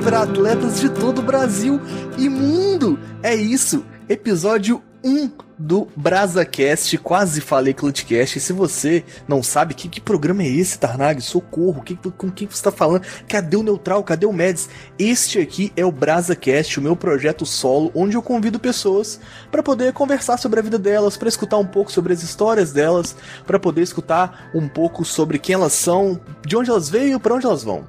virar 0.00 0.22
atletas 0.22 0.78
de 0.80 0.90
todo 0.90 1.20
o 1.20 1.22
Brasil 1.22 1.80
e 2.18 2.28
mundo. 2.28 2.98
É 3.22 3.34
isso, 3.34 3.84
episódio 4.08 4.82
1 5.02 5.30
do 5.58 5.88
BrasaCast, 5.96 6.98
quase 6.98 7.40
falei 7.40 7.72
Clutcast. 7.72 8.36
E 8.36 8.40
se 8.40 8.52
você 8.52 9.04
não 9.26 9.42
sabe 9.42 9.72
que, 9.72 9.88
que 9.88 10.00
programa 10.00 10.42
é 10.42 10.48
esse, 10.48 10.78
Tarnag, 10.78 11.20
socorro, 11.22 11.82
que, 11.82 11.96
com 11.96 12.30
quem 12.30 12.46
você 12.46 12.56
está 12.56 12.70
falando? 12.70 13.06
Cadê 13.26 13.56
o 13.56 13.62
Neutral? 13.62 14.04
Cadê 14.04 14.26
o 14.26 14.32
Meds? 14.32 14.68
Este 14.98 15.38
aqui 15.38 15.72
é 15.76 15.84
o 15.84 15.92
BrasaCast, 15.92 16.78
o 16.78 16.82
meu 16.82 16.94
projeto 16.94 17.46
solo, 17.46 17.90
onde 17.94 18.16
eu 18.16 18.22
convido 18.22 18.60
pessoas 18.60 19.18
para 19.50 19.62
poder 19.62 19.92
conversar 19.94 20.36
sobre 20.36 20.60
a 20.60 20.62
vida 20.62 20.78
delas, 20.78 21.16
para 21.16 21.28
escutar 21.28 21.56
um 21.56 21.66
pouco 21.66 21.90
sobre 21.90 22.12
as 22.12 22.22
histórias 22.22 22.72
delas, 22.72 23.16
para 23.46 23.58
poder 23.58 23.82
escutar 23.82 24.50
um 24.54 24.68
pouco 24.68 25.04
sobre 25.04 25.38
quem 25.38 25.54
elas 25.54 25.72
são, 25.72 26.20
de 26.44 26.56
onde 26.56 26.68
elas 26.68 26.90
veio, 26.90 27.18
para 27.18 27.34
onde 27.34 27.46
elas 27.46 27.64
vão. 27.64 27.86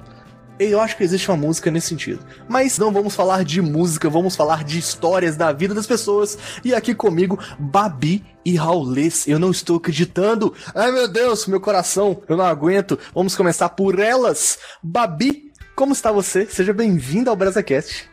Eu 0.60 0.82
acho 0.82 0.98
que 0.98 1.04
existe 1.04 1.30
uma 1.30 1.38
música 1.38 1.70
nesse 1.70 1.90
sentido. 1.90 2.26
Mas 2.50 2.80
não 2.80 2.92
vamos 2.92 3.16
falar 3.16 3.44
de 3.44 3.62
música, 3.62 4.10
vamos 4.10 4.36
falar 4.36 4.64
de 4.64 4.80
histórias 4.80 5.38
da 5.38 5.52
vida 5.52 5.74
das 5.74 5.86
pessoas. 5.86 6.38
E 6.64 6.74
aqui 6.74 6.96
comigo, 6.96 7.40
Babi 7.60 8.26
e 8.44 8.56
Raulês. 8.56 9.28
Eu 9.28 9.38
não 9.38 9.52
estou 9.52 9.78
acreditando. 9.78 10.54
Ai 10.74 10.92
meu 10.92 11.08
Deus, 11.08 11.46
meu 11.46 11.62
coração, 11.62 12.22
eu 12.28 12.36
não 12.36 12.46
aguento. 12.46 12.98
Vamos 13.14 13.36
começar 13.36 13.70
por 13.70 14.00
elas. 14.00 14.58
Babi, 14.82 15.52
como 15.76 15.94
está 15.94 16.12
você? 16.12 16.48
Seja 16.48 16.74
bem-vinda 16.74 17.30
ao 17.30 17.36
BrasaCast. 17.36 18.10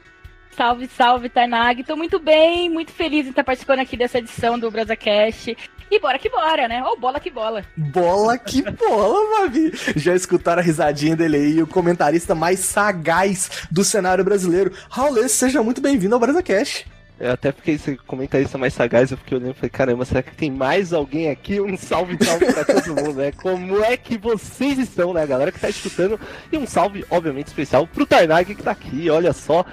Salve, 0.57 0.87
salve, 0.87 1.29
Tainag. 1.29 1.83
Tô 1.83 1.97
muito 1.97 2.21
bem, 2.21 2.69
muito 2.71 2.93
feliz 2.93 3.27
em 3.27 3.30
estar 3.30 3.43
participando 3.43 3.80
aqui 3.80 3.97
dessa 3.97 4.19
edição 4.19 4.59
do 4.59 4.71
BrasaCast. 4.71 5.57
E 5.91 6.01
bora 6.01 6.19
que 6.19 6.29
bora, 6.29 6.66
né? 6.66 6.83
Ou 6.84 6.98
bola 6.98 7.20
que 7.20 7.30
bola. 7.30 7.65
Bola 7.77 8.38
que 8.38 8.62
bola, 8.62 9.43
Babi. 9.43 9.73
Já 9.97 10.15
escutaram 10.15 10.60
a 10.60 10.65
risadinha 10.65 11.15
dele 11.15 11.37
aí, 11.37 11.62
o 11.62 11.66
comentarista 11.66 12.34
mais 12.34 12.60
sagaz 12.60 13.66
do 13.70 13.85
cenário 13.85 14.24
brasileiro. 14.24 14.73
Raul, 14.88 15.29
seja 15.29 15.62
muito 15.62 15.80
bem-vindo 15.80 16.15
ao 16.15 16.21
BrasaCast. 16.21 16.87
Eu 17.18 17.30
até 17.30 17.52
fiquei 17.52 17.77
esse 17.77 17.96
comentarista 17.96 18.59
mais 18.59 18.74
sagaz, 18.74 19.12
eu 19.12 19.16
fiquei 19.16 19.38
olhando 19.38 19.52
e 19.52 19.55
falei, 19.55 19.71
caramba, 19.71 20.05
será 20.05 20.21
que 20.21 20.35
tem 20.35 20.51
mais 20.51 20.93
alguém 20.93 21.30
aqui? 21.30 21.60
Um 21.60 21.77
salve, 21.77 22.18
salve 22.23 22.52
pra 22.52 22.65
todo 22.65 22.88
mundo, 22.88 23.15
né? 23.15 23.30
Como 23.30 23.85
é 23.85 23.96
que 23.96 24.18
vocês 24.18 24.80
estão, 24.80 25.15
né, 25.15 25.24
galera 25.24 25.52
que 25.52 25.60
tá 25.60 25.68
escutando? 25.68 26.18
E 26.51 26.59
um 26.59 26.66
salve, 26.66 27.05
obviamente, 27.09 27.46
especial 27.46 27.87
pro 27.87 28.05
Tarnag 28.05 28.52
que 28.52 28.62
tá 28.62 28.73
aqui, 28.73 29.09
olha 29.10 29.32
só 29.32 29.65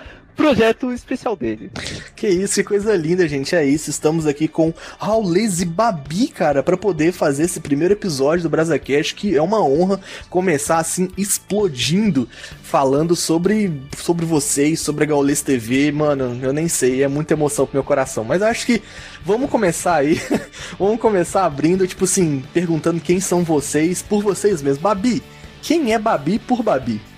projeto 0.42 0.92
especial 0.92 1.36
dele. 1.36 1.72
Que 2.16 2.28
isso, 2.28 2.56
que 2.56 2.64
coisa 2.64 2.96
linda, 2.96 3.28
gente. 3.28 3.56
É 3.56 3.64
isso. 3.64 3.90
Estamos 3.90 4.26
aqui 4.26 4.48
com 4.48 4.74
Raulês 4.98 5.62
e 5.62 5.66
Babi, 5.66 6.28
cara, 6.28 6.64
para 6.64 6.76
poder 6.76 7.12
fazer 7.12 7.44
esse 7.44 7.60
primeiro 7.60 7.94
episódio 7.94 8.44
do 8.44 8.50
BrasaCast, 8.50 9.16
que 9.16 9.36
é 9.36 9.42
uma 9.42 9.64
honra 9.64 10.00
começar 10.30 10.78
assim, 10.78 11.10
explodindo, 11.18 12.28
falando 12.64 13.16
sobre, 13.16 13.72
sobre 13.98 14.26
vocês, 14.26 14.80
sobre 14.80 15.04
a 15.04 15.08
Gaulês 15.08 15.42
TV. 15.42 15.92
Mano, 15.92 16.40
eu 16.42 16.52
nem 16.52 16.68
sei, 16.68 17.04
é 17.04 17.08
muita 17.08 17.34
emoção 17.34 17.66
pro 17.66 17.76
meu 17.76 17.84
coração. 17.84 18.24
Mas 18.24 18.42
acho 18.42 18.66
que 18.66 18.82
vamos 19.24 19.50
começar 19.50 19.96
aí. 19.96 20.20
vamos 20.80 21.00
começar 21.00 21.46
abrindo, 21.46 21.88
tipo 21.88 22.06
assim, 22.06 22.44
perguntando 22.54 23.00
quem 23.00 23.20
são 23.20 23.44
vocês 23.44 24.02
por 24.02 24.24
vocês 24.24 24.62
mesmos. 24.62 24.82
Babi, 24.82 25.22
quem 25.62 25.94
é 25.94 26.00
Babi 26.00 26.40
por 26.40 26.64
Babi? 26.64 27.11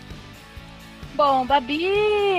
Bom, 1.15 1.45
Babi 1.45 1.85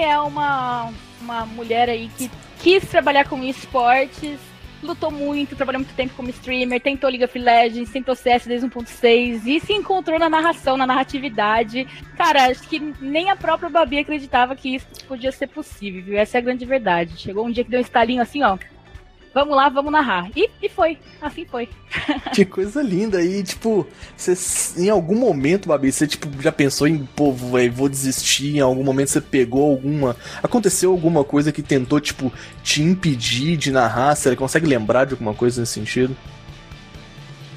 é 0.03 0.19
uma, 0.19 0.93
uma 1.21 1.47
mulher 1.47 1.89
aí 1.89 2.11
que 2.17 2.29
quis 2.59 2.85
trabalhar 2.89 3.29
com 3.29 3.43
esportes, 3.45 4.41
lutou 4.83 5.13
muito, 5.13 5.55
trabalhou 5.55 5.81
muito 5.81 5.95
tempo 5.95 6.13
como 6.17 6.29
streamer, 6.31 6.81
tentou 6.81 7.09
League 7.09 7.25
of 7.25 7.39
Legends, 7.39 7.93
tentou 7.93 8.17
CS 8.17 8.47
desde 8.47 8.67
1.6 8.67 9.47
e 9.47 9.61
se 9.61 9.73
encontrou 9.73 10.19
na 10.19 10.29
narração, 10.29 10.77
na 10.77 10.89
narratividade. 10.89 11.87
Cara, 12.17 12.47
acho 12.47 12.69
que 12.69 12.81
nem 13.01 13.31
a 13.31 13.37
própria 13.37 13.71
Babi 13.71 13.99
acreditava 13.99 14.57
que 14.57 14.75
isso 14.75 14.87
podia 15.07 15.31
ser 15.31 15.47
possível, 15.47 16.03
viu? 16.03 16.19
Essa 16.19 16.39
é 16.39 16.41
a 16.41 16.45
grande 16.45 16.65
verdade. 16.65 17.17
Chegou 17.17 17.47
um 17.47 17.53
dia 17.53 17.63
que 17.63 17.71
deu 17.71 17.79
um 17.79 17.83
estalinho 17.83 18.23
assim, 18.23 18.43
ó 18.43 18.59
vamos 19.35 19.57
lá, 19.57 19.69
vamos 19.69 19.93
narrar. 19.93 20.31
E, 20.37 20.49
e 20.63 20.69
foi, 20.69 20.97
assim 21.21 21.45
foi. 21.45 21.69
que 22.33 22.45
coisa 22.45 22.81
linda. 22.81 23.21
E, 23.21 23.43
tipo, 23.43 23.87
você, 24.17 24.35
em 24.81 24.89
algum 24.89 25.17
momento, 25.17 25.69
Babi, 25.69 25.93
você, 25.93 26.07
tipo, 26.07 26.29
já 26.41 26.53
pensou 26.53 26.87
em, 26.87 27.07
pô, 27.17 27.33
véio, 27.33 27.73
vou 27.73 27.89
desistir? 27.89 28.57
Em 28.57 28.61
algum 28.61 28.85
momento 28.85 29.09
você 29.09 29.21
pegou 29.21 29.71
alguma. 29.71 30.17
Aconteceu 30.43 30.93
alguma 30.93 31.25
coisa 31.25 31.51
que 31.51 31.63
tentou, 31.63 32.01
tipo, 32.01 32.33
te 32.63 32.83
impedir 32.83 33.57
de 33.57 33.73
narrar? 33.73 34.15
Você 34.15 34.37
consegue 34.37 34.67
lembrar 34.67 35.05
de 35.05 35.13
alguma 35.13 35.35
coisa 35.35 35.61
nesse 35.61 35.73
sentido? 35.73 36.17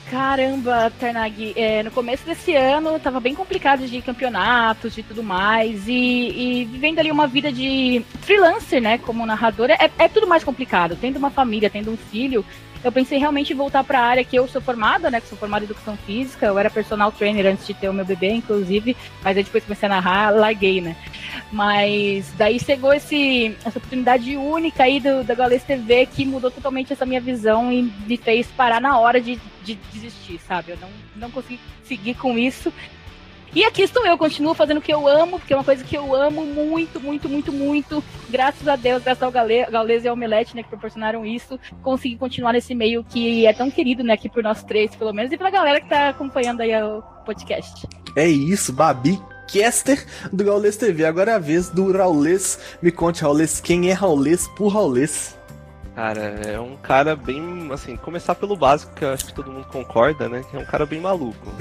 Caramba, 0.10 0.90
Tarnag, 0.98 1.54
é, 1.58 1.84
no 1.84 1.92
começo 1.92 2.26
desse 2.26 2.56
ano 2.56 2.98
tava 2.98 3.20
bem 3.20 3.36
complicado 3.36 3.86
de 3.86 4.02
campeonatos 4.02 4.98
e 4.98 5.04
tudo 5.04 5.22
mais, 5.22 5.86
e, 5.86 6.62
e, 6.62 6.66
vivendo 6.66 7.00
ali 7.00 7.12
uma 7.12 7.28
vida 7.28 7.52
de 7.52 8.02
freelancer, 8.22 8.82
né, 8.82 8.98
como 8.98 9.26
narradora, 9.26 9.74
é, 9.74 9.92
é 9.98 10.08
tudo 10.08 10.26
mais 10.26 10.46
complicado. 10.46 10.98
Tendo 11.00 11.18
uma 11.18 11.30
família, 11.30 11.70
tendo 11.70 11.92
um 11.92 11.98
filho, 11.98 12.46
eu 12.84 12.92
pensei 12.92 13.18
realmente 13.18 13.54
em 13.54 13.56
voltar 13.56 13.84
para 13.84 14.00
a 14.00 14.06
área 14.06 14.24
que 14.24 14.36
eu 14.36 14.48
sou 14.48 14.62
formada, 14.62 15.10
né? 15.10 15.20
Que 15.20 15.28
sou 15.28 15.38
formada 15.38 15.64
em 15.64 15.68
educação 15.68 15.98
física. 15.98 16.46
Eu 16.46 16.58
era 16.58 16.70
personal 16.70 17.12
trainer 17.12 17.46
antes 17.46 17.66
de 17.66 17.74
ter 17.74 17.90
o 17.90 17.94
meu 17.94 18.06
bebê, 18.06 18.32
inclusive. 18.32 18.96
Mas 19.24 19.38
aí 19.38 19.44
depois 19.44 19.64
comecei 19.64 19.88
a 19.88 19.90
narrar, 19.90 20.32
larguei, 20.32 20.82
né? 20.82 20.96
Mas 21.52 22.32
daí 22.38 22.60
chegou 22.60 22.94
esse, 22.94 23.56
essa 23.66 23.78
oportunidade 23.78 24.36
única 24.38 24.84
aí 24.84 25.00
do, 25.00 25.24
da 25.24 25.36
Gaules 25.36 25.64
TV 25.64 26.06
que 26.06 26.26
mudou 26.26 26.52
totalmente 26.52 26.94
essa 26.94 27.06
minha 27.06 27.22
visão 27.22 27.72
e 27.72 27.84
me 28.06 28.18
fez 28.18 28.48
parar 28.48 28.82
na 28.82 29.00
hora 29.00 29.20
de, 29.20 29.40
de 29.64 29.76
desistir, 29.92 30.40
sabe? 30.40 30.72
Eu 30.72 30.78
não, 30.78 30.90
não 31.16 31.32
consegui 31.32 31.60
seguir 31.84 32.16
com 32.16 32.38
isso. 32.38 32.72
E 33.56 33.64
aqui 33.64 33.82
estou 33.82 34.06
eu, 34.06 34.18
continuo 34.18 34.54
fazendo 34.54 34.78
o 34.78 34.82
que 34.82 34.94
eu 34.94 35.08
amo, 35.08 35.40
porque 35.40 35.54
é 35.54 35.58
uma 35.58 35.64
coisa 35.64 35.84
que 35.84 35.98
eu 35.98 36.14
amo 36.14 36.46
muito, 36.46 37.00
muito, 37.00 37.30
muito, 37.30 37.52
muito. 37.52 38.04
Graças 38.30 38.68
a 38.68 38.76
Deus, 38.76 39.04
graças 39.04 39.24
ao 39.24 39.32
Gaules 39.32 40.04
e 40.04 40.08
ao 40.08 40.14
Omelete, 40.14 40.56
né, 40.56 40.64
que 40.64 40.70
proporcionaram 40.70 41.26
isso, 41.26 41.60
consegui 41.82 42.18
continuar 42.18 42.54
nesse 42.54 42.76
meio 42.76 43.04
que 43.04 43.46
é 43.46 43.54
tão 43.54 43.72
querido, 43.72 44.04
né, 44.04 44.14
aqui 44.14 44.30
por 44.30 44.44
nós 44.44 44.64
três, 44.64 44.96
pelo 44.96 45.14
menos, 45.14 45.32
e 45.32 45.38
pela 45.38 45.50
galera 45.50 45.82
que 45.82 45.90
tá 45.90 46.10
acompanhando 46.10 46.62
aí 46.62 46.72
o 46.82 47.02
podcast. 47.26 47.88
É 48.16 48.28
isso, 48.28 48.74
Babi 48.74 49.20
caster 49.48 50.06
do 50.32 50.44
Gaules 50.44 50.76
TV. 50.76 51.06
Agora 51.06 51.32
é 51.32 51.36
a 51.36 51.40
vez 51.40 51.70
do 51.70 51.92
Raulês. 51.92 52.60
Me 52.82 52.92
conte, 52.92 53.22
Raulês, 53.22 53.62
quem 53.62 53.90
é 53.90 53.94
Raulês 53.94 54.46
por 54.58 54.68
Raulês? 54.68 55.37
Cara, 55.98 56.22
é 56.22 56.60
um 56.60 56.76
cara 56.76 57.16
bem, 57.16 57.70
assim, 57.72 57.96
começar 57.96 58.36
pelo 58.36 58.56
básico, 58.56 58.94
que 58.94 59.04
eu 59.04 59.10
acho 59.10 59.26
que 59.26 59.34
todo 59.34 59.52
mundo 59.52 59.66
concorda, 59.66 60.30
né? 60.30 60.44
Que 60.48 60.56
é 60.56 60.60
um 60.60 60.64
cara 60.64 60.86
bem 60.86 61.02
maluco. 61.02 61.52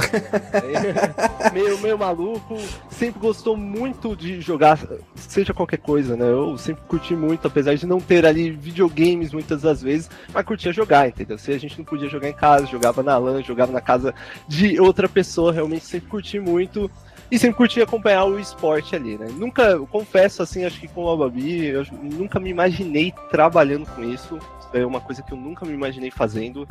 é, 0.52 1.48
meio, 1.52 1.78
meio 1.78 1.96
maluco, 1.96 2.54
sempre 2.90 3.18
gostou 3.18 3.56
muito 3.56 4.14
de 4.14 4.42
jogar, 4.42 4.78
seja 5.14 5.54
qualquer 5.54 5.78
coisa, 5.78 6.18
né? 6.18 6.30
Eu 6.30 6.58
sempre 6.58 6.84
curti 6.86 7.16
muito, 7.16 7.46
apesar 7.46 7.76
de 7.76 7.86
não 7.86 7.98
ter 7.98 8.26
ali 8.26 8.50
videogames 8.50 9.32
muitas 9.32 9.62
das 9.62 9.80
vezes, 9.80 10.10
mas 10.34 10.44
curtia 10.44 10.70
jogar, 10.70 11.08
entendeu? 11.08 11.38
Se 11.38 11.52
a 11.52 11.58
gente 11.58 11.78
não 11.78 11.86
podia 11.86 12.10
jogar 12.10 12.28
em 12.28 12.34
casa, 12.34 12.66
jogava 12.66 13.02
na 13.02 13.16
LAN, 13.16 13.42
jogava 13.42 13.72
na 13.72 13.80
casa 13.80 14.14
de 14.46 14.78
outra 14.78 15.08
pessoa, 15.08 15.50
realmente 15.50 15.86
sempre 15.86 16.10
curti 16.10 16.38
muito 16.38 16.90
e 17.30 17.38
sempre 17.38 17.56
curti 17.56 17.80
acompanhar 17.80 18.24
o 18.24 18.38
esporte 18.38 18.94
ali, 18.94 19.18
né? 19.18 19.26
Nunca, 19.32 19.78
confesso 19.78 20.42
assim, 20.42 20.64
acho 20.64 20.80
que 20.80 20.88
com 20.88 21.10
a 21.10 21.16
Babi, 21.16 21.66
eu 21.66 21.84
nunca 22.02 22.38
me 22.38 22.50
imaginei 22.50 23.12
trabalhando 23.30 23.86
com 23.86 24.04
isso. 24.04 24.38
É 24.72 24.84
uma 24.84 25.00
coisa 25.00 25.22
que 25.22 25.32
eu 25.32 25.36
nunca 25.36 25.64
me 25.64 25.72
imaginei 25.72 26.10
fazendo. 26.10 26.68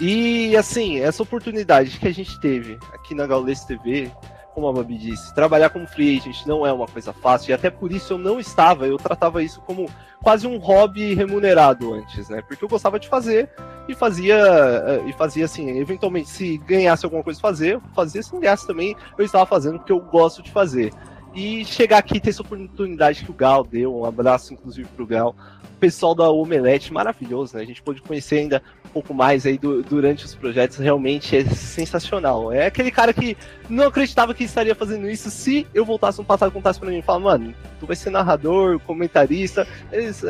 E 0.00 0.56
assim, 0.56 0.98
essa 0.98 1.22
oportunidade 1.22 1.98
que 1.98 2.08
a 2.08 2.12
gente 2.12 2.38
teve 2.40 2.78
aqui 2.92 3.14
na 3.14 3.26
Gaules 3.26 3.64
TV, 3.64 4.10
como 4.54 4.68
a 4.68 4.72
Babi 4.72 4.96
disse, 4.98 5.34
trabalhar 5.34 5.70
como 5.70 5.86
free 5.86 6.18
agent 6.18 6.46
não 6.46 6.66
é 6.66 6.72
uma 6.72 6.86
coisa 6.86 7.12
fácil, 7.12 7.50
e 7.50 7.54
até 7.54 7.70
por 7.70 7.92
isso 7.92 8.14
eu 8.14 8.18
não 8.18 8.38
estava, 8.38 8.86
eu 8.86 8.96
tratava 8.96 9.42
isso 9.42 9.60
como 9.62 9.88
quase 10.22 10.46
um 10.46 10.58
hobby 10.58 11.14
remunerado 11.14 11.92
antes, 11.94 12.28
né? 12.28 12.42
Porque 12.46 12.64
eu 12.64 12.68
gostava 12.68 12.98
de 12.98 13.08
fazer 13.08 13.50
e 13.88 13.94
fazia, 13.94 14.36
eh, 14.36 15.02
e 15.06 15.12
fazia 15.12 15.44
assim, 15.44 15.70
eventualmente, 15.78 16.28
se 16.28 16.58
ganhasse 16.58 17.04
alguma 17.04 17.22
coisa 17.24 17.40
fazer, 17.40 17.80
fazia, 17.94 18.22
se 18.22 18.32
não 18.32 18.40
ganhasse 18.40 18.66
também, 18.66 18.96
eu 19.18 19.24
estava 19.24 19.44
fazendo 19.46 19.78
porque 19.78 19.92
eu 19.92 20.00
gosto 20.00 20.42
de 20.42 20.50
fazer. 20.50 20.92
E 21.34 21.64
chegar 21.64 21.98
aqui 21.98 22.16
e 22.16 22.20
ter 22.20 22.30
essa 22.30 22.42
oportunidade 22.42 23.24
que 23.24 23.30
o 23.30 23.34
Gal 23.34 23.64
deu, 23.64 23.96
um 23.96 24.04
abraço 24.04 24.52
inclusive 24.52 24.86
pro 24.94 25.06
Gal, 25.06 25.34
o 25.64 25.80
pessoal 25.80 26.14
da 26.14 26.30
Omelete, 26.30 26.92
maravilhoso, 26.92 27.56
né? 27.56 27.62
A 27.62 27.66
gente 27.66 27.82
pôde 27.82 28.02
conhecer 28.02 28.38
ainda 28.38 28.62
um 28.84 28.90
pouco 28.90 29.14
mais 29.14 29.46
aí 29.46 29.56
do, 29.56 29.82
durante 29.82 30.26
os 30.26 30.34
projetos, 30.34 30.76
realmente 30.76 31.34
é 31.34 31.44
sensacional. 31.46 32.52
É 32.52 32.66
aquele 32.66 32.90
cara 32.90 33.14
que 33.14 33.36
não 33.68 33.86
acreditava 33.86 34.34
que 34.34 34.44
estaria 34.44 34.74
fazendo 34.74 35.08
isso 35.08 35.30
se 35.30 35.66
eu 35.72 35.84
voltasse 35.84 36.18
no 36.18 36.24
passado 36.24 36.50
e 36.50 36.52
contasse 36.52 36.78
pra 36.78 36.90
mim 36.90 36.98
e 36.98 37.02
falar, 37.02 37.20
mano, 37.20 37.54
tu 37.80 37.86
vai 37.86 37.96
ser 37.96 38.10
narrador, 38.10 38.78
comentarista, 38.80 39.66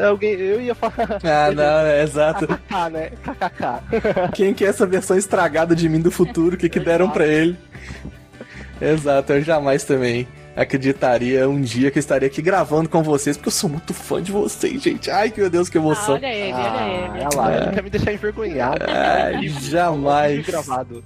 alguém, 0.09 0.35
eu 0.35 0.61
ia 0.61 0.75
falar. 0.75 0.93
Ah, 1.25 1.51
não, 1.51 1.87
é 1.87 2.03
exato. 2.03 2.47
KKK, 2.47 2.91
né? 2.91 3.11
KKK. 3.11 4.31
Quem 4.35 4.55
que 4.55 4.65
é 4.65 4.69
essa 4.69 4.87
versão 4.87 5.17
estragada 5.17 5.75
de 5.75 5.89
mim 5.89 6.01
do 6.01 6.11
futuro? 6.11 6.55
O 6.55 6.59
que, 6.59 6.69
que 6.69 6.79
deram 6.81 7.11
para 7.11 7.27
ele? 7.27 7.57
Exato, 8.81 9.33
eu 9.33 9.43
jamais 9.43 9.85
também. 9.85 10.29
Acreditaria 10.57 11.49
um 11.49 11.61
dia 11.61 11.91
que 11.91 11.99
eu 11.99 12.01
estaria 12.01 12.27
aqui 12.27 12.43
gravando 12.43 12.89
com 12.89 13.03
vocês, 13.03 13.37
porque 13.37 13.49
eu 13.49 13.53
sou 13.53 13.71
muito 13.71 13.95
fã 13.95 14.23
de 14.23 14.33
vocês, 14.33 14.83
gente. 14.83 15.11
Ai, 15.11 15.33
meu 15.37 15.49
Deus, 15.49 15.69
que 15.69 15.79
emoção. 15.79 16.15
Ah, 16.15 16.19
olha 16.19 16.35
ele, 16.35 16.53
olha 16.53 16.89
ele. 16.89 17.25
Olha 17.25 17.37
lá, 17.37 17.53
é. 17.53 17.71
quer 17.73 17.83
me 17.83 17.91
deixar 17.91 18.13
envergonhado. 18.13 18.85
Ai, 18.89 19.49
jamais. 19.49 20.47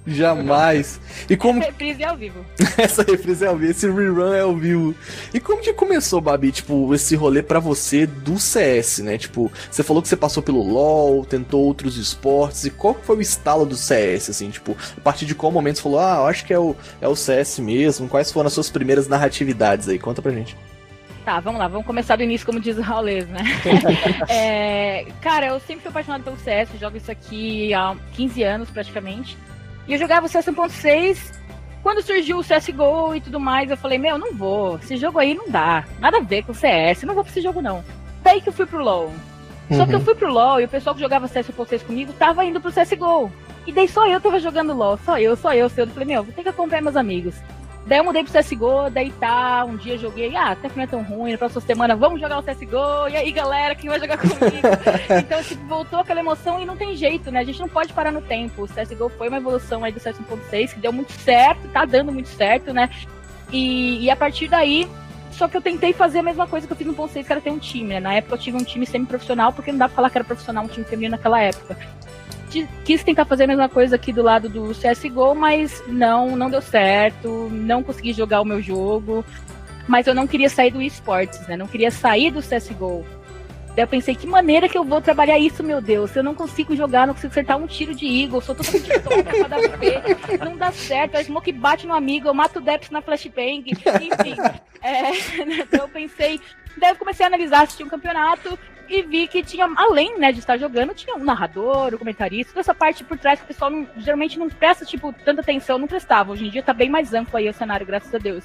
Jamais. 0.05 0.99
E 1.29 1.37
como... 1.37 1.59
Essa 1.59 1.71
reprise 1.71 2.03
é 2.03 2.05
ao 2.07 2.17
vivo. 2.17 2.45
Essa 2.77 3.03
reprise 3.03 3.45
é 3.45 3.47
ao 3.47 3.57
vivo, 3.57 3.71
esse 3.71 3.89
rerun 3.89 4.33
é 4.33 4.41
ao 4.41 4.55
vivo. 4.55 4.95
E 5.33 5.39
como 5.39 5.61
que 5.61 5.73
começou, 5.73 6.21
Babi, 6.21 6.51
tipo, 6.51 6.93
esse 6.93 7.15
rolê 7.15 7.41
para 7.41 7.59
você 7.59 8.05
do 8.05 8.39
CS, 8.39 8.99
né? 8.99 9.17
Tipo, 9.17 9.51
você 9.69 9.81
falou 9.83 10.01
que 10.01 10.07
você 10.07 10.15
passou 10.15 10.43
pelo 10.43 10.61
LoL, 10.61 11.25
tentou 11.25 11.63
outros 11.63 11.97
esportes, 11.97 12.65
e 12.65 12.69
qual 12.69 12.93
foi 12.93 13.17
o 13.17 13.21
estalo 13.21 13.65
do 13.65 13.75
CS, 13.75 14.29
assim, 14.29 14.49
tipo, 14.49 14.77
a 14.95 15.01
partir 15.01 15.25
de 15.25 15.33
qual 15.33 15.51
momento 15.51 15.77
você 15.77 15.83
falou, 15.83 15.99
ah, 15.99 16.17
eu 16.19 16.27
acho 16.27 16.45
que 16.45 16.53
é 16.53 16.59
o, 16.59 16.75
é 17.01 17.07
o 17.07 17.15
CS 17.15 17.59
mesmo, 17.59 18.07
quais 18.07 18.31
foram 18.31 18.47
as 18.47 18.53
suas 18.53 18.69
primeiras 18.69 19.07
narratividades 19.37 19.87
aí? 19.87 19.99
Conta 19.99 20.21
pra 20.21 20.31
gente. 20.31 20.55
Tá, 21.23 21.39
vamos 21.41 21.59
lá, 21.59 21.67
vamos 21.67 21.85
começar 21.85 22.15
do 22.15 22.23
início, 22.23 22.45
como 22.45 22.59
diz 22.59 22.77
o 22.77 22.81
Raulês, 22.81 23.27
né? 23.27 23.41
é, 24.29 25.05
cara, 25.21 25.47
eu 25.47 25.59
sempre 25.59 25.81
fui 25.81 25.89
apaixonado 25.89 26.23
pelo 26.23 26.37
CS, 26.37 26.69
jogo 26.79 26.95
isso 26.95 27.11
aqui 27.11 27.73
há 27.73 27.95
15 28.13 28.43
anos 28.43 28.69
praticamente. 28.69 29.37
E 29.87 29.93
eu 29.93 29.99
jogava 29.99 30.25
o 30.25 30.29
CS 30.29 30.45
1.6. 30.45 31.35
Quando 31.83 32.01
surgiu 32.01 32.37
o 32.37 32.43
CSGO 32.43 33.15
e 33.15 33.21
tudo 33.21 33.39
mais, 33.39 33.69
eu 33.69 33.77
falei, 33.77 33.97
meu, 33.97 34.17
não 34.17 34.33
vou. 34.33 34.77
Esse 34.77 34.97
jogo 34.97 35.19
aí 35.19 35.33
não 35.33 35.49
dá. 35.49 35.85
Nada 35.99 36.17
a 36.17 36.21
ver 36.21 36.43
com 36.43 36.51
o 36.51 36.55
CS, 36.55 37.03
não 37.03 37.13
vou 37.13 37.23
pra 37.23 37.31
esse 37.31 37.41
jogo, 37.41 37.61
não. 37.61 37.83
Daí 38.23 38.41
que 38.41 38.49
eu 38.49 38.53
fui 38.53 38.65
pro 38.65 38.83
LoL. 38.83 39.11
Só 39.75 39.85
que 39.85 39.93
eu 39.93 39.99
uhum. 39.99 40.05
fui 40.05 40.15
pro 40.15 40.31
LoL 40.31 40.61
e 40.61 40.65
o 40.65 40.69
pessoal 40.69 40.95
que 40.95 41.01
jogava 41.01 41.27
CS 41.27 41.47
1.6 41.49 41.85
comigo 41.85 42.13
tava 42.13 42.45
indo 42.45 42.61
pro 42.61 42.71
CSGO. 42.71 43.29
E 43.65 43.73
daí 43.73 43.87
só 43.87 44.07
eu 44.07 44.21
tava 44.21 44.39
jogando 44.39 44.73
LoL, 44.73 44.97
só 45.03 45.19
eu, 45.19 45.35
só 45.35 45.53
eu, 45.53 45.67
só 45.67 45.81
eu. 45.81 45.87
falei, 45.87 46.07
meu, 46.07 46.23
vou 46.23 46.33
ter 46.33 46.43
que 46.43 46.49
acompanhar 46.49 46.81
meus 46.81 46.95
amigos. 46.95 47.35
Daí 47.87 47.99
eu 47.99 48.03
mudei 48.03 48.21
pro 48.21 48.37
CSGO, 48.37 48.89
daí 48.91 49.11
tá, 49.11 49.63
um 49.63 49.77
dia 49.77 49.97
joguei, 49.97 50.35
ah, 50.35 50.51
até 50.51 50.67
que 50.67 50.75
não 50.75 50.83
é 50.83 50.87
tão 50.87 51.01
ruim, 51.01 51.31
na 51.31 51.37
próxima 51.37 51.61
semana 51.61 51.95
vamos 51.95 52.19
jogar 52.19 52.37
o 52.37 52.43
CSGO, 52.43 53.07
e 53.09 53.15
aí 53.15 53.31
galera, 53.31 53.75
quem 53.75 53.89
vai 53.89 53.97
jogar 53.97 54.17
comigo? 54.17 54.37
então, 55.17 55.41
tipo, 55.41 55.65
voltou 55.67 55.99
aquela 55.99 56.19
emoção 56.19 56.61
e 56.61 56.65
não 56.65 56.75
tem 56.75 56.97
jeito, 56.97 57.31
né? 57.31 57.39
A 57.39 57.43
gente 57.45 57.61
não 57.61 57.69
pode 57.69 57.93
parar 57.93 58.11
no 58.11 58.21
tempo. 58.21 58.63
O 58.63 58.67
CSGO 58.67 59.07
foi 59.17 59.29
uma 59.29 59.37
evolução 59.37 59.85
aí 59.85 59.93
do 59.93 60.01
CS 60.01 60.17
1.6, 60.17 60.73
que 60.73 60.79
deu 60.81 60.91
muito 60.91 61.13
certo, 61.13 61.65
tá 61.69 61.85
dando 61.85 62.11
muito 62.11 62.27
certo, 62.27 62.73
né? 62.73 62.89
E, 63.53 64.03
e 64.03 64.09
a 64.09 64.17
partir 64.17 64.49
daí, 64.49 64.85
só 65.31 65.47
que 65.47 65.55
eu 65.55 65.61
tentei 65.61 65.93
fazer 65.93 66.19
a 66.19 66.23
mesma 66.23 66.45
coisa 66.45 66.67
que 66.67 66.73
eu 66.73 66.77
fiz 66.77 66.87
no 66.87 66.93
1.6, 66.93 67.25
que 67.25 67.31
era 67.31 67.39
ter 67.39 67.51
um 67.51 67.59
time, 67.59 67.93
né? 67.93 67.99
Na 68.01 68.15
época 68.15 68.35
eu 68.35 68.39
tive 68.39 68.57
um 68.57 68.65
time 68.65 68.85
semi-profissional, 68.85 69.53
porque 69.53 69.71
não 69.71 69.79
dá 69.79 69.87
pra 69.87 69.95
falar 69.95 70.09
que 70.09 70.17
era 70.17 70.25
profissional 70.25 70.65
um 70.65 70.67
time 70.67 70.85
feminino 70.85 71.11
naquela 71.11 71.39
época 71.39 71.77
quis 72.85 73.03
tentar 73.03 73.25
fazer 73.25 73.43
a 73.43 73.47
mesma 73.47 73.69
coisa 73.69 73.95
aqui 73.95 74.11
do 74.11 74.21
lado 74.21 74.49
do 74.49 74.71
CSGO, 74.73 75.35
mas 75.35 75.83
não, 75.87 76.35
não 76.35 76.49
deu 76.49 76.61
certo, 76.61 77.49
não 77.51 77.83
consegui 77.83 78.13
jogar 78.13 78.41
o 78.41 78.45
meu 78.45 78.61
jogo. 78.61 79.25
Mas 79.87 80.05
eu 80.05 80.13
não 80.13 80.27
queria 80.27 80.49
sair 80.49 80.71
do 80.71 80.81
esportes, 80.81 81.47
né? 81.47 81.55
Não 81.55 81.67
queria 81.67 81.89
sair 81.89 82.31
do 82.31 82.41
CSGO. 82.41 83.05
Daí 83.77 83.83
eu 83.83 83.87
pensei, 83.87 84.15
que 84.15 84.25
maneira 84.25 84.67
que 84.67 84.75
eu 84.75 84.83
vou 84.83 84.99
trabalhar 84.99 85.37
isso, 85.37 85.63
meu 85.63 85.79
Deus? 85.79 86.15
Eu 86.15 86.23
não 86.23 86.33
consigo 86.33 86.75
jogar, 86.75 87.05
não 87.05 87.13
consigo 87.13 87.31
acertar 87.31 87.57
um 87.57 87.67
tiro 87.67 87.93
de 87.93 88.07
Eagle, 88.07 88.41
sou 88.41 88.55
totalmente 88.55 88.89
tonta 89.01 89.57
VP, 89.59 90.43
não 90.43 90.57
dá 90.57 90.71
certo, 90.71 91.15
a 91.15 91.23
Smoke 91.23 91.51
bate 91.51 91.85
no 91.85 91.93
amigo, 91.93 92.27
eu 92.27 92.33
mato 92.33 92.57
o 92.57 92.61
Deps 92.61 92.89
na 92.89 93.03
flashbang, 93.03 93.63
enfim. 93.67 94.35
É, 94.79 95.09
então 95.59 95.81
eu 95.81 95.89
pensei, 95.89 96.39
daí 96.77 96.91
eu 96.91 96.95
comecei 96.95 97.25
a 97.25 97.27
analisar, 97.27 97.63
assistir 97.63 97.83
um 97.83 97.89
campeonato, 97.89 98.57
e 98.89 99.01
vi 99.03 99.27
que 99.27 99.43
tinha, 99.43 99.67
além 99.75 100.17
né, 100.17 100.31
de 100.31 100.39
estar 100.39 100.57
jogando, 100.57 100.93
tinha 100.93 101.15
um 101.15 101.23
narrador, 101.23 101.93
um 101.93 101.97
comentarista, 101.97 102.53
toda 102.53 102.61
essa 102.61 102.73
parte 102.73 103.03
por 103.03 103.17
trás 103.17 103.39
que 103.39 103.45
o 103.45 103.47
pessoal 103.47 103.69
não, 103.69 103.87
geralmente 103.97 104.39
não 104.39 104.49
presta, 104.49 104.85
tipo, 104.85 105.13
tanta 105.25 105.41
atenção, 105.41 105.77
não 105.77 105.87
prestava. 105.87 106.31
Hoje 106.31 106.47
em 106.47 106.49
dia 106.49 106.63
tá 106.63 106.73
bem 106.73 106.89
mais 106.89 107.13
amplo 107.13 107.37
aí 107.37 107.49
o 107.49 107.53
cenário, 107.53 107.85
graças 107.85 108.13
a 108.13 108.17
Deus. 108.17 108.43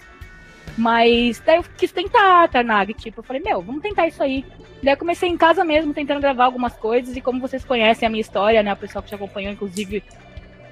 Mas 0.76 1.40
daí 1.44 1.56
eu 1.56 1.64
quis 1.76 1.92
tentar, 1.92 2.48
Tarnag, 2.48 2.94
tipo, 2.94 3.20
eu 3.20 3.24
falei, 3.24 3.42
meu, 3.42 3.60
vamos 3.60 3.82
tentar 3.82 4.06
isso 4.06 4.22
aí. 4.22 4.44
Daí 4.82 4.94
eu 4.94 4.98
comecei 4.98 5.28
em 5.28 5.36
casa 5.36 5.64
mesmo, 5.64 5.92
tentando 5.92 6.20
gravar 6.20 6.44
algumas 6.44 6.74
coisas, 6.74 7.16
e 7.16 7.20
como 7.20 7.40
vocês 7.40 7.64
conhecem 7.64 8.06
a 8.06 8.10
minha 8.10 8.20
história, 8.20 8.62
né, 8.62 8.72
o 8.72 8.76
pessoal 8.76 9.02
que 9.02 9.10
já 9.10 9.16
acompanhou, 9.16 9.52
inclusive, 9.52 10.02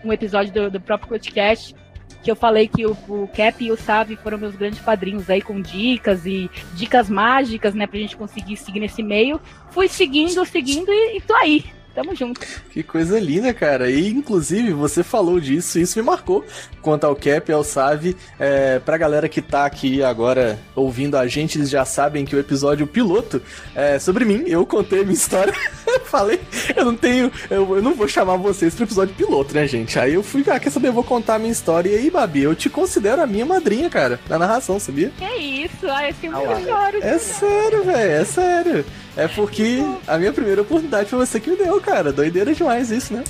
um 0.05 0.13
episódio 0.13 0.53
do, 0.53 0.71
do 0.71 0.81
próprio 0.81 1.09
podcast, 1.09 1.75
que 2.23 2.31
eu 2.31 2.37
falei 2.37 2.69
que 2.69 2.85
o, 2.87 2.93
o 3.09 3.29
Cap 3.35 3.65
e 3.65 3.73
o 3.73 3.77
Savi 3.77 4.17
foram 4.17 4.39
meus 4.39 4.55
grandes 4.55 4.79
padrinhos 4.81 5.29
aí 5.31 5.41
com 5.41 5.61
dicas 5.61 6.27
e 6.27 6.51
dicas 6.75 7.09
mágicas, 7.09 7.75
né, 7.75 7.87
pra 7.87 7.99
gente 7.99 8.17
conseguir 8.17 8.57
seguir 8.57 8.81
nesse 8.81 9.03
meio. 9.03 9.41
Fui 9.71 9.89
seguindo, 9.89 10.45
seguindo 10.45 10.91
e, 10.91 11.17
e 11.17 11.21
tô 11.21 11.35
aí. 11.35 11.65
Tamo 12.00 12.17
junto. 12.17 12.41
Que 12.70 12.82
coisa 12.82 13.20
linda, 13.20 13.52
cara. 13.52 13.91
E 13.91 14.08
inclusive 14.08 14.73
você 14.73 15.02
falou 15.02 15.38
disso, 15.38 15.79
isso 15.79 15.99
me 15.99 16.05
marcou 16.05 16.43
quanto 16.81 17.05
ao 17.05 17.14
Cap 17.14 17.50
e 17.50 17.52
ao 17.52 17.62
Save. 17.62 18.17
É, 18.38 18.79
pra 18.79 18.97
galera 18.97 19.29
que 19.29 19.43
tá 19.43 19.67
aqui 19.67 20.02
agora 20.02 20.58
ouvindo 20.75 21.19
a 21.19 21.26
gente, 21.26 21.58
eles 21.58 21.69
já 21.69 21.85
sabem 21.85 22.25
que 22.25 22.35
o 22.35 22.38
episódio 22.38 22.87
piloto 22.87 23.43
é 23.75 23.99
sobre 23.99 24.25
mim. 24.25 24.44
Eu 24.47 24.64
contei 24.64 25.00
a 25.00 25.02
minha 25.02 25.12
história. 25.12 25.52
Falei, 26.05 26.41
eu 26.75 26.87
não 26.87 26.97
tenho. 26.97 27.31
Eu, 27.50 27.76
eu, 27.76 27.82
não 27.82 27.94
vou 27.94 28.08
chamar 28.08 28.37
vocês 28.37 28.75
pro 28.75 28.85
episódio 28.85 29.14
piloto, 29.14 29.55
né, 29.55 29.67
gente? 29.67 29.99
Aí 29.99 30.14
eu 30.14 30.23
fui, 30.23 30.43
ah, 30.49 30.58
quer 30.58 30.70
saber? 30.70 30.88
Eu 30.88 30.94
vou 30.94 31.05
contar 31.05 31.35
a 31.35 31.38
minha 31.38 31.52
história. 31.52 31.91
E 31.91 31.97
aí, 31.97 32.11
Babi, 32.11 32.43
eu 32.43 32.55
te 32.55 32.70
considero 32.70 33.20
a 33.20 33.26
minha 33.26 33.44
madrinha, 33.44 33.91
cara, 33.91 34.19
na 34.26 34.38
narração, 34.38 34.81
sabia? 34.81 35.12
Que 35.19 35.37
isso? 35.37 35.87
Ai, 35.87 36.11
eu 36.11 36.14
sempre 36.14 36.38
ah, 36.47 36.61
choro. 36.64 36.99
É 37.02 37.19
sério, 37.19 37.85
velho, 37.85 38.11
é 38.11 38.25
sério. 38.25 38.85
É 39.21 39.29
porque 39.29 39.85
a 40.07 40.17
minha 40.17 40.33
primeira 40.33 40.63
oportunidade 40.63 41.11
foi 41.11 41.19
você 41.19 41.39
que 41.39 41.51
me 41.51 41.57
deu, 41.57 41.79
cara. 41.79 42.11
Doideira 42.11 42.55
demais 42.55 42.91
isso, 42.91 43.13
né? 43.13 43.23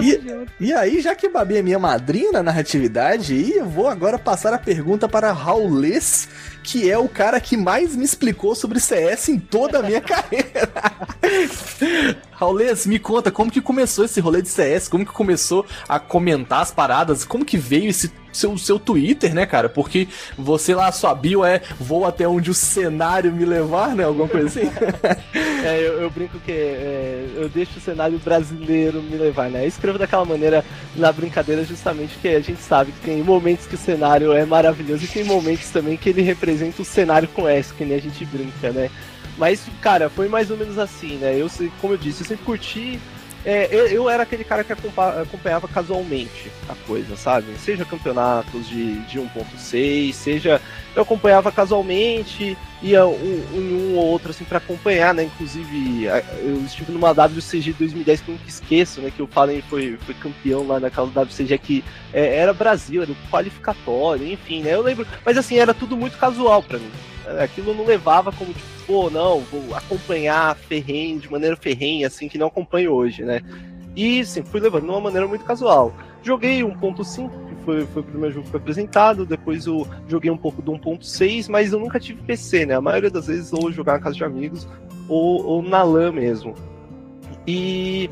E, 0.00 0.66
e, 0.66 0.72
aí, 0.72 1.00
já 1.00 1.16
que 1.16 1.28
Babi 1.28 1.56
é 1.56 1.62
minha 1.62 1.80
madrinha 1.80 2.30
na 2.30 2.44
narratividade, 2.44 3.52
eu 3.52 3.66
vou 3.66 3.88
agora 3.88 4.18
passar 4.18 4.54
a 4.54 4.58
pergunta 4.58 5.08
para 5.08 5.32
Raulês, 5.32 6.28
que 6.62 6.88
é 6.88 6.96
o 6.96 7.08
cara 7.08 7.40
que 7.40 7.56
mais 7.56 7.96
me 7.96 8.04
explicou 8.04 8.54
sobre 8.54 8.78
CS 8.78 9.28
em 9.30 9.38
toda 9.38 9.80
a 9.80 9.82
minha 9.82 10.00
carreira. 10.02 10.70
Raulês, 12.36 12.86
me 12.86 12.98
conta 12.98 13.30
como 13.30 13.50
que 13.50 13.60
começou 13.60 14.04
esse 14.04 14.20
rolê 14.20 14.42
de 14.42 14.48
CS, 14.48 14.88
como 14.88 15.06
que 15.06 15.12
começou 15.12 15.64
a 15.88 15.98
comentar 15.98 16.60
as 16.60 16.70
paradas, 16.70 17.24
como 17.24 17.44
que 17.44 17.56
veio 17.56 17.88
esse 17.88 18.12
seu, 18.36 18.56
seu 18.58 18.78
Twitter, 18.78 19.34
né, 19.34 19.46
cara? 19.46 19.68
Porque 19.68 20.06
você 20.36 20.74
lá, 20.74 20.92
sua 20.92 21.14
bio 21.14 21.44
é 21.44 21.62
vou 21.80 22.04
até 22.04 22.28
onde 22.28 22.50
o 22.50 22.54
cenário 22.54 23.32
me 23.32 23.44
levar, 23.44 23.94
né? 23.94 24.04
Alguma 24.04 24.28
coisa 24.28 24.46
assim. 24.46 24.70
é, 25.64 25.78
eu, 25.80 26.02
eu, 26.02 26.10
brinco 26.10 26.38
que 26.40 26.52
é, 26.52 27.26
eu 27.36 27.48
deixo 27.48 27.78
o 27.78 27.80
cenário 27.80 28.18
brasileiro 28.18 29.02
me 29.02 29.16
levar, 29.16 29.48
né? 29.48 29.64
Eu 29.64 29.68
escrevo 29.68 29.98
daquela 29.98 30.24
maneira 30.24 30.64
na 30.94 31.10
brincadeira 31.10 31.64
justamente 31.64 32.12
porque 32.14 32.28
a 32.28 32.40
gente 32.40 32.60
sabe 32.60 32.92
que 32.92 33.00
tem 33.00 33.22
momentos 33.22 33.66
que 33.66 33.74
o 33.74 33.78
cenário 33.78 34.32
é 34.32 34.44
maravilhoso 34.44 35.04
e 35.04 35.08
tem 35.08 35.24
momentos 35.24 35.70
também 35.70 35.96
que 35.96 36.10
ele 36.10 36.22
representa 36.22 36.82
o 36.82 36.84
cenário 36.84 37.28
com 37.28 37.48
S, 37.48 37.72
que 37.72 37.84
nem 37.84 37.96
a 37.96 38.00
gente 38.00 38.24
brinca, 38.26 38.70
né? 38.70 38.90
Mas, 39.36 39.66
cara, 39.80 40.08
foi 40.08 40.28
mais 40.28 40.50
ou 40.50 40.56
menos 40.56 40.78
assim, 40.78 41.16
né? 41.16 41.34
Eu, 41.36 41.50
como 41.80 41.94
eu 41.94 41.98
disse, 41.98 42.22
eu 42.22 42.26
sempre 42.26 42.44
curti 42.44 42.98
é, 43.46 43.68
eu, 43.70 43.86
eu, 43.86 44.10
era 44.10 44.24
aquele 44.24 44.42
cara 44.42 44.64
que 44.64 44.72
acompanhava 44.72 45.68
casualmente 45.68 46.50
a 46.68 46.74
coisa, 46.84 47.14
sabe? 47.16 47.56
Seja 47.56 47.84
campeonatos 47.84 48.68
de, 48.68 48.98
de 49.02 49.20
1.6, 49.20 50.12
seja. 50.12 50.60
Eu 50.96 51.02
acompanhava 51.04 51.52
casualmente, 51.52 52.58
ia 52.86 53.06
um, 53.06 53.44
um, 53.54 53.96
ou 53.96 54.06
outro 54.06 54.30
assim 54.30 54.44
para 54.44 54.58
acompanhar, 54.58 55.12
né? 55.12 55.24
Inclusive, 55.24 56.04
eu 56.04 56.64
estive 56.64 56.92
numa 56.92 57.12
WCG 57.12 57.72
2010 57.72 58.20
que 58.20 58.28
eu 58.28 58.34
nunca 58.34 58.48
esqueço, 58.48 59.00
né? 59.00 59.12
Que 59.14 59.22
o 59.22 59.26
Fallen 59.26 59.62
foi, 59.62 59.98
foi 60.02 60.14
campeão 60.14 60.66
lá 60.66 60.78
naquela 60.78 61.08
WCG 61.08 61.58
que 61.58 61.84
é, 62.12 62.36
era 62.36 62.52
Brasil, 62.52 63.02
era 63.02 63.10
o 63.10 63.16
qualificatório, 63.30 64.26
enfim, 64.26 64.62
né? 64.62 64.74
Eu 64.74 64.82
lembro. 64.82 65.06
Mas 65.24 65.36
assim, 65.36 65.56
era 65.58 65.74
tudo 65.74 65.96
muito 65.96 66.16
casual 66.18 66.62
para 66.62 66.78
mim. 66.78 66.90
Aquilo 67.42 67.74
não 67.74 67.84
levava 67.84 68.30
como 68.30 68.52
tipo, 68.52 68.66
pô, 68.86 69.10
não, 69.10 69.40
vou 69.40 69.74
acompanhar 69.74 70.54
ferrenho, 70.54 71.18
de 71.18 71.30
maneira 71.30 71.56
ferrenha, 71.56 72.06
assim, 72.06 72.28
que 72.28 72.38
não 72.38 72.46
acompanho 72.46 72.92
hoje, 72.92 73.24
né? 73.24 73.40
E 73.96 74.24
sim, 74.24 74.42
fui 74.44 74.60
levando 74.60 74.84
de 74.84 74.90
uma 74.90 75.00
maneira 75.00 75.26
muito 75.26 75.44
casual. 75.44 75.92
Joguei 76.22 76.60
1.5, 76.60 77.30
que 77.48 77.55
foi, 77.66 77.84
foi 77.86 78.00
o 78.00 78.04
primeiro 78.04 78.34
jogo 78.34 78.44
que 78.46 78.52
foi 78.52 78.60
apresentado, 78.60 79.26
depois 79.26 79.66
eu 79.66 79.86
joguei 80.08 80.30
um 80.30 80.36
pouco 80.36 80.62
do 80.62 80.72
1.6, 80.72 81.50
mas 81.50 81.72
eu 81.72 81.80
nunca 81.80 82.00
tive 82.00 82.22
PC, 82.22 82.64
né? 82.64 82.74
A 82.74 82.80
maioria 82.80 83.10
das 83.10 83.26
vezes 83.26 83.52
ou 83.52 83.70
jogar 83.70 83.94
na 83.94 83.98
casa 83.98 84.14
de 84.14 84.24
amigos 84.24 84.66
ou, 85.08 85.44
ou 85.44 85.62
na 85.62 85.82
LAN 85.82 86.12
mesmo. 86.12 86.54
E, 87.46 88.08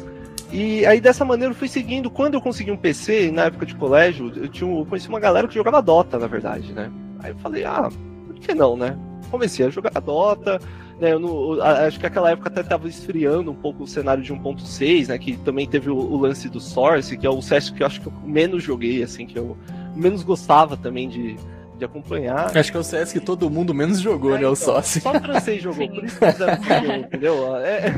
e 0.53 0.85
aí 0.85 1.01
dessa 1.01 1.25
maneira 1.25 1.53
eu 1.53 1.57
fui 1.57 1.69
seguindo. 1.69 2.11
Quando 2.11 2.35
eu 2.35 2.41
consegui 2.41 2.71
um 2.71 2.77
PC, 2.77 3.31
na 3.31 3.45
época 3.45 3.65
de 3.65 3.75
colégio, 3.75 4.31
eu, 4.37 4.49
tinha, 4.49 4.71
eu 4.71 4.85
conheci 4.85 5.09
uma 5.09 5.21
galera 5.21 5.49
que 5.49 5.55
jogava 5.55 5.81
Dota, 5.81 6.19
na 6.19 6.27
verdade, 6.27 6.73
né? 6.73 6.91
Aí 7.21 7.31
eu 7.31 7.39
falei, 7.39 7.65
ah, 7.65 7.89
por 8.27 8.35
que 8.35 8.55
não, 8.55 8.77
né? 8.77 8.99
comecei 9.35 9.67
a 9.67 9.71
jogar 9.71 10.01
Dota, 10.01 10.61
né, 11.01 11.13
eu 11.13 11.19
não, 11.19 11.61
acho 11.61 11.99
que 11.99 12.07
aquela 12.07 12.31
época 12.31 12.49
até 12.49 12.61
estava 12.61 12.89
esfriando 12.89 13.51
um 13.51 13.55
pouco 13.55 13.85
o 13.85 13.87
cenário 13.87 14.23
de 14.23 14.33
1.6, 14.33 15.09
né, 15.09 15.19
que 15.19 15.37
também 15.39 15.67
teve 15.67 15.91
o, 15.91 15.97
o, 15.97 16.17
lance 16.17 16.49
do 16.49 16.61
Source, 16.61 17.17
que 17.17 17.27
é 17.27 17.31
o 17.31 17.43
CS 17.43 17.71
que 17.71 17.83
eu 17.83 17.87
acho 17.87 18.01
que 18.01 18.07
eu 18.07 18.13
menos 18.25 18.63
joguei, 18.63 19.03
assim, 19.03 19.27
que 19.27 19.39
eu 19.39 19.57
menos 19.95 20.23
gostava 20.23 20.77
também 20.77 21.09
de, 21.09 21.37
de 21.77 21.85
acompanhar. 21.85 22.57
Acho 22.57 22.71
que 22.71 22.77
é 22.77 22.81
o 22.81 22.85
CS 22.85 23.13
que 23.13 23.21
todo 23.21 23.51
mundo 23.51 23.75
menos 23.75 24.01
jogou, 24.01 24.31
é, 24.31 24.35
né? 24.35 24.39
Então, 24.41 24.53
o 24.53 24.57
Source. 24.57 25.01
Só 25.01 25.13
o 25.13 25.21
francês 25.21 25.63
jogou, 25.63 25.89
por 25.89 26.05
isso 26.05 26.19
que 26.19 26.33
fizeram 26.33 26.55
entendeu? 26.97 27.57
É... 27.57 27.91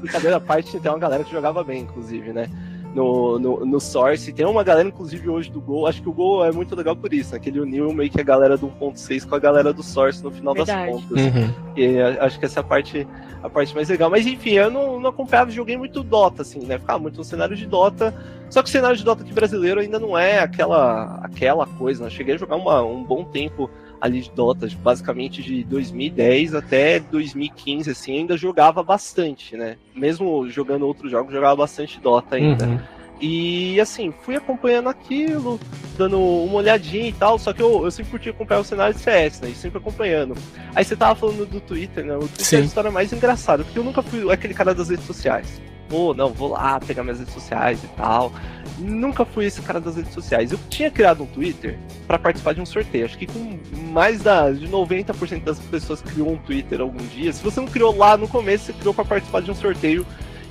Brincadeira 0.00 0.36
à 0.36 0.40
parte, 0.40 0.78
tem 0.78 0.90
uma 0.90 0.98
galera 0.98 1.24
que 1.24 1.30
jogava 1.30 1.62
bem, 1.62 1.82
inclusive, 1.82 2.32
né? 2.32 2.48
No, 2.94 3.38
no, 3.38 3.66
no 3.66 3.80
Source. 3.80 4.32
Tem 4.32 4.46
uma 4.46 4.62
galera, 4.62 4.88
inclusive, 4.88 5.28
hoje 5.28 5.50
do 5.50 5.60
Gol. 5.60 5.86
Acho 5.86 6.00
que 6.00 6.08
o 6.08 6.12
Gol 6.12 6.44
é 6.44 6.52
muito 6.52 6.74
legal 6.76 6.94
por 6.94 7.12
isso, 7.12 7.34
né? 7.34 7.40
Que 7.40 7.48
ele 7.48 7.60
uniu 7.60 7.92
meio 7.92 8.10
que 8.10 8.20
a 8.20 8.24
galera 8.24 8.56
do 8.56 8.68
1.6 8.68 9.28
com 9.28 9.34
a 9.34 9.38
galera 9.38 9.72
do 9.72 9.82
Source 9.82 10.22
no 10.22 10.30
final 10.30 10.54
Verdade. 10.54 10.92
das 10.92 11.02
contas. 11.02 11.24
Uhum. 11.24 11.50
E 11.76 12.00
acho 12.00 12.38
que 12.38 12.44
essa 12.44 12.60
é 12.60 12.62
a 12.62 12.64
parte, 12.64 13.06
a 13.42 13.50
parte 13.50 13.74
mais 13.74 13.88
legal. 13.88 14.08
Mas 14.08 14.26
enfim, 14.26 14.52
eu 14.52 14.70
não, 14.70 15.00
não 15.00 15.10
acompanhava, 15.10 15.50
joguei 15.50 15.76
muito 15.76 16.02
Dota, 16.02 16.42
assim, 16.42 16.60
né? 16.60 16.78
Ficava 16.78 17.00
muito 17.00 17.18
no 17.18 17.24
cenário 17.24 17.56
de 17.56 17.66
Dota. 17.66 18.14
Só 18.48 18.62
que 18.62 18.68
o 18.68 18.72
cenário 18.72 18.96
de 18.96 19.04
Dota 19.04 19.24
aqui 19.24 19.32
brasileiro 19.32 19.80
ainda 19.80 19.98
não 19.98 20.16
é 20.16 20.38
aquela, 20.38 21.18
aquela 21.22 21.66
coisa, 21.66 22.04
né? 22.04 22.10
Cheguei 22.10 22.36
a 22.36 22.38
jogar 22.38 22.56
uma, 22.56 22.82
um 22.82 23.02
bom 23.02 23.24
tempo 23.24 23.68
ali 24.00 24.20
de 24.20 24.30
Dota, 24.30 24.68
basicamente 24.82 25.42
de 25.42 25.64
2010 25.64 26.54
até 26.54 27.00
2015, 27.00 27.90
assim, 27.90 28.18
ainda 28.18 28.36
jogava 28.36 28.82
bastante, 28.82 29.56
né? 29.56 29.76
Mesmo 29.94 30.48
jogando 30.50 30.86
outros 30.86 31.10
jogos, 31.10 31.32
jogava 31.32 31.56
bastante 31.56 32.00
Dota 32.00 32.36
ainda. 32.36 32.66
Uhum. 32.66 32.80
E 33.20 33.80
assim, 33.80 34.12
fui 34.22 34.36
acompanhando 34.36 34.88
aquilo, 34.88 35.58
dando 35.96 36.20
uma 36.20 36.56
olhadinha 36.56 37.08
e 37.08 37.12
tal, 37.12 37.38
só 37.38 37.52
que 37.52 37.62
eu, 37.62 37.84
eu 37.84 37.90
sempre 37.90 38.10
curti 38.10 38.28
acompanhar 38.28 38.60
o 38.60 38.64
cenário 38.64 38.94
de 38.94 39.00
CS, 39.00 39.40
né? 39.40 39.48
E 39.48 39.54
sempre 39.54 39.78
acompanhando. 39.78 40.34
Aí 40.74 40.84
você 40.84 40.96
tava 40.96 41.14
falando 41.14 41.46
do 41.46 41.60
Twitter, 41.60 42.04
né? 42.04 42.16
O 42.16 42.20
Twitter 42.20 42.44
Sim. 42.44 42.56
é 42.56 42.58
a 42.60 42.64
história 42.64 42.90
mais 42.90 43.12
engraçada, 43.12 43.64
porque 43.64 43.78
eu 43.78 43.84
nunca 43.84 44.02
fui 44.02 44.30
aquele 44.30 44.52
cara 44.52 44.74
das 44.74 44.90
redes 44.90 45.06
sociais. 45.06 45.60
Pô, 45.94 46.12
não, 46.12 46.32
vou 46.32 46.48
lá 46.48 46.80
pegar 46.80 47.04
minhas 47.04 47.20
redes 47.20 47.32
sociais 47.32 47.84
e 47.84 47.86
tal 47.88 48.32
nunca 48.78 49.24
fui 49.24 49.46
esse 49.46 49.60
cara 49.62 49.80
das 49.80 49.96
redes 49.96 50.12
sociais. 50.12 50.52
Eu 50.52 50.58
tinha 50.68 50.90
criado 50.90 51.22
um 51.22 51.26
Twitter 51.26 51.78
para 52.06 52.18
participar 52.18 52.54
de 52.54 52.60
um 52.60 52.66
sorteio. 52.66 53.04
Acho 53.04 53.16
que 53.16 53.26
com 53.26 53.58
mais 53.92 54.22
da, 54.22 54.50
de 54.50 54.68
90% 54.68 55.44
das 55.44 55.58
pessoas 55.58 56.00
criou 56.00 56.32
um 56.32 56.36
Twitter 56.36 56.80
algum 56.80 57.04
dia. 57.06 57.32
Se 57.32 57.42
você 57.42 57.60
não 57.60 57.68
criou 57.68 57.96
lá 57.96 58.16
no 58.16 58.26
começo, 58.26 58.66
você 58.66 58.72
criou 58.72 58.92
para 58.92 59.04
participar 59.04 59.42
de 59.42 59.50
um 59.50 59.54
sorteio 59.54 60.04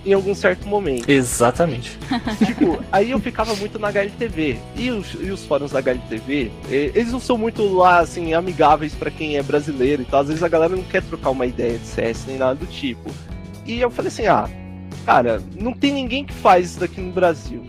em 0.06 0.14
algum 0.14 0.36
certo 0.36 0.68
momento. 0.68 1.10
Exatamente. 1.10 1.98
tipo, 2.46 2.82
aí 2.92 3.12
eu 3.12 3.20
ficava 3.20 3.56
muito 3.56 3.80
na 3.80 3.88
HLTV. 3.90 4.60
E 4.76 4.90
os, 4.90 5.14
e 5.14 5.30
os 5.30 5.46
fóruns 5.46 5.72
da 5.72 5.80
HLTV, 5.80 6.52
eles 6.70 7.12
não 7.12 7.20
são 7.20 7.38
muito 7.38 7.66
lá, 7.74 8.00
assim, 8.00 8.34
amigáveis 8.34 8.94
para 8.94 9.12
quem 9.12 9.38
é 9.38 9.44
brasileiro 9.44 10.02
e 10.02 10.06
tal. 10.06 10.22
Às 10.22 10.28
vezes 10.28 10.44
a 10.44 10.50
galera 10.50 10.76
não 10.76 10.84
quer 10.84 11.02
trocar 11.04 11.30
uma 11.30 11.46
ideia 11.46 11.78
de 11.78 11.86
CS 11.86 12.26
nem 12.28 12.38
nada 12.38 12.56
do 12.56 12.66
tipo. 12.66 13.10
E 13.66 13.80
eu 13.80 13.90
falei 13.90 14.10
assim, 14.10 14.28
ah, 14.28 14.50
cara, 15.06 15.42
não 15.56 15.74
tem 15.74 15.92
ninguém 15.92 16.26
que 16.26 16.34
faz 16.34 16.72
isso 16.72 16.80
daqui 16.80 17.00
no 17.00 17.12
Brasil 17.12 17.64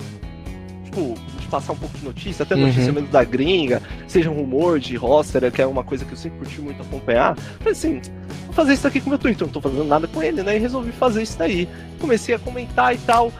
tipo, 0.94 1.14
de 1.40 1.46
passar 1.48 1.72
um 1.72 1.76
pouco 1.76 1.98
de 1.98 2.04
notícia, 2.04 2.44
até 2.44 2.54
notícia 2.54 2.86
uhum. 2.86 2.92
mesmo 2.92 3.08
da 3.08 3.24
gringa, 3.24 3.82
seja 4.06 4.30
um 4.30 4.34
rumor 4.34 4.78
de 4.78 4.96
roster, 4.96 5.50
que 5.50 5.60
é 5.60 5.66
uma 5.66 5.82
coisa 5.82 6.04
que 6.04 6.12
eu 6.12 6.16
sempre 6.16 6.38
curti 6.38 6.60
muito 6.60 6.80
acompanhar. 6.80 7.36
Falei 7.36 7.72
assim, 7.72 8.00
vou 8.46 8.54
fazer 8.54 8.74
isso 8.74 8.86
aqui 8.86 9.00
com 9.00 9.06
o 9.06 9.10
meu 9.10 9.18
Twitter, 9.18 9.46
não 9.46 9.52
tô 9.52 9.60
fazendo 9.60 9.84
nada 9.84 10.06
com 10.06 10.22
ele, 10.22 10.42
né? 10.42 10.56
E 10.56 10.60
resolvi 10.60 10.92
fazer 10.92 11.22
isso 11.22 11.36
daí. 11.36 11.68
Comecei 12.00 12.34
a 12.34 12.38
comentar 12.38 12.94
e 12.94 12.98
tal. 12.98 13.32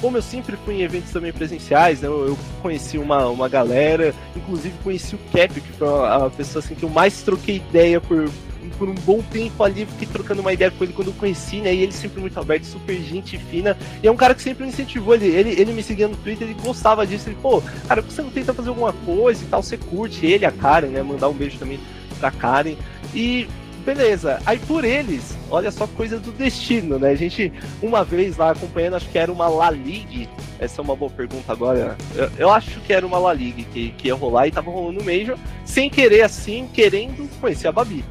Como 0.00 0.18
eu 0.18 0.22
sempre 0.22 0.56
fui 0.58 0.74
em 0.74 0.82
eventos 0.82 1.10
também 1.10 1.32
presenciais, 1.32 2.02
né, 2.02 2.08
eu, 2.08 2.36
conheci 2.60 2.98
uma, 2.98 3.28
uma 3.28 3.48
galera, 3.48 4.14
inclusive 4.36 4.74
conheci 4.84 5.14
o 5.14 5.18
Cap, 5.32 5.58
que 5.58 5.72
foi 5.72 5.88
a 5.88 6.30
pessoa 6.36 6.62
assim, 6.62 6.74
que 6.74 6.82
eu 6.82 6.90
mais 6.90 7.22
troquei 7.22 7.56
ideia 7.56 7.98
por, 7.98 8.28
por 8.70 8.88
um 8.88 8.94
bom 8.94 9.22
tempo 9.22 9.62
ali, 9.62 9.86
fiquei 9.86 10.06
trocando 10.06 10.40
uma 10.40 10.52
ideia 10.52 10.70
com 10.70 10.84
ele 10.84 10.92
quando 10.92 11.08
eu 11.08 11.14
conheci, 11.14 11.60
né? 11.60 11.74
E 11.74 11.82
ele 11.82 11.92
sempre 11.92 12.20
muito 12.20 12.38
aberto, 12.38 12.64
super 12.64 12.96
gente 12.96 13.38
fina. 13.38 13.76
E 14.02 14.06
é 14.06 14.10
um 14.10 14.16
cara 14.16 14.34
que 14.34 14.42
sempre 14.42 14.64
me 14.64 14.70
incentivou. 14.70 15.14
Ele, 15.14 15.26
ele, 15.26 15.50
ele 15.60 15.72
me 15.72 15.82
seguia 15.82 16.08
no 16.08 16.16
Twitter, 16.16 16.48
ele 16.48 16.60
gostava 16.60 17.06
disso. 17.06 17.28
Ele, 17.28 17.36
pô, 17.40 17.62
cara, 17.88 18.02
você 18.02 18.22
não 18.22 18.30
tenta 18.30 18.52
fazer 18.52 18.68
alguma 18.68 18.92
coisa 18.92 19.42
e 19.42 19.46
tal, 19.46 19.62
você 19.62 19.76
curte 19.76 20.26
ele, 20.26 20.44
a 20.44 20.52
Karen, 20.52 20.88
né? 20.88 21.02
Mandar 21.02 21.28
um 21.28 21.34
beijo 21.34 21.58
também 21.58 21.78
pra 22.18 22.30
Karen. 22.30 22.76
E 23.14 23.48
beleza. 23.86 24.40
Aí 24.44 24.58
por 24.58 24.84
eles, 24.84 25.38
olha 25.48 25.70
só 25.70 25.86
coisa 25.86 26.18
do 26.18 26.32
destino, 26.32 26.98
né? 26.98 27.10
A 27.10 27.14
gente, 27.14 27.52
uma 27.80 28.02
vez 28.04 28.36
lá 28.36 28.50
acompanhando, 28.50 28.96
acho 28.96 29.08
que 29.08 29.18
era 29.18 29.30
uma 29.30 29.48
La 29.48 29.70
Liga. 29.70 30.28
Essa 30.58 30.80
é 30.80 30.84
uma 30.84 30.96
boa 30.96 31.10
pergunta 31.10 31.52
agora. 31.52 31.96
Eu, 32.14 32.30
eu 32.36 32.50
acho 32.50 32.80
que 32.80 32.92
era 32.92 33.06
uma 33.06 33.18
La 33.18 33.32
Liga 33.32 33.62
que, 33.72 33.90
que 33.90 34.08
ia 34.08 34.14
rolar 34.14 34.48
e 34.48 34.50
tava 34.50 34.70
rolando 34.70 34.98
no 34.98 35.04
Major, 35.04 35.38
sem 35.64 35.88
querer 35.88 36.22
assim, 36.22 36.68
querendo 36.72 37.30
conhecer 37.40 37.68
a 37.68 37.72
Babi. 37.72 38.04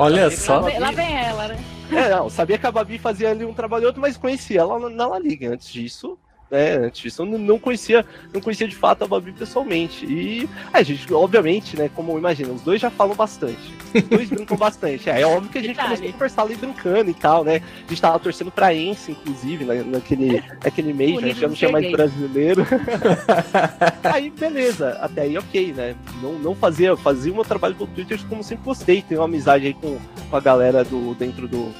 Olha 0.00 0.30
só. 0.30 0.60
Lá, 0.60 0.78
lá 0.78 0.90
vem 0.92 1.14
ela, 1.14 1.48
né? 1.48 1.58
É, 1.92 2.08
não, 2.08 2.30
sabia 2.30 2.56
que 2.56 2.66
a 2.66 2.72
Babi 2.72 2.98
fazia 2.98 3.30
ali 3.30 3.44
um 3.44 3.52
trabalho 3.52 3.86
outro, 3.86 4.00
mas 4.00 4.16
conhecia 4.16 4.60
ela 4.60 4.88
na 4.88 5.06
La 5.06 5.18
Liga. 5.18 5.52
Antes 5.52 5.70
disso, 5.70 6.18
né? 6.50 6.76
Antes 6.76 7.02
disso, 7.02 7.22
eu 7.22 7.26
não 7.26 7.58
conhecia, 7.58 8.04
não 8.32 8.40
conhecia 8.40 8.66
de 8.66 8.74
fato 8.74 9.04
a 9.04 9.06
Babi 9.06 9.32
pessoalmente. 9.32 10.04
E 10.04 10.48
a 10.72 10.82
gente, 10.82 11.12
obviamente, 11.12 11.76
né? 11.76 11.90
Como 11.94 12.18
imagina, 12.18 12.52
os 12.52 12.62
dois 12.62 12.80
já 12.80 12.90
falam 12.90 13.14
bastante. 13.14 13.74
Os 13.94 14.02
dois 14.02 14.28
brincam 14.30 14.56
bastante. 14.56 15.08
É, 15.08 15.20
é 15.20 15.26
óbvio 15.26 15.50
que 15.50 15.58
a 15.58 15.62
gente 15.62 15.78
começou 15.78 16.08
a 16.08 16.12
conversar 16.12 16.42
ali 16.42 16.56
brincando 16.56 17.10
e 17.10 17.14
tal, 17.14 17.44
né? 17.44 17.62
A 17.86 17.88
gente 17.88 18.00
tava 18.00 18.18
torcendo 18.18 18.50
pra 18.50 18.74
Ence, 18.74 19.12
inclusive, 19.12 19.64
na, 19.64 19.74
naquele, 19.74 20.42
naquele 20.64 20.92
mês, 20.92 21.20
né? 21.20 21.34
Já 21.34 21.46
não 21.46 21.54
tinha 21.54 21.70
mais 21.70 21.90
brasileiro. 21.90 22.66
aí, 24.02 24.30
beleza. 24.30 24.98
Até 25.00 25.22
aí, 25.22 25.38
ok, 25.38 25.72
né? 25.72 25.94
Não, 26.20 26.32
não 26.38 26.54
fazia, 26.54 26.96
fazia 26.96 27.32
o 27.32 27.34
meu 27.36 27.44
trabalho 27.44 27.74
do 27.74 27.86
Twitter 27.86 28.18
como 28.28 28.42
sempre 28.42 28.64
gostei. 28.64 29.02
Tenho 29.02 29.20
uma 29.20 29.26
amizade 29.26 29.66
aí 29.66 29.74
com, 29.74 29.98
com 30.28 30.36
a 30.36 30.40
galera 30.40 30.82
do 30.84 31.14
dentro 31.14 31.46
do 31.46 31.72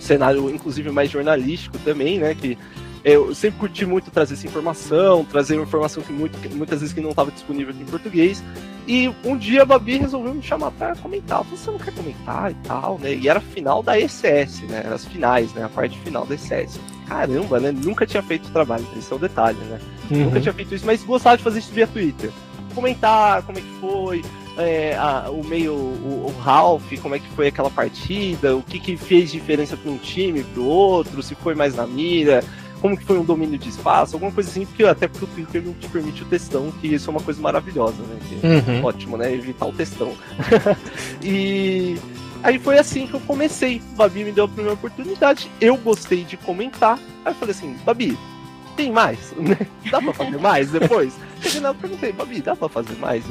cenário, 0.00 0.48
inclusive 0.48 0.90
mais 0.90 1.10
jornalístico 1.10 1.78
também, 1.78 2.18
né? 2.18 2.34
Que 2.34 2.56
eu 3.04 3.34
sempre 3.34 3.60
curti 3.60 3.86
muito 3.86 4.10
trazer 4.10 4.34
essa 4.34 4.46
informação, 4.46 5.24
trazer 5.24 5.56
uma 5.56 5.64
informação 5.64 6.02
que 6.02 6.12
muito, 6.12 6.36
muitas 6.54 6.80
vezes 6.80 6.94
que 6.94 7.00
não 7.00 7.10
estava 7.10 7.30
disponível 7.30 7.72
aqui 7.72 7.82
em 7.82 7.86
português. 7.86 8.42
E 8.86 9.12
um 9.22 9.36
dia 9.36 9.62
a 9.62 9.64
Babi 9.66 9.98
resolveu 9.98 10.34
me 10.34 10.42
chamar 10.42 10.70
para 10.70 10.96
comentar. 10.96 11.42
Você 11.44 11.70
não 11.70 11.78
quer 11.78 11.92
comentar 11.92 12.50
e 12.50 12.54
tal, 12.66 12.98
né? 12.98 13.14
E 13.14 13.28
era 13.28 13.38
final 13.38 13.82
da 13.82 14.00
ECS, 14.00 14.62
né? 14.62 14.82
Era 14.84 14.94
as 14.94 15.04
finais, 15.04 15.52
né? 15.52 15.64
A 15.64 15.68
parte 15.68 15.98
final 15.98 16.24
da 16.24 16.34
ECS. 16.34 16.80
Caramba, 17.06 17.60
né? 17.60 17.70
Nunca 17.70 18.06
tinha 18.06 18.22
feito 18.22 18.50
trabalho, 18.50 18.86
esse 18.96 19.12
é 19.12 19.16
o 19.16 19.18
detalhe, 19.18 19.58
né? 19.58 19.78
Uhum. 20.10 20.24
Nunca 20.24 20.40
tinha 20.40 20.54
feito 20.54 20.74
isso, 20.74 20.86
mas 20.86 21.02
gostava 21.04 21.36
de 21.36 21.42
fazer 21.42 21.58
isso 21.58 21.72
via 21.72 21.86
Twitter. 21.86 22.30
Comentar 22.74 23.42
como 23.42 23.58
é 23.58 23.60
que 23.60 23.80
foi, 23.80 24.22
é, 24.58 24.96
a, 24.96 25.30
o 25.30 25.44
meio, 25.44 25.72
o, 25.74 26.26
o, 26.26 26.40
Ralph, 26.40 26.92
como 27.00 27.14
é 27.14 27.18
que 27.18 27.28
foi 27.30 27.48
aquela 27.48 27.70
partida, 27.70 28.56
o 28.56 28.62
que, 28.62 28.78
que 28.78 28.96
fez 28.96 29.30
diferença 29.30 29.76
para 29.76 29.90
um 29.90 29.98
time, 29.98 30.42
para 30.42 30.60
o 30.60 30.66
outro, 30.66 31.22
se 31.22 31.34
foi 31.34 31.54
mais 31.54 31.76
na 31.76 31.86
mira, 31.86 32.42
como 32.80 32.96
que 32.96 33.04
foi 33.04 33.18
um 33.18 33.24
domínio 33.24 33.58
de 33.58 33.68
espaço, 33.68 34.16
alguma 34.16 34.32
coisa 34.32 34.50
assim, 34.50 34.64
porque 34.64 34.84
até 34.84 35.08
porque 35.08 35.24
o 35.24 35.28
Twitter 35.28 35.62
não 35.64 35.74
te 35.74 35.88
permite 35.88 36.22
o 36.22 36.26
textão, 36.26 36.70
que 36.80 36.88
isso 36.88 37.08
é 37.08 37.10
uma 37.10 37.20
coisa 37.20 37.40
maravilhosa, 37.40 38.02
né? 38.02 38.18
Uhum. 38.42 38.84
Ótimo, 38.84 39.16
né? 39.16 39.32
Evitar 39.32 39.66
o 39.66 39.72
textão. 39.72 40.12
e 41.22 41.96
aí 42.42 42.58
foi 42.58 42.78
assim 42.78 43.06
que 43.06 43.14
eu 43.14 43.20
comecei. 43.20 43.82
Babi 43.96 44.24
me 44.24 44.32
deu 44.32 44.44
a 44.44 44.48
primeira 44.48 44.74
oportunidade, 44.74 45.50
eu 45.60 45.76
gostei 45.76 46.24
de 46.24 46.36
comentar. 46.36 46.98
Aí 47.24 47.32
eu 47.32 47.36
falei 47.36 47.54
assim, 47.54 47.76
Babi, 47.84 48.16
tem 48.78 48.92
mais? 48.92 49.34
Dá 49.90 50.00
pra 50.00 50.12
fazer 50.12 50.38
mais 50.38 50.70
depois? 50.70 51.12
Cheguei 51.42 51.60
lá, 51.60 51.74
perguntei, 51.74 52.12
Babi, 52.12 52.40
dá 52.40 52.54
pra 52.54 52.68
fazer 52.68 52.96
mais? 52.98 53.24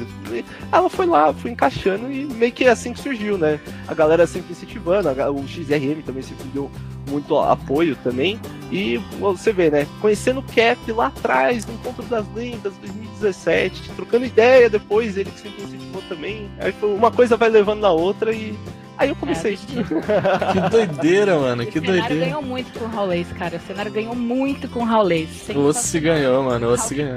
Ela 0.70 0.90
foi 0.90 1.06
lá, 1.06 1.32
fui 1.32 1.50
encaixando 1.50 2.12
e 2.12 2.26
meio 2.26 2.52
que 2.52 2.64
é 2.64 2.68
assim 2.68 2.92
que 2.92 3.00
surgiu, 3.00 3.38
né? 3.38 3.58
A 3.86 3.94
galera 3.94 4.26
sempre 4.26 4.52
incentivando, 4.52 5.08
o 5.08 5.48
XRM 5.48 6.02
também 6.04 6.22
sempre 6.22 6.44
deu 6.52 6.70
muito 7.08 7.34
apoio 7.38 7.96
também. 7.96 8.38
E 8.70 8.98
você 9.18 9.50
vê, 9.50 9.70
né? 9.70 9.86
Conhecendo 10.02 10.40
o 10.40 10.42
Cap 10.42 10.92
lá 10.92 11.06
atrás, 11.06 11.64
no 11.64 11.72
Encontro 11.72 12.04
das 12.04 12.26
Lendas, 12.34 12.74
2017, 12.82 13.90
trocando 13.96 14.26
ideia 14.26 14.68
depois, 14.68 15.16
ele 15.16 15.30
que 15.30 15.40
sempre 15.40 15.62
incentivou 15.64 16.02
também. 16.10 16.50
Aí 16.58 16.72
foi, 16.72 16.94
uma 16.94 17.10
coisa 17.10 17.38
vai 17.38 17.48
levando 17.48 17.80
na 17.80 17.90
outra 17.90 18.34
e 18.34 18.54
Aí 18.98 19.08
eu 19.10 19.16
comecei. 19.16 19.54
É, 19.54 20.52
que 20.52 20.70
doideira, 20.70 21.38
mano. 21.38 21.64
Que 21.64 21.78
doideira. 21.78 22.04
O 22.04 22.08
cenário 22.08 22.20
ganhou 22.20 22.42
muito 22.42 22.78
com 22.78 22.84
o 22.84 22.88
Raulês, 22.88 23.28
cara. 23.38 23.56
O 23.56 23.60
cenário 23.60 23.92
ganhou 23.92 24.14
muito 24.14 24.68
com 24.68 24.80
o 24.80 24.84
Raulês. 24.84 25.48
O 25.54 25.72
se 25.72 26.00
ganhou, 26.00 26.42
mano. 26.42 26.72
O 26.72 26.76
se 26.76 26.94
ganhou. 26.94 27.16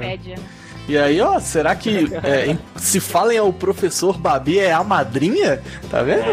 E 0.88 0.98
aí, 0.98 1.20
ó, 1.20 1.38
será 1.38 1.76
que 1.76 2.08
é, 2.24 2.56
se 2.76 2.98
falem 2.98 3.38
ao 3.38 3.52
professor 3.52 4.18
Babi 4.18 4.58
é 4.58 4.72
a 4.72 4.82
madrinha? 4.82 5.62
Tá 5.88 6.02
vendo? 6.02 6.28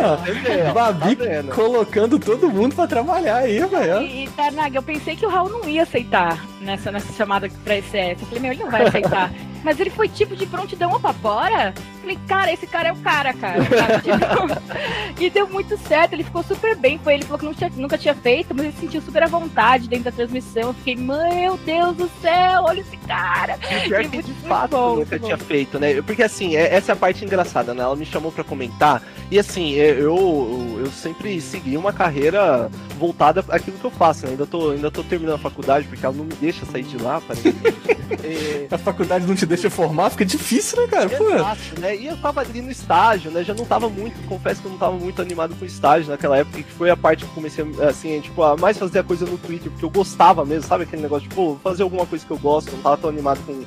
É, 0.47 0.71
Babi 0.73 1.15
tá 1.15 1.23
vendo. 1.23 1.51
colocando 1.53 2.17
todo 2.17 2.49
mundo 2.49 2.75
pra 2.75 2.87
trabalhar 2.87 3.37
aí, 3.37 3.59
velho. 3.59 4.01
E, 4.01 4.25
e 4.25 4.29
Tarnag, 4.29 4.75
eu 4.75 4.81
pensei 4.81 5.15
que 5.15 5.25
o 5.25 5.29
Raul 5.29 5.49
não 5.49 5.69
ia 5.69 5.83
aceitar 5.83 6.43
nessa, 6.61 6.91
nessa 6.91 7.13
chamada 7.13 7.47
pra 7.63 7.77
ECS. 7.77 8.21
Eu 8.21 8.27
falei, 8.27 8.39
meu, 8.39 8.51
ele 8.51 8.63
não 8.63 8.71
vai 8.71 8.87
aceitar. 8.87 9.31
Mas 9.63 9.79
ele 9.79 9.89
foi 9.89 10.07
tipo 10.07 10.35
de 10.35 10.45
prontidão 10.45 10.91
opa, 10.93 11.13
bora? 11.13 11.73
Falei, 12.09 12.19
cara, 12.27 12.51
esse 12.51 12.65
cara 12.65 12.89
é 12.89 12.91
o 12.91 12.95
cara, 12.95 13.33
cara. 13.33 13.59
Tipo, 14.01 15.23
e 15.23 15.29
deu 15.29 15.47
muito 15.47 15.77
certo, 15.77 16.13
ele 16.13 16.23
ficou 16.23 16.41
super 16.41 16.75
bem. 16.75 16.97
Foi 16.97 17.13
ele 17.13 17.23
falou 17.23 17.51
que 17.51 17.57
tinha, 17.57 17.71
nunca 17.75 17.97
tinha 17.97 18.15
feito, 18.15 18.55
mas 18.55 18.65
ele 18.65 18.75
sentiu 18.79 19.01
super 19.01 19.23
à 19.23 19.27
vontade 19.27 19.87
dentro 19.87 20.05
da 20.05 20.11
transmissão. 20.11 20.69
Eu 20.69 20.73
fiquei, 20.73 20.95
meu 20.95 21.57
Deus 21.57 21.95
do 21.95 22.09
céu, 22.21 22.63
olha 22.63 22.79
esse 22.79 22.97
cara. 22.97 23.59
E 23.61 23.87
pior 23.87 24.03
que 24.05 24.23
de 24.23 24.33
fato 24.47 24.71
bom, 24.71 24.95
nunca 24.97 25.19
tinha 25.19 25.37
feito, 25.37 25.77
né? 25.77 26.01
Porque 26.01 26.23
assim, 26.23 26.55
é, 26.55 26.73
essa 26.73 26.91
é 26.91 26.93
a 26.93 26.95
parte 26.95 27.23
engraçada, 27.23 27.73
né? 27.73 27.83
Ela 27.83 27.95
me 27.95 28.05
chamou 28.05 28.31
para 28.31 28.43
comentar. 28.43 29.03
E 29.29 29.37
assim, 29.37 29.75
é, 29.79 29.91
eu, 29.91 30.77
eu 30.79 30.87
sempre 30.87 31.39
segui 31.39 31.77
uma 31.77 31.93
carreira 31.93 32.71
voltada 32.97 33.45
àquilo 33.49 33.77
que 33.77 33.85
eu 33.85 33.91
faço. 33.91 34.25
Né? 34.25 34.31
Ainda, 34.31 34.47
tô, 34.47 34.71
ainda 34.71 34.89
tô 34.89 35.03
terminando 35.03 35.35
a 35.35 35.39
faculdade, 35.39 35.87
porque 35.87 36.03
ela 36.03 36.15
não 36.15 36.25
me 36.25 36.33
deixa 36.33 36.65
sair 36.65 36.83
de 36.83 36.97
lá, 36.97 37.17
aparentemente. 37.21 37.77
é... 38.23 38.67
A 38.71 38.77
faculdade 38.77 39.27
não 39.27 39.35
te 39.35 39.45
deixa 39.45 39.69
formar, 39.69 40.09
fica 40.09 40.25
difícil, 40.25 40.81
né, 40.81 40.87
cara? 40.87 41.13
Exato, 41.13 41.79
né? 41.79 41.95
E 41.99 42.07
eu 42.07 42.17
tava 42.17 42.41
ali 42.41 42.61
no 42.61 42.71
estágio, 42.71 43.29
né? 43.29 43.43
Já 43.43 43.53
não 43.53 43.65
tava 43.65 43.89
muito, 43.89 44.15
confesso 44.27 44.61
que 44.61 44.67
eu 44.67 44.71
não 44.71 44.77
tava 44.77 44.97
muito 44.97 45.21
animado 45.21 45.53
com 45.55 45.65
o 45.65 45.67
estágio 45.67 46.09
naquela 46.09 46.37
época, 46.37 46.63
que 46.63 46.71
foi 46.71 46.89
a 46.89 46.95
parte 46.95 47.25
que 47.25 47.29
eu 47.29 47.35
comecei, 47.35 47.65
assim, 47.87 48.21
tipo, 48.21 48.41
a 48.41 48.55
mais 48.55 48.77
fazer 48.77 48.99
a 48.99 49.03
coisa 49.03 49.25
no 49.25 49.37
Twitter, 49.37 49.69
porque 49.69 49.85
eu 49.85 49.89
gostava 49.89 50.45
mesmo, 50.45 50.67
sabe? 50.67 50.83
Aquele 50.85 51.01
negócio, 51.01 51.27
tipo, 51.27 51.59
fazer 51.61 51.83
alguma 51.83 52.05
coisa 52.05 52.25
que 52.25 52.31
eu 52.31 52.37
gosto, 52.37 52.71
não 52.71 52.81
tava 52.81 52.97
tão 52.97 53.09
animado 53.09 53.39
com, 53.45 53.63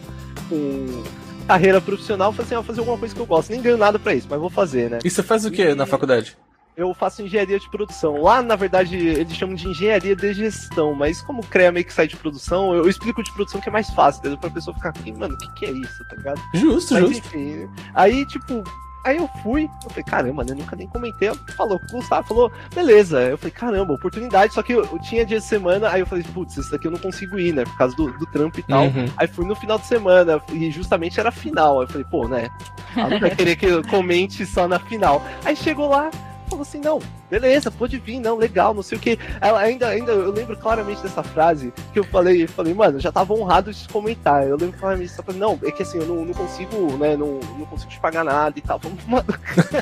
com 0.48 1.02
carreira 1.46 1.80
profissional, 1.80 2.30
eu 2.30 2.32
falei 2.32 2.46
assim, 2.46 2.54
ah, 2.54 2.62
fazer 2.62 2.80
alguma 2.80 2.98
coisa 2.98 3.14
que 3.14 3.20
eu 3.20 3.26
gosto. 3.26 3.50
Nem 3.50 3.60
ganho 3.60 3.76
nada 3.76 3.98
pra 3.98 4.14
isso, 4.14 4.26
mas 4.30 4.40
vou 4.40 4.50
fazer, 4.50 4.90
né? 4.90 4.98
E 5.04 5.10
você 5.10 5.22
faz 5.22 5.44
o 5.44 5.50
que 5.50 5.62
e... 5.62 5.74
na 5.74 5.84
faculdade? 5.84 6.36
Eu 6.76 6.92
faço 6.94 7.22
engenharia 7.22 7.58
de 7.58 7.68
produção. 7.70 8.22
Lá, 8.22 8.42
na 8.42 8.56
verdade, 8.56 8.96
eles 8.96 9.34
chamam 9.34 9.54
de 9.54 9.68
engenharia 9.68 10.16
de 10.16 10.32
gestão, 10.32 10.94
mas 10.94 11.20
como 11.20 11.44
CREA 11.46 11.70
meio 11.72 11.84
que 11.84 11.92
sai 11.92 12.06
de 12.06 12.16
produção, 12.16 12.74
eu, 12.74 12.88
explico 12.88 13.22
de 13.22 13.32
produção 13.32 13.60
que 13.60 13.68
é 13.68 13.72
mais 13.72 13.90
fácil, 13.90 14.20
entendeu? 14.20 14.38
Pra 14.38 14.50
pessoa 14.50 14.74
ficar 14.74 14.92
mano, 15.18 15.34
o 15.34 15.38
que, 15.38 15.52
que 15.52 15.66
é 15.66 15.70
isso, 15.70 16.04
tá 16.08 16.16
ligado? 16.16 16.40
Justo, 16.54 16.94
mas, 16.94 17.08
justo. 17.08 17.26
Enfim, 17.28 17.68
aí, 17.94 18.24
tipo, 18.26 18.64
Aí 19.04 19.16
eu 19.16 19.28
fui, 19.42 19.68
eu 19.82 19.90
falei, 19.90 20.04
caramba, 20.04 20.44
eu 20.46 20.54
nunca 20.54 20.76
nem 20.76 20.86
comentei. 20.86 21.28
Falou, 21.56 21.80
o 21.88 21.92
Gustavo 21.92 22.28
falou, 22.28 22.52
beleza. 22.72 23.20
Eu 23.20 23.36
falei, 23.36 23.50
caramba, 23.50 23.94
oportunidade. 23.94 24.54
Só 24.54 24.62
que 24.62 24.72
eu, 24.72 24.84
eu, 24.84 24.98
tinha 25.00 25.26
dia 25.26 25.40
de 25.40 25.44
semana, 25.44 25.90
aí 25.90 26.00
eu 26.00 26.06
falei, 26.06 26.24
putz, 26.32 26.56
esse 26.56 26.70
daqui 26.70 26.86
eu 26.86 26.92
não 26.92 26.98
consigo 26.98 27.36
ir, 27.36 27.52
né? 27.52 27.64
Por 27.64 27.76
causa 27.76 27.96
do, 27.96 28.12
do 28.12 28.26
trampo 28.26 28.60
e 28.60 28.62
tal. 28.62 28.84
Uhum. 28.84 29.06
Aí 29.16 29.26
fui 29.26 29.44
no 29.44 29.56
final 29.56 29.76
de 29.76 29.86
semana, 29.86 30.40
e 30.52 30.70
justamente 30.70 31.18
era 31.18 31.32
final. 31.32 31.80
Aí 31.80 31.86
eu 31.86 31.88
falei, 31.88 32.06
pô, 32.08 32.28
né? 32.28 32.48
Ela 32.96 33.10
não 33.10 33.20
vai 33.20 33.34
querer 33.34 33.56
que 33.56 33.66
eu 33.66 33.82
comente 33.88 34.46
só 34.46 34.68
na 34.68 34.78
final. 34.78 35.20
Aí 35.44 35.56
chegou 35.56 35.88
lá, 35.88 36.08
falou 36.52 36.62
assim, 36.62 36.80
não, 36.80 37.00
beleza, 37.30 37.70
pode 37.70 37.98
vir, 37.98 38.20
não, 38.20 38.36
legal, 38.36 38.74
não 38.74 38.82
sei 38.82 38.98
o 38.98 39.00
que. 39.00 39.18
Ela 39.40 39.60
ainda, 39.60 39.88
ainda, 39.88 40.12
eu 40.12 40.30
lembro 40.30 40.56
claramente 40.56 41.02
dessa 41.02 41.22
frase 41.22 41.72
que 41.92 41.98
eu 41.98 42.04
falei, 42.04 42.46
falei, 42.46 42.74
mano, 42.74 43.00
já 43.00 43.10
tava 43.10 43.32
honrado 43.34 43.72
de 43.72 43.88
comentar. 43.88 44.46
Eu 44.46 44.56
lembro 44.56 44.78
claramente 44.78 45.12
não, 45.34 45.58
é 45.62 45.70
que 45.70 45.82
assim, 45.82 45.98
eu 45.98 46.06
não, 46.06 46.24
não 46.24 46.34
consigo, 46.34 46.96
né, 46.96 47.16
não, 47.16 47.40
não 47.58 47.66
consigo 47.66 47.90
te 47.90 48.00
pagar 48.00 48.24
nada 48.24 48.58
e 48.58 48.62
tal. 48.62 48.80
Mano, 49.06 49.26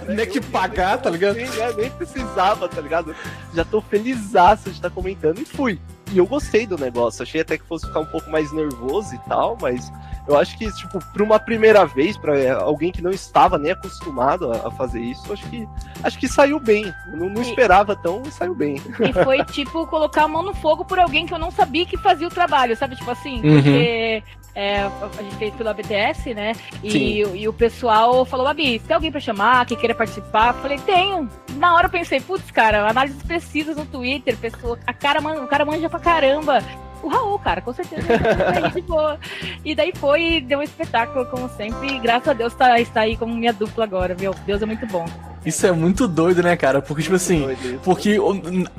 nem 0.08 0.26
que 0.26 0.40
pagar, 0.40 0.98
tá 0.98 1.10
ligado? 1.10 1.36
Nem, 1.36 1.48
né, 1.48 1.72
nem 1.76 1.90
precisava, 1.90 2.68
tá 2.68 2.80
ligado? 2.80 3.14
Já 3.54 3.64
tô 3.64 3.80
felizaço 3.80 4.64
de 4.64 4.76
estar 4.76 4.88
tá 4.88 4.94
comentando 4.94 5.40
e 5.40 5.44
fui. 5.44 5.78
E 6.12 6.18
eu 6.18 6.26
gostei 6.26 6.66
do 6.66 6.76
negócio, 6.76 7.22
achei 7.22 7.40
até 7.40 7.56
que 7.56 7.64
fosse 7.64 7.86
ficar 7.86 8.00
um 8.00 8.06
pouco 8.06 8.30
mais 8.30 8.52
nervoso 8.52 9.14
e 9.14 9.18
tal, 9.28 9.56
mas 9.60 9.92
eu 10.26 10.36
acho 10.36 10.56
que, 10.56 10.70
tipo, 10.72 10.98
pra 11.12 11.22
uma 11.22 11.38
primeira 11.38 11.84
vez, 11.84 12.16
para 12.16 12.38
é, 12.38 12.50
alguém 12.50 12.92
que 12.92 13.02
não 13.02 13.10
estava 13.10 13.58
nem 13.58 13.72
acostumado 13.72 14.52
a, 14.52 14.70
fazer 14.70 15.00
isso, 15.00 15.32
acho 15.32 15.48
que 15.48 15.68
acho 16.02 16.18
que 16.18 16.28
saiu 16.28 16.60
bem. 16.60 16.92
Não, 17.14 17.28
não 17.28 17.42
esperava 17.42 17.96
tão, 17.96 18.24
saiu 18.26 18.54
bem. 18.54 18.76
E 19.00 19.24
foi, 19.24 19.44
tipo, 19.44 19.86
colocar 19.86 20.24
a 20.24 20.28
mão 20.28 20.42
no 20.42 20.54
fogo 20.54 20.84
por 20.84 20.98
alguém 20.98 21.26
que 21.26 21.34
eu 21.34 21.38
não 21.38 21.50
sabia 21.50 21.86
que 21.86 21.96
fazia 21.96 22.26
o 22.26 22.30
trabalho, 22.30 22.76
sabe? 22.76 22.96
Tipo 22.96 23.10
assim, 23.10 23.42
uhum. 23.42 23.54
porque 23.54 24.22
é, 24.54 24.80
a 24.82 25.22
gente 25.22 25.36
fez 25.36 25.54
pela 25.54 25.72
BTS, 25.72 26.34
né? 26.34 26.52
E, 26.82 27.20
e, 27.20 27.48
o 27.48 27.52
pessoal 27.52 28.24
falou, 28.24 28.46
Babi, 28.46 28.78
tem 28.80 28.94
alguém 28.94 29.10
pra 29.10 29.20
chamar, 29.20 29.64
que 29.66 29.76
queira 29.76 29.94
participar? 29.94 30.54
Eu 30.54 30.62
falei, 30.62 30.78
tenho. 30.78 31.28
Na 31.54 31.74
hora 31.74 31.86
eu 31.86 31.90
pensei, 31.90 32.20
putz, 32.20 32.50
cara, 32.50 32.88
análises 32.88 33.22
precisas 33.22 33.76
no 33.76 33.86
Twitter, 33.86 34.36
pessoa, 34.36 34.78
a 34.86 34.92
cara, 34.92 35.20
o 35.20 35.46
cara 35.46 35.64
manja 35.64 35.88
pra 35.88 36.00
caramba 36.00 36.62
o 37.02 37.08
Raul, 37.08 37.38
cara, 37.38 37.60
com 37.60 37.72
certeza. 37.72 38.02
de 38.74 38.82
boa. 38.82 39.18
E 39.64 39.74
daí 39.74 39.92
foi 39.94 40.22
e 40.22 40.40
deu 40.40 40.58
um 40.58 40.62
espetáculo, 40.62 41.26
como 41.26 41.48
sempre. 41.48 41.94
E 41.94 41.98
graças 41.98 42.28
a 42.28 42.32
Deus 42.32 42.54
tá, 42.54 42.78
está 42.80 43.00
aí 43.02 43.16
como 43.16 43.34
minha 43.34 43.52
dupla 43.52 43.84
agora, 43.84 44.14
meu 44.18 44.34
Deus 44.46 44.62
é 44.62 44.66
muito 44.66 44.86
bom. 44.86 45.06
Isso 45.44 45.66
é 45.66 45.72
muito 45.72 46.06
doido, 46.06 46.42
né, 46.42 46.56
cara? 46.56 46.82
Porque, 46.82 47.02
tipo 47.02 47.14
assim, 47.14 47.46
porque, 47.82 48.18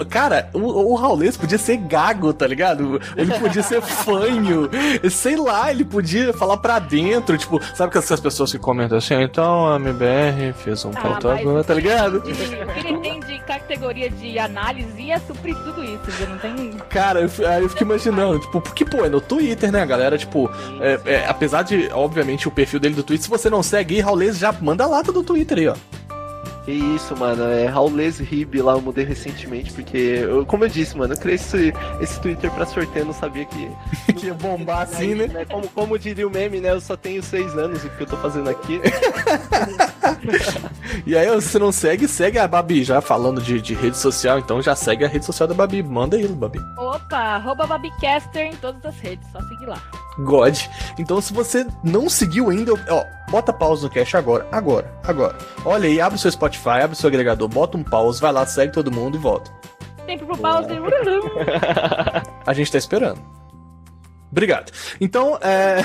cara, 0.09 0.49
o, 0.53 0.59
o 0.59 0.95
Raulês 0.95 1.35
podia 1.35 1.57
ser 1.57 1.77
gago, 1.77 2.33
tá 2.33 2.45
ligado? 2.45 3.01
Ele 3.15 3.33
podia 3.39 3.63
ser 3.63 3.81
fanho, 3.81 4.69
sei 5.09 5.35
lá, 5.35 5.71
ele 5.71 5.83
podia 5.83 6.33
falar 6.33 6.57
pra 6.57 6.77
dentro, 6.79 7.37
tipo, 7.37 7.59
sabe 7.75 7.91
que 7.91 7.97
essas 7.97 8.19
pessoas 8.19 8.51
que 8.51 8.59
comentam 8.59 8.97
assim, 8.97 9.15
então 9.15 9.71
a 9.71 9.77
MBR 9.77 10.53
fez 10.53 10.85
um 10.85 10.91
ah, 10.95 11.01
pauta 11.01 11.63
tá 11.63 11.73
ligado? 11.73 12.17
O 12.17 12.21
que 12.21 12.87
ele 12.87 12.97
tem 12.99 13.19
de 13.21 13.39
categoria 13.39 14.09
de 14.09 14.37
análise 14.37 15.01
ia 15.01 15.19
suprir 15.19 15.55
tudo 15.55 15.83
isso, 15.83 16.03
viu? 16.05 16.29
Não 16.29 16.37
tem. 16.37 16.71
Cara, 16.89 17.21
eu, 17.21 17.29
eu 17.61 17.69
fico 17.69 17.83
imaginando, 17.83 18.39
tipo, 18.39 18.61
porque, 18.61 18.85
pô, 18.85 19.05
é 19.05 19.09
no 19.09 19.19
Twitter, 19.19 19.71
né, 19.71 19.85
galera? 19.85 20.17
Tipo, 20.17 20.49
é, 20.79 20.99
é, 21.05 21.25
apesar 21.27 21.63
de, 21.63 21.89
obviamente, 21.91 22.47
o 22.47 22.51
perfil 22.51 22.79
dele 22.79 22.95
do 22.95 23.03
Twitter, 23.03 23.23
se 23.23 23.29
você 23.29 23.49
não 23.49 23.63
segue 23.63 23.99
Raulês 23.99 24.37
já 24.37 24.51
manda 24.51 24.83
a 24.83 24.87
lata 24.87 25.11
do 25.11 25.23
Twitter 25.23 25.57
aí, 25.57 25.67
ó. 25.67 25.75
Que 26.63 26.71
isso, 26.71 27.15
mano. 27.17 27.43
É 27.43 27.65
Raulês 27.65 28.19
Rib 28.19 28.61
lá, 28.61 28.73
eu 28.73 28.81
mudei 28.81 29.03
recentemente, 29.03 29.73
porque, 29.73 29.97
eu, 29.97 30.45
como 30.45 30.65
eu 30.65 30.69
disse, 30.69 30.95
mano, 30.95 31.13
eu 31.13 31.17
criei 31.17 31.35
esse, 31.35 31.73
esse 31.99 32.19
Twitter 32.19 32.51
pra 32.51 32.65
sorteio, 32.65 33.05
não 33.05 33.13
sabia 33.13 33.45
que. 33.45 33.71
que 34.13 34.27
ia 34.27 34.33
bombar 34.33 34.83
assim, 34.83 35.15
né? 35.15 35.27
né? 35.27 35.45
Como, 35.45 35.67
como 35.69 35.97
diria 35.97 36.27
o 36.27 36.31
meme, 36.31 36.61
né? 36.61 36.71
Eu 36.71 36.81
só 36.81 36.95
tenho 36.95 37.23
seis 37.23 37.57
anos, 37.57 37.83
o 37.83 37.89
que 37.89 38.03
eu 38.03 38.07
tô 38.07 38.17
fazendo 38.17 38.49
aqui. 38.49 38.79
e 41.05 41.17
aí, 41.17 41.27
você 41.29 41.57
não 41.57 41.71
segue, 41.71 42.07
segue 42.07 42.37
a 42.37 42.47
Babi. 42.47 42.83
Já 42.83 43.01
falando 43.01 43.41
de, 43.41 43.59
de 43.59 43.73
rede 43.73 43.97
social, 43.97 44.37
então 44.37 44.61
já 44.61 44.75
segue 44.75 45.03
a 45.03 45.07
rede 45.07 45.25
social 45.25 45.47
da 45.47 45.55
Babi. 45.55 45.81
Manda 45.81 46.15
aí, 46.15 46.27
Babi. 46.27 46.59
Opa, 46.77 47.17
arroba 47.17 47.65
Babicaster 47.65 48.45
em 48.45 48.55
todas 48.57 48.85
as 48.85 49.00
redes, 49.00 49.27
só 49.31 49.41
seguir 49.41 49.65
lá. 49.65 49.81
God. 50.19 50.57
Então, 51.00 51.21
se 51.21 51.33
você 51.33 51.65
não 51.83 52.09
seguiu 52.09 52.50
ainda, 52.50 52.74
ó, 52.89 53.05
bota 53.31 53.53
pausa 53.53 53.87
no 53.87 53.94
cache 53.94 54.17
agora, 54.17 54.46
agora, 54.51 54.94
agora. 55.03 55.37
Olha 55.65 55.87
aí, 55.87 56.01
abre 56.01 56.17
o 56.17 56.20
seu 56.20 56.29
Spotify, 56.29 56.81
abre 56.83 56.91
o 56.91 56.96
seu 56.96 57.07
agregador, 57.07 57.48
bota 57.48 57.77
um 57.77 57.83
pause, 57.83 58.22
vai 58.22 58.31
lá, 58.31 58.46
segue 58.46 58.74
todo 58.74 58.91
mundo 58.91 59.15
e 59.15 59.20
volta. 59.20 59.50
Tempo 60.05 60.25
pro 60.25 60.37
pause. 60.37 60.67
a 62.46 62.53
gente 62.53 62.72
tá 62.72 62.77
esperando. 62.77 63.40
Obrigado. 64.31 64.72
Então, 65.00 65.37
é. 65.41 65.79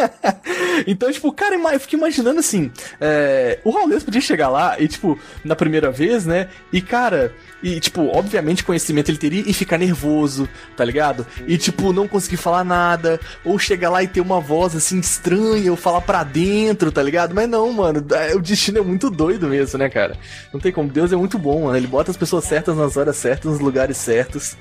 então, 0.86 1.12
tipo, 1.12 1.30
cara, 1.32 1.54
eu 1.54 1.80
fico 1.80 1.96
imaginando 1.96 2.40
assim: 2.40 2.72
é... 3.00 3.58
o 3.62 3.70
Raulês 3.70 4.02
podia 4.02 4.20
chegar 4.20 4.48
lá 4.48 4.80
e, 4.80 4.88
tipo, 4.88 5.18
na 5.44 5.54
primeira 5.54 5.90
vez, 5.90 6.24
né? 6.24 6.48
E, 6.72 6.80
cara, 6.80 7.34
e, 7.62 7.78
tipo, 7.78 8.06
obviamente 8.16 8.64
conhecimento 8.64 9.10
ele 9.10 9.18
teria 9.18 9.42
e 9.46 9.52
ficar 9.52 9.76
nervoso, 9.76 10.48
tá 10.76 10.84
ligado? 10.84 11.26
E, 11.46 11.58
tipo, 11.58 11.92
não 11.92 12.08
conseguir 12.08 12.38
falar 12.38 12.64
nada, 12.64 13.20
ou 13.44 13.58
chegar 13.58 13.90
lá 13.90 14.02
e 14.02 14.08
ter 14.08 14.20
uma 14.20 14.40
voz 14.40 14.74
assim 14.74 14.98
estranha, 14.98 15.70
ou 15.70 15.76
falar 15.76 16.00
pra 16.00 16.24
dentro, 16.24 16.90
tá 16.90 17.02
ligado? 17.02 17.34
Mas 17.34 17.48
não, 17.48 17.70
mano, 17.70 18.04
é, 18.14 18.34
o 18.34 18.40
destino 18.40 18.78
é 18.78 18.82
muito 18.82 19.10
doido 19.10 19.46
mesmo, 19.46 19.78
né, 19.78 19.90
cara? 19.90 20.16
Não 20.52 20.60
tem 20.60 20.72
como. 20.72 20.88
Deus 20.88 21.12
é 21.12 21.16
muito 21.16 21.38
bom, 21.38 21.64
mano. 21.64 21.76
Ele 21.76 21.86
bota 21.86 22.10
as 22.10 22.16
pessoas 22.16 22.44
certas 22.44 22.74
nas 22.76 22.96
horas 22.96 23.16
certas, 23.16 23.52
nos 23.52 23.60
lugares 23.60 23.98
certos. 23.98 24.56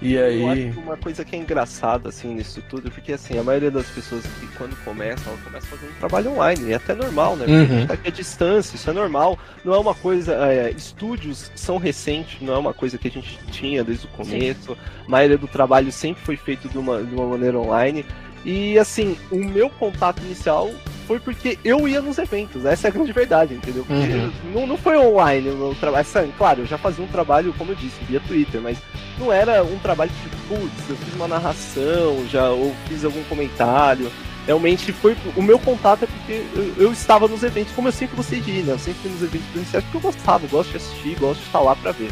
E 0.00 0.18
aí. 0.18 0.40
Eu 0.40 0.68
acho 0.68 0.80
uma 0.80 0.96
coisa 0.96 1.24
que 1.24 1.34
é 1.34 1.38
engraçada, 1.38 2.08
assim, 2.08 2.34
nisso 2.34 2.62
tudo, 2.68 2.90
porque, 2.90 3.12
assim, 3.12 3.38
a 3.38 3.42
maioria 3.42 3.70
das 3.70 3.86
pessoas 3.86 4.24
que, 4.24 4.46
quando 4.56 4.76
começam, 4.84 5.32
elas 5.32 5.44
começam 5.44 5.70
fazendo 5.70 5.90
um 5.90 5.98
trabalho 5.98 6.32
online, 6.32 6.64
e 6.66 6.72
é 6.72 6.76
até 6.76 6.94
normal, 6.94 7.36
né? 7.36 7.44
Porque 7.44 7.52
uhum. 7.52 7.62
a 7.62 7.66
gente 7.66 7.88
tá 7.88 7.94
aqui 7.94 8.08
à 8.08 8.10
distância, 8.10 8.76
isso 8.76 8.90
é 8.90 8.92
normal. 8.92 9.38
Não 9.64 9.74
é 9.74 9.78
uma 9.78 9.94
coisa. 9.94 10.34
É, 10.34 10.70
estúdios 10.70 11.50
são 11.54 11.78
recentes, 11.78 12.40
não 12.40 12.54
é 12.54 12.58
uma 12.58 12.74
coisa 12.74 12.98
que 12.98 13.08
a 13.08 13.10
gente 13.10 13.38
tinha 13.50 13.82
desde 13.82 14.06
o 14.06 14.10
começo. 14.10 14.74
Sim. 14.74 14.76
A 15.06 15.10
maioria 15.10 15.38
do 15.38 15.48
trabalho 15.48 15.90
sempre 15.90 16.22
foi 16.22 16.36
feito 16.36 16.68
de 16.68 16.78
uma, 16.78 17.02
de 17.02 17.14
uma 17.14 17.26
maneira 17.26 17.58
online. 17.58 18.04
E 18.44 18.78
assim, 18.78 19.16
o 19.30 19.36
meu 19.36 19.68
contato 19.70 20.22
inicial 20.22 20.70
foi 21.06 21.20
porque 21.20 21.58
eu 21.64 21.86
ia 21.86 22.02
nos 22.02 22.18
eventos, 22.18 22.64
essa 22.64 22.88
é 22.88 22.90
a 22.90 22.92
grande 22.92 23.12
verdade, 23.12 23.54
entendeu? 23.54 23.84
Porque 23.86 24.12
uhum. 24.12 24.32
não, 24.52 24.66
não 24.66 24.76
foi 24.76 24.96
online 24.96 25.48
o 25.50 25.74
trabalho. 25.78 26.06
Claro, 26.36 26.60
eu 26.62 26.66
já 26.66 26.76
fazia 26.76 27.04
um 27.04 27.08
trabalho, 27.08 27.54
como 27.56 27.72
eu 27.72 27.76
disse, 27.76 28.02
via 28.04 28.20
Twitter, 28.20 28.60
mas 28.60 28.78
não 29.18 29.32
era 29.32 29.62
um 29.62 29.78
trabalho 29.78 30.10
de, 30.10 30.28
putz, 30.48 30.90
eu 30.90 30.96
fiz 30.96 31.14
uma 31.14 31.28
narração, 31.28 32.26
já 32.28 32.50
ou 32.50 32.74
fiz 32.88 33.04
algum 33.04 33.22
comentário. 33.24 34.10
Realmente 34.46 34.92
foi. 34.92 35.16
O 35.34 35.42
meu 35.42 35.58
contato 35.58 36.04
é 36.04 36.06
porque 36.06 36.44
eu, 36.54 36.86
eu 36.86 36.92
estava 36.92 37.26
nos 37.26 37.42
eventos, 37.42 37.72
como 37.74 37.88
eu 37.88 37.92
sempre 37.92 38.16
gostei 38.16 38.40
de 38.40 38.50
ir, 38.50 38.62
né? 38.64 38.72
Eu 38.74 38.78
sempre 38.78 39.00
fui 39.02 39.10
nos 39.10 39.22
eventos 39.22 39.46
presenciais 39.48 39.84
porque 39.84 39.96
eu 39.96 40.12
gostava, 40.12 40.44
eu 40.44 40.48
gosto 40.48 40.70
de 40.70 40.76
assistir, 40.76 41.18
gosto 41.18 41.40
de 41.40 41.46
estar 41.46 41.60
lá 41.60 41.74
pra 41.74 41.92
ver. 41.92 42.10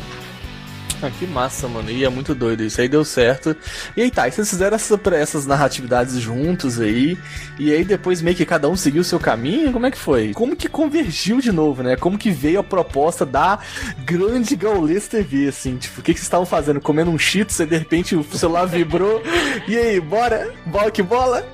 Ah, 1.05 1.11
que 1.11 1.27
massa, 1.27 1.69
mano. 1.69 1.91
E 1.91 2.03
é 2.03 2.09
muito 2.09 2.35
doido. 2.35 2.63
Isso 2.63 2.81
aí 2.81 2.89
deu 2.89 3.05
certo. 3.05 3.55
E 3.95 4.01
aí 4.01 4.11
tá, 4.11 4.27
e 4.27 4.33
vocês 4.33 4.49
fizeram 4.49 4.75
essa, 4.75 4.99
essas 5.15 5.45
narratividades 5.45 6.19
juntos 6.19 6.81
aí. 6.81 7.19
E 7.59 7.71
aí 7.71 7.85
depois 7.85 8.23
meio 8.23 8.35
que 8.35 8.47
cada 8.47 8.71
um 8.71 8.77
seguiu 8.77 9.03
o 9.03 9.05
seu 9.05 9.21
caminho. 9.21 9.71
Como 9.71 9.85
é 9.85 9.91
que 9.91 9.99
foi? 9.99 10.33
Como 10.33 10.57
que 10.57 10.67
convergiu 10.67 11.43
de 11.43 11.53
novo, 11.53 11.83
né? 11.83 11.95
Como 11.95 12.17
que 12.17 12.31
veio 12.31 12.61
a 12.61 12.65
proposta 12.65 13.27
da 13.27 13.59
grande 13.99 14.57
Gaules 14.57 15.07
TV, 15.07 15.49
assim? 15.49 15.77
Tipo, 15.77 16.01
o 16.01 16.03
que, 16.03 16.15
que 16.15 16.19
vocês 16.19 16.27
estavam 16.27 16.47
fazendo? 16.47 16.81
Comendo 16.81 17.11
um 17.11 17.19
cheetos 17.19 17.61
e 17.61 17.67
de 17.67 17.77
repente 17.77 18.17
o 18.17 18.25
celular 18.25 18.65
vibrou. 18.65 19.23
e 19.69 19.77
aí, 19.77 20.01
bora? 20.01 20.55
Bola 20.65 20.91
que 20.91 21.03
bola? 21.03 21.47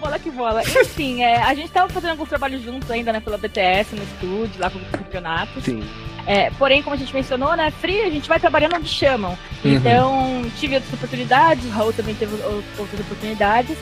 Bola 0.00 0.18
que 0.18 0.30
bola. 0.30 0.62
Enfim, 0.62 1.22
é, 1.22 1.42
a 1.42 1.54
gente 1.54 1.70
tava 1.70 1.92
fazendo 1.92 2.12
alguns 2.12 2.30
trabalhos 2.30 2.62
juntos 2.62 2.90
ainda, 2.90 3.12
né, 3.12 3.20
pela 3.20 3.36
BTS, 3.36 3.94
no 3.94 4.02
estúdio, 4.02 4.58
lá 4.58 4.70
com 4.70 4.78
o 4.78 4.84
campeonato. 4.86 5.60
Sim. 5.60 5.84
É, 6.26 6.50
porém, 6.58 6.82
como 6.82 6.94
a 6.94 6.98
gente 6.98 7.14
mencionou, 7.14 7.56
né, 7.56 7.70
free, 7.70 8.02
a 8.02 8.10
gente 8.10 8.28
vai 8.28 8.40
trabalhando 8.40 8.76
onde 8.76 8.88
chamam. 8.88 9.38
Uhum. 9.64 9.72
Então, 9.72 10.42
tive 10.58 10.74
outras 10.74 10.92
oportunidades, 10.92 11.64
o 11.64 11.70
Raul 11.70 11.92
também 11.92 12.14
teve 12.14 12.34
outras 12.78 13.00
oportunidades. 13.00 13.78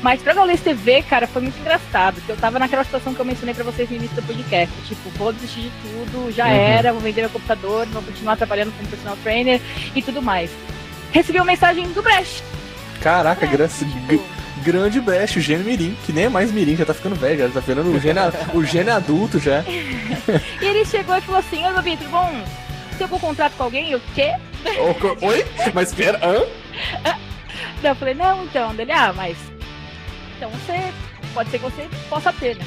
Mas 0.00 0.22
pra 0.22 0.32
Gaules 0.32 0.60
TV, 0.60 1.02
cara, 1.02 1.26
foi 1.26 1.42
muito 1.42 1.58
engraçado. 1.58 2.20
Que 2.20 2.30
eu 2.30 2.36
tava 2.36 2.58
naquela 2.58 2.84
situação 2.84 3.12
que 3.12 3.20
eu 3.20 3.24
mencionei 3.24 3.52
pra 3.52 3.64
vocês 3.64 3.90
no 3.90 3.96
início 3.96 4.14
do 4.14 4.22
podcast. 4.22 4.74
Tipo, 4.86 5.10
vou 5.10 5.32
desistir 5.32 5.62
de 5.62 5.72
tudo, 5.82 6.32
já 6.32 6.46
uhum. 6.46 6.52
era, 6.52 6.92
vou 6.92 7.00
vender 7.00 7.22
meu 7.22 7.30
computador, 7.30 7.86
vou 7.86 8.02
continuar 8.02 8.36
trabalhando 8.36 8.72
como 8.76 8.88
personal 8.88 9.16
trainer 9.22 9.60
e 9.94 10.00
tudo 10.00 10.22
mais. 10.22 10.50
Recebi 11.10 11.38
uma 11.38 11.46
mensagem 11.46 11.88
do 11.88 12.02
Brecht. 12.02 12.44
Caraca, 13.00 13.44
é, 13.44 13.48
graça. 13.48 13.84
Tipo, 13.84 14.24
Grande 14.62 15.00
Brecht, 15.00 15.38
o 15.38 15.42
gênio 15.42 15.64
Mirim, 15.64 15.96
que 16.04 16.12
nem 16.12 16.24
é 16.24 16.28
mais 16.28 16.52
Mirim, 16.52 16.76
já 16.76 16.84
tá 16.84 16.94
ficando 16.94 17.16
velho, 17.16 17.38
já 17.38 17.48
tá 17.48 17.60
virando 17.60 17.90
o 17.90 18.00
gênio, 18.00 18.22
o 18.54 18.64
gênio 18.64 18.94
adulto 18.94 19.38
já. 19.38 19.64
e 19.68 20.64
ele 20.64 20.84
chegou 20.84 21.16
e 21.16 21.20
falou 21.20 21.40
assim: 21.40 21.64
Oi, 21.64 21.72
meu 21.72 21.96
tudo 21.96 22.10
bom? 22.10 22.44
Você 22.92 23.06
com 23.06 23.18
contrato 23.18 23.52
com 23.56 23.64
alguém? 23.64 23.94
O 23.94 24.00
quê? 24.14 24.34
Oi? 25.22 25.46
Mas 25.72 25.88
espera, 25.88 26.18
hã? 26.22 26.44
Daí 27.82 27.92
eu 27.92 27.96
falei: 27.96 28.14
Não, 28.14 28.44
então. 28.44 28.74
Dele, 28.74 28.92
ah, 28.92 29.12
mas. 29.14 29.36
Então 30.36 30.50
você. 30.50 30.92
Pode 31.34 31.50
ser 31.50 31.58
que 31.58 31.64
você 31.64 31.88
possa 32.08 32.32
ter, 32.32 32.56
né? 32.56 32.64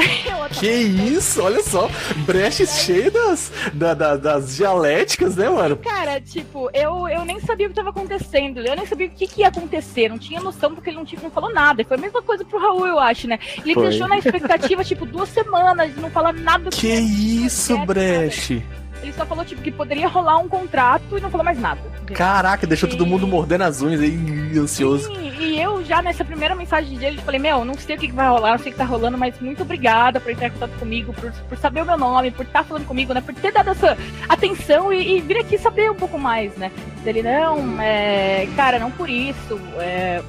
que 0.58 0.70
isso, 0.70 1.42
olha 1.42 1.62
só, 1.62 1.88
brechas 2.26 2.80
cheias 2.80 3.12
das, 3.12 3.52
da, 3.72 3.94
da, 3.94 4.16
das 4.16 4.56
dialéticas, 4.56 5.36
né, 5.36 5.48
mano? 5.48 5.76
Cara, 5.76 6.20
tipo, 6.20 6.70
eu, 6.72 7.08
eu 7.08 7.24
nem 7.24 7.40
sabia 7.40 7.66
o 7.66 7.70
que 7.70 7.76
tava 7.76 7.90
acontecendo, 7.90 8.60
eu 8.60 8.76
nem 8.76 8.86
sabia 8.86 9.06
o 9.06 9.10
que, 9.10 9.26
que 9.26 9.40
ia 9.40 9.48
acontecer, 9.48 10.08
não 10.08 10.18
tinha 10.18 10.40
noção 10.40 10.74
porque 10.74 10.90
ele 10.90 10.96
não, 10.96 11.04
tipo, 11.04 11.22
não 11.22 11.30
falou 11.30 11.52
nada. 11.52 11.84
Foi 11.84 11.96
a 11.96 12.00
mesma 12.00 12.22
coisa 12.22 12.44
pro 12.44 12.58
Raul, 12.58 12.86
eu 12.86 12.98
acho, 12.98 13.26
né? 13.26 13.38
Ele 13.58 13.74
Foi. 13.74 13.88
deixou 13.88 14.08
na 14.08 14.18
expectativa, 14.18 14.84
tipo, 14.84 15.06
duas 15.06 15.28
semanas 15.28 15.94
de 15.94 16.00
não 16.00 16.10
falar 16.10 16.32
nada. 16.32 16.70
Que 16.70 16.88
isso, 16.88 17.76
Breche? 17.86 18.62
Ele 19.02 19.12
só 19.12 19.26
falou, 19.26 19.44
tipo, 19.44 19.60
que 19.60 19.70
poderia 19.70 20.08
rolar 20.08 20.38
um 20.38 20.48
contrato 20.48 21.18
e 21.18 21.20
não 21.20 21.30
falou 21.30 21.44
mais 21.44 21.58
nada. 21.58 21.80
Caraca, 22.14 22.66
deixou 22.66 22.88
e... 22.88 22.92
todo 22.92 23.06
mundo 23.06 23.26
mordendo 23.26 23.62
as 23.62 23.82
unhas 23.82 24.00
aí, 24.00 24.58
ansioso. 24.58 25.06
Sim, 25.06 25.32
e 25.38 25.60
eu 25.60 25.84
já 25.84 26.00
nessa 26.00 26.24
primeira 26.24 26.54
mensagem 26.54 26.96
dele, 26.96 27.18
falei, 27.18 27.40
meu, 27.40 27.64
não 27.64 27.74
sei 27.74 27.96
o 27.96 27.98
que, 27.98 28.12
vai 28.12 28.28
rolar, 28.28 28.52
não 28.52 28.58
sei 28.58 28.70
o 28.70 28.72
que 28.72 28.78
tá 28.78 28.84
rolando, 28.84 29.18
mas 29.18 29.38
muito 29.40 29.62
obrigada 29.62 30.20
por 30.20 30.30
entrar 30.30 30.48
em 30.48 30.50
contato 30.50 30.78
comigo, 30.78 31.12
por, 31.12 31.32
por 31.32 31.58
saber 31.58 31.82
o 31.82 31.86
meu 31.86 31.98
nome, 31.98 32.30
por 32.30 32.46
estar 32.46 32.60
tá 32.60 32.64
falando 32.64 32.86
comigo, 32.86 33.12
né? 33.12 33.20
Por 33.20 33.34
ter 33.34 33.52
dado 33.52 33.70
essa 33.70 33.96
atenção 34.28 34.92
e, 34.92 35.16
e, 35.16 35.20
vir 35.20 35.38
aqui 35.38 35.58
saber 35.58 35.90
um 35.90 35.96
pouco 35.96 36.18
mais, 36.18 36.56
né? 36.56 36.70
Ele, 37.04 37.22
não, 37.22 37.80
é, 37.80 38.46
cara, 38.56 38.78
não 38.78 38.90
por 38.90 39.10
isso. 39.10 39.60
É, 39.78 40.22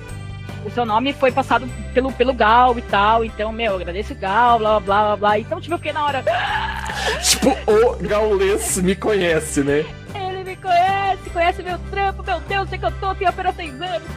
o 0.65 0.71
seu 0.71 0.85
nome 0.85 1.13
foi 1.13 1.31
passado 1.31 1.67
pelo, 1.93 2.11
pelo 2.11 2.33
Gal 2.33 2.77
e 2.77 2.81
tal, 2.83 3.23
então, 3.23 3.51
meu, 3.51 3.75
agradeço 3.75 4.13
o 4.13 4.15
Gal, 4.15 4.59
blá, 4.59 4.79
blá, 4.79 5.03
blá, 5.03 5.17
blá. 5.17 5.39
Então, 5.39 5.59
tipo, 5.59 5.73
eu 5.73 5.77
fiquei 5.77 5.93
na 5.93 6.05
hora... 6.05 6.23
tipo, 7.23 7.49
o 7.69 7.95
Gaules 8.07 8.77
me 8.77 8.95
conhece, 8.95 9.61
né? 9.63 9.85
Ele 10.15 10.43
me 10.43 10.55
conhece, 10.55 11.29
conhece 11.31 11.63
meu 11.63 11.77
trampo, 11.91 12.23
meu 12.23 12.39
Deus, 12.41 12.69
sei 12.69 12.79
que 12.79 12.85
eu 12.85 12.91
tô, 12.99 13.13
tenho 13.15 13.29
apenas 13.29 13.55
seis 13.55 13.73
anos. 13.81 14.07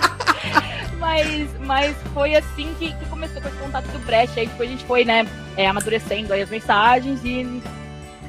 mas, 0.98 1.50
mas 1.60 1.96
foi 2.12 2.36
assim 2.36 2.74
que, 2.78 2.92
que 2.92 3.06
começou 3.06 3.40
com 3.40 3.48
esse 3.48 3.56
contato 3.58 3.86
do 3.86 3.98
Brecht, 4.00 4.38
aí 4.38 4.46
depois 4.46 4.68
a 4.68 4.72
gente 4.72 4.84
foi, 4.84 5.04
né, 5.04 5.26
é, 5.56 5.66
amadurecendo 5.66 6.32
aí 6.32 6.42
as 6.42 6.50
mensagens 6.50 7.20
e 7.24 7.62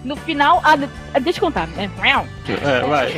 no 0.03 0.15
final. 0.15 0.61
Ah, 0.63 0.75
deixa 1.19 1.39
eu 1.39 1.43
contar, 1.43 1.67
né? 1.67 1.89
É, 2.47 2.81
vai. 2.81 3.13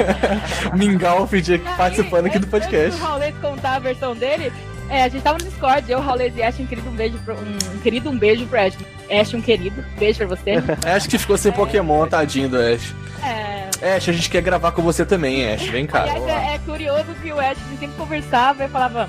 Mingau 0.76 1.28
participando 1.76 2.26
aqui 2.26 2.38
do 2.38 2.46
podcast. 2.46 3.00
O 3.00 3.04
Raulês 3.04 3.34
contar 3.40 3.76
a 3.76 3.78
versão 3.78 4.14
dele. 4.14 4.52
É, 4.88 5.04
a 5.04 5.08
gente 5.08 5.22
tava 5.22 5.38
no 5.38 5.44
Discord, 5.44 5.90
eu, 5.90 6.00
Raulês 6.00 6.36
e 6.36 6.42
Ash, 6.42 6.60
um 6.60 6.66
querido 6.66 6.90
um 6.90 6.92
beijo 6.92 7.16
pro, 7.24 7.34
um, 7.34 7.74
um 7.74 7.78
querido 7.78 8.10
um 8.10 8.18
beijo 8.18 8.46
pro 8.46 8.60
Ash. 8.60 8.76
Ash, 9.10 9.32
um 9.32 9.40
querido, 9.40 9.82
beijo 9.98 10.18
pra 10.18 10.26
você. 10.26 10.52
Ash 10.86 11.06
que 11.06 11.18
ficou 11.18 11.38
sem 11.38 11.50
é, 11.50 11.54
Pokémon, 11.54 12.06
tadinho 12.06 12.48
do 12.48 12.58
Ash. 12.58 12.94
É. 13.24 13.96
Ash, 13.96 14.08
a 14.08 14.12
gente 14.12 14.28
quer 14.28 14.42
gravar 14.42 14.72
com 14.72 14.82
você 14.82 15.06
também, 15.06 15.50
Ash. 15.50 15.62
Vem 15.62 15.86
cá. 15.86 16.02
Aliás, 16.02 16.26
é, 16.26 16.54
é, 16.54 16.58
curioso 16.58 17.06
que 17.22 17.32
o 17.32 17.40
Ash 17.40 17.56
sempre 17.80 17.96
conversava 17.96 18.64
e 18.64 18.68
falava, 18.68 19.08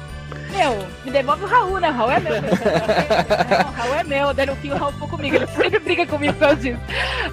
meu, 0.58 0.88
me 1.04 1.12
devolve 1.12 1.44
o 1.44 1.48
Raul, 1.48 1.80
né? 1.80 1.90
O 1.90 1.94
Raul 1.94 2.12
é 2.12 2.20
meu. 2.20 2.42
Né? 2.42 2.50
o 3.68 3.72
Raul 3.72 3.96
é 3.96 4.04
meu, 4.04 4.34
daí 4.34 4.46
no 4.46 4.56
fim 4.56 4.72
o 4.72 4.78
Raul 4.78 4.92
ficou 4.94 5.08
comigo. 5.08 5.36
Ele 5.36 5.48
sempre 5.48 5.80
briga 5.80 6.06
comigo 6.06 6.34
por 6.34 6.40
causa 6.40 6.56
disso. 6.56 6.80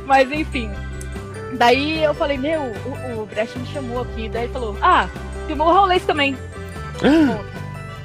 Mas 0.06 0.30
enfim. 0.30 0.70
Daí 1.54 2.02
eu 2.02 2.14
falei, 2.14 2.38
meu, 2.38 2.60
o, 2.60 3.22
o 3.22 3.26
Brecht 3.26 3.58
me 3.58 3.66
chamou 3.66 4.02
aqui. 4.02 4.28
Daí 4.28 4.44
ele 4.44 4.52
falou, 4.52 4.76
ah, 4.80 5.08
filmou 5.46 5.68
o 5.68 5.72
Raulês 5.72 6.04
também. 6.04 6.36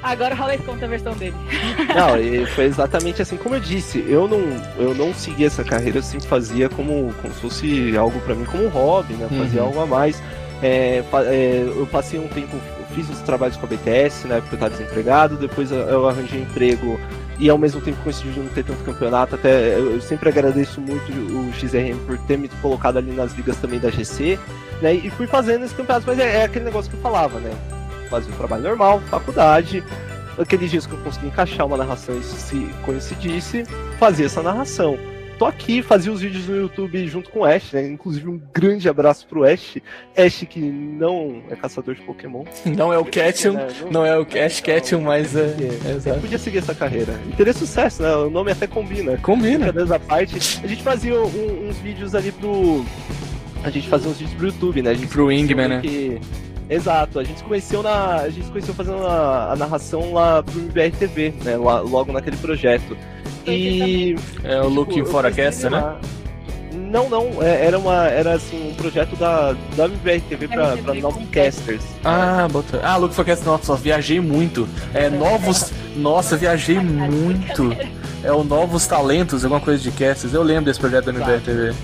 Agora 0.02 0.34
o 0.34 0.38
Raulês 0.38 0.60
conta 0.64 0.84
a 0.84 0.88
versão 0.88 1.14
dele. 1.14 1.34
Não, 1.94 2.18
e 2.18 2.46
foi 2.46 2.64
exatamente 2.64 3.22
assim 3.22 3.36
como 3.36 3.56
eu 3.56 3.60
disse. 3.60 4.04
Eu 4.08 4.28
não, 4.28 4.40
eu 4.78 4.94
não 4.94 5.12
segui 5.12 5.44
essa 5.44 5.64
carreira, 5.64 5.98
eu 5.98 6.02
sempre 6.02 6.28
fazia 6.28 6.68
como, 6.68 7.12
como 7.20 7.34
se 7.34 7.40
fosse 7.40 7.96
algo 7.96 8.20
para 8.20 8.34
mim 8.34 8.44
como 8.44 8.64
um 8.64 8.68
hobby, 8.68 9.14
né? 9.14 9.26
Fazia 9.36 9.62
uhum. 9.62 9.68
algo 9.68 9.80
a 9.80 9.86
mais. 9.86 10.22
É, 10.62 11.02
é, 11.24 11.64
eu 11.66 11.86
passei 11.90 12.20
um 12.20 12.28
tempo 12.28 12.56
fiz 12.96 13.10
os 13.10 13.20
trabalhos 13.20 13.58
com 13.58 13.66
a 13.66 13.68
BTS, 13.68 14.26
na 14.26 14.36
época 14.36 14.54
eu 14.54 14.56
estava 14.56 14.70
desempregado, 14.70 15.36
depois 15.36 15.70
eu 15.70 16.08
arranjei 16.08 16.40
emprego 16.40 16.98
e 17.38 17.50
ao 17.50 17.58
mesmo 17.58 17.78
tempo 17.82 17.98
coincidiu 18.02 18.42
não 18.42 18.50
ter 18.50 18.64
tanto 18.64 18.82
campeonato. 18.84 19.34
Até 19.34 19.78
eu 19.78 20.00
sempre 20.00 20.30
agradeço 20.30 20.80
muito 20.80 21.12
o 21.12 21.52
XRM 21.52 21.98
por 22.06 22.16
ter 22.20 22.38
me 22.38 22.48
colocado 22.62 22.96
ali 22.96 23.12
nas 23.12 23.34
ligas 23.34 23.58
também 23.58 23.78
da 23.78 23.90
GC, 23.90 24.38
né? 24.80 24.94
E 24.94 25.10
fui 25.10 25.26
fazendo 25.26 25.66
esses 25.66 25.76
campeonatos, 25.76 26.06
mas 26.06 26.18
é, 26.18 26.36
é 26.38 26.44
aquele 26.44 26.64
negócio 26.64 26.90
que 26.90 26.96
eu 26.96 27.02
falava, 27.02 27.38
né? 27.38 27.50
Fazia 28.08 28.32
o 28.32 28.36
trabalho 28.36 28.62
normal, 28.62 29.02
faculdade, 29.10 29.84
aqueles 30.38 30.70
dias 30.70 30.86
que 30.86 30.94
eu 30.94 30.98
consegui 31.00 31.26
encaixar 31.26 31.66
uma 31.66 31.76
narração 31.76 32.18
e 32.18 32.22
se 32.22 32.70
coincidisse, 32.82 33.64
fazia 33.98 34.24
essa 34.24 34.42
narração 34.42 34.98
tô 35.38 35.44
aqui, 35.44 35.82
fazia 35.82 36.12
os 36.12 36.20
vídeos 36.20 36.48
no 36.48 36.56
YouTube 36.56 37.06
junto 37.06 37.30
com 37.30 37.40
o 37.40 37.44
Ash, 37.44 37.72
né? 37.72 37.86
Inclusive 37.86 38.28
um 38.28 38.40
grande 38.52 38.88
abraço 38.88 39.26
pro 39.26 39.44
Ash. 39.44 39.78
Ash 40.16 40.44
que 40.48 40.60
não 40.60 41.42
é 41.50 41.56
caçador 41.56 41.94
de 41.94 42.02
Pokémon. 42.02 42.44
Não 42.76 42.92
é 42.92 42.98
o 42.98 43.04
Ketchum, 43.04 43.52
né? 43.52 43.68
não, 43.82 43.90
não, 43.90 44.06
é 44.06 44.18
o 44.18 44.26
Ash 44.44 44.60
Ketchum, 44.60 45.00
mas 45.00 45.34
é. 45.34 45.40
é, 45.40 46.10
é 46.10 46.12
podia 46.14 46.38
seguir 46.38 46.58
essa 46.58 46.74
carreira. 46.74 47.14
E 47.28 47.32
teria 47.32 47.52
sucesso, 47.52 48.02
né? 48.02 48.14
O 48.14 48.28
nome 48.28 48.50
até 48.50 48.66
combina. 48.66 49.16
Combina. 49.18 49.72
Cada 49.72 49.98
parte. 49.98 50.36
A 50.62 50.66
gente 50.66 50.82
fazia 50.82 51.14
um, 51.14 51.68
uns 51.68 51.78
vídeos 51.78 52.14
ali 52.14 52.32
pro. 52.32 52.84
A 53.62 53.70
gente 53.70 53.88
fazia 53.88 54.10
uns 54.10 54.18
vídeos 54.18 54.36
pro 54.36 54.46
YouTube, 54.46 54.82
né? 54.82 54.94
Pro 55.10 55.26
Wingman, 55.26 55.68
né? 55.68 55.80
Que... 55.80 56.20
Exato, 56.68 57.18
a 57.20 57.24
gente 57.24 57.42
conheceu 57.44 57.82
na. 57.82 58.16
A 58.16 58.28
gente 58.28 58.48
conheceu 58.50 58.74
fazendo 58.74 59.06
a, 59.06 59.52
a 59.52 59.56
narração 59.56 60.12
lá 60.12 60.42
pro 60.42 60.58
MBR 60.58 61.34
né? 61.44 61.56
logo 61.56 62.12
naquele 62.12 62.36
projeto. 62.36 62.96
E. 63.46 64.16
É 64.44 64.60
o 64.60 64.62
tipo, 64.62 64.74
Looking 64.74 65.04
for 65.04 65.24
a 65.26 65.30
Caster, 65.30 65.70
né? 65.70 65.96
Não, 66.72 67.08
não, 67.08 67.42
é, 67.42 67.66
era 67.66 67.78
uma 67.78 68.06
era 68.06 68.34
assim 68.34 68.70
um 68.70 68.74
projeto 68.74 69.16
da 69.16 69.54
da 69.76 69.86
MBR 69.86 70.48
para 70.48 70.76
para 70.76 70.94
novos 70.94 71.28
casters. 71.30 71.82
Ah, 72.04 72.46
bota. 72.50 72.80
Ah, 72.82 72.96
Look 72.96 73.14
for 73.14 73.24
Caster, 73.24 73.46
nossa, 73.46 73.76
viajei 73.76 74.20
muito. 74.20 74.68
É, 74.94 75.08
novos, 75.10 75.72
nossa, 75.96 76.36
viajei 76.36 76.78
muito. 76.78 77.76
É 78.22 78.32
o 78.32 78.44
novos 78.44 78.86
talentos, 78.86 79.44
alguma 79.44 79.60
coisa 79.60 79.82
de 79.82 79.90
casters. 79.90 80.32
Eu 80.34 80.42
lembro 80.42 80.66
desse 80.66 80.80
projeto 80.80 81.06
da 81.06 81.12
MBR 81.12 81.74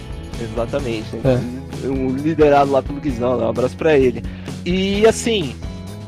Exatamente. 0.41 1.09
É. 1.25 1.87
Um 1.87 2.15
liderado 2.17 2.71
lá 2.71 2.83
pelo 2.83 3.01
Guizão, 3.01 3.37
né? 3.37 3.45
um 3.45 3.49
abraço 3.49 3.77
para 3.77 3.97
ele. 3.97 4.23
E 4.65 5.07
assim, 5.07 5.55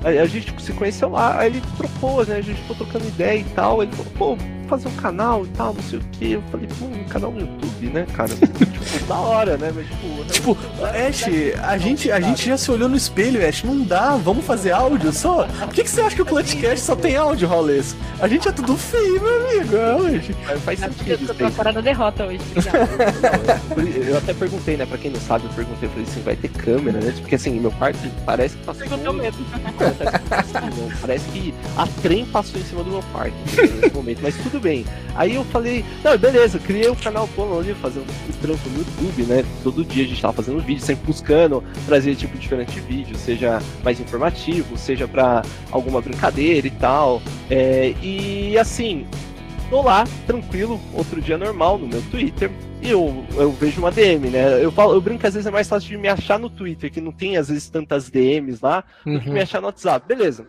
a, 0.03 0.09
a, 0.09 0.27
gente 0.27 0.55
se 0.63 0.73
conheceu 0.73 1.09
lá, 1.09 1.39
aí 1.39 1.49
ele 1.49 1.63
propôs, 1.77 2.29
né? 2.29 2.37
A 2.37 2.41
gente 2.41 2.61
ficou 2.61 2.77
trocando 2.77 3.07
ideia 3.07 3.39
e 3.41 3.45
tal. 3.45 3.83
Ele 3.83 3.93
falou, 3.93 4.37
pô, 4.37 4.45
fazer 4.65 4.89
um 4.89 4.97
canal 4.97 5.45
e 5.45 5.49
tal, 5.49 5.75
não 5.75 5.83
sei 5.83 5.99
o 5.99 6.03
que. 6.13 6.33
Eu 6.33 6.43
falei, 6.51 6.69
pô, 6.79 6.87
um 6.87 7.05
canal 7.05 7.31
no 7.31 7.41
YouTube, 7.41 7.87
né, 7.87 8.07
cara? 8.13 8.31
tipo, 8.35 9.07
da 9.07 9.17
hora, 9.17 9.57
né? 9.57 9.73
Mas, 9.75 9.87
tipo, 9.87 10.55
tipo 10.55 10.59
Ash, 10.85 11.25
a 11.63 11.79
gente, 11.79 12.11
a 12.11 12.21
gente 12.21 12.47
já 12.47 12.57
se 12.57 12.71
olhou 12.71 12.89
no 12.89 12.97
espelho, 12.97 13.47
Ash, 13.47 13.63
não 13.63 13.83
dá, 13.83 14.17
vamos 14.17 14.45
fazer 14.45 14.73
áudio 14.73 15.13
só? 15.13 15.45
Por 15.45 15.75
que, 15.75 15.85
que 15.85 15.91
você 15.91 16.01
acha 16.01 16.17
que 16.17 16.23
o 16.23 16.27
Clutchcast 16.27 16.85
só 16.85 16.97
tem 16.97 17.17
áudio, 17.17 17.49
Raulês? 17.49 17.95
A 18.21 18.29
gente 18.29 18.49
é 18.49 18.53
tudo 18.53 18.77
feio, 18.77 19.21
meu 19.21 19.47
amigo. 19.47 19.77
É, 19.77 19.95
hoje. 19.95 20.37
Faz 20.65 20.79
sentido. 20.79 21.27
Eu 21.29 21.35
tô 21.35 21.51
parada 21.51 21.83
derrota 21.83 22.25
hoje. 22.25 22.41
eu 24.09 24.19
até 24.19 24.33
perguntei, 24.33 24.77
né? 24.77 24.87
Pra 24.87 24.99
quem 24.99 25.11
não 25.11 25.21
sabe, 25.21 25.45
eu 25.47 25.51
perguntei, 25.51 25.89
eu 25.89 25.91
falei 25.93 26.07
assim, 26.09 26.21
vai 26.23 26.37
ter 26.37 26.49
câmera, 26.49 27.01
né? 27.01 27.13
Porque 27.21 27.35
assim, 27.35 27.59
meu 27.61 27.71
quarto 27.73 27.99
parece 28.25 28.57
que 28.57 28.65
passou. 28.65 28.87
Perguntou 28.87 29.13
mesmo. 29.13 29.45
Parece 31.01 31.29
que 31.31 31.55
a 31.77 31.87
trem 32.03 32.25
passou 32.27 32.61
em 32.61 32.65
cima 32.65 32.85
do 32.85 32.91
meu 32.91 33.03
quarto 33.13 33.35
nesse 33.57 33.95
momento, 33.95 34.21
mas 34.23 34.37
tudo 34.37 34.54
bem. 34.61 34.85
Aí 35.15 35.35
eu 35.35 35.45
falei, 35.45 35.85
não, 36.03 36.17
beleza, 36.19 36.59
criei 36.59 36.89
um 36.91 36.95
canal 36.95 37.29
pô, 37.35 37.59
ali, 37.59 37.75
fazendo 37.75 38.07
um 38.11 38.33
trampo 38.41 38.69
no 38.71 38.79
YouTube, 38.79 39.23
né? 39.25 39.45
Todo 39.63 39.85
dia 39.85 40.05
a 40.05 40.09
gente 40.09 40.21
tava 40.21 40.35
fazendo 40.35 40.61
vídeo, 40.61 40.83
sempre 40.83 41.07
buscando 41.07 41.63
trazer 41.87 42.15
tipo 42.17 42.37
diferente 42.37 42.73
de 42.73 42.81
vídeo, 42.81 43.17
seja 43.17 43.61
mais 43.83 44.01
informativo, 44.01 44.77
seja 44.77 45.07
para 45.07 45.43
alguma 45.71 46.01
brincadeira 46.01 46.67
e 46.67 46.71
tal. 46.71 47.23
É, 47.51 47.95
e 48.03 48.59
assim, 48.59 49.07
tô 49.71 49.83
lá, 49.83 50.05
tranquilo, 50.27 50.81
outro 50.93 51.21
dia 51.21 51.39
normal 51.39 51.79
no 51.79 51.87
meu 51.87 52.03
Twitter. 52.11 52.51
E 52.85 52.91
eu, 52.91 53.25
eu 53.37 53.51
vejo 53.51 53.81
uma 53.81 53.91
DM, 53.91 54.29
né? 54.29 54.63
Eu, 54.63 54.71
falo, 54.71 54.93
eu 54.93 55.01
brinco 55.01 55.21
que 55.21 55.27
às 55.27 55.33
vezes 55.33 55.47
é 55.47 55.51
mais 55.51 55.67
fácil 55.67 55.89
de 55.89 55.97
me 55.97 56.07
achar 56.07 56.39
no 56.39 56.51
Twitter, 56.51 56.93
que 56.93 57.01
não 57.01 57.13
tem 57.13 57.37
às 57.39 57.49
vezes 57.49 57.69
tantas 57.71 58.11
DMs 58.11 58.61
lá, 58.63 58.85
uhum. 59.07 59.15
do 59.15 59.21
que 59.21 59.31
me 59.31 59.37
uhum. 59.37 59.43
achar 59.43 59.61
no 59.61 59.69
WhatsApp. 59.69 60.07
Beleza. 60.07 60.47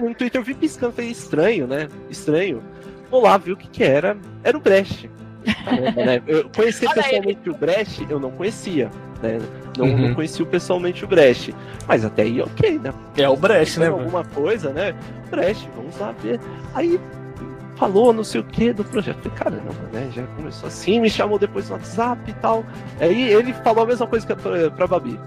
no 0.00 0.12
Twitter 0.16 0.40
eu 0.40 0.44
vi 0.44 0.54
piscando, 0.54 0.92
falei, 0.94 1.10
estranho, 1.10 1.66
né? 1.68 1.88
Estranho. 2.10 2.62
Vou 3.10 3.22
lá 3.22 3.36
ver 3.36 3.52
o 3.52 3.56
que, 3.56 3.68
que 3.68 3.84
era. 3.84 4.16
Era 4.42 4.56
o 4.56 4.60
Brecht. 4.60 5.10
né? 5.96 6.22
Eu 6.26 6.50
conheci 6.50 6.86
pessoalmente 6.92 7.50
o 7.50 7.54
Brecht, 7.54 8.06
eu 8.08 8.18
não 8.18 8.30
conhecia. 8.32 8.90
Né? 9.22 9.38
Não, 9.78 9.86
uhum. 9.86 10.08
não 10.08 10.14
conhecia 10.14 10.44
pessoalmente 10.44 11.04
o 11.04 11.08
Brecht. 11.08 11.54
Mas 11.86 12.04
até 12.04 12.22
aí, 12.22 12.40
ok, 12.40 12.78
né? 12.78 12.92
É 13.16 13.28
o 13.28 13.36
Brecht, 13.36 13.78
né? 13.78 13.88
Alguma 13.88 14.24
coisa, 14.24 14.70
né? 14.70 14.94
Brecht, 15.30 15.68
vamos 15.76 15.96
lá 15.98 16.12
ver. 16.22 16.40
Aí 16.74 17.00
falou 17.76 18.12
não 18.12 18.24
sei 18.24 18.40
o 18.40 18.44
que 18.44 18.72
do 18.72 18.84
projeto. 18.84 19.18
Falei, 19.22 19.38
caramba, 19.38 19.72
né? 19.92 20.10
Já 20.12 20.26
começou 20.36 20.66
assim, 20.66 21.00
me 21.00 21.10
chamou 21.10 21.38
depois 21.38 21.68
no 21.68 21.76
WhatsApp 21.76 22.20
e 22.28 22.34
tal. 22.34 22.64
Aí 23.00 23.32
ele 23.32 23.52
falou 23.52 23.84
a 23.84 23.86
mesma 23.86 24.06
coisa 24.06 24.34
pra, 24.34 24.70
pra 24.70 24.86
Babi. 24.86 25.18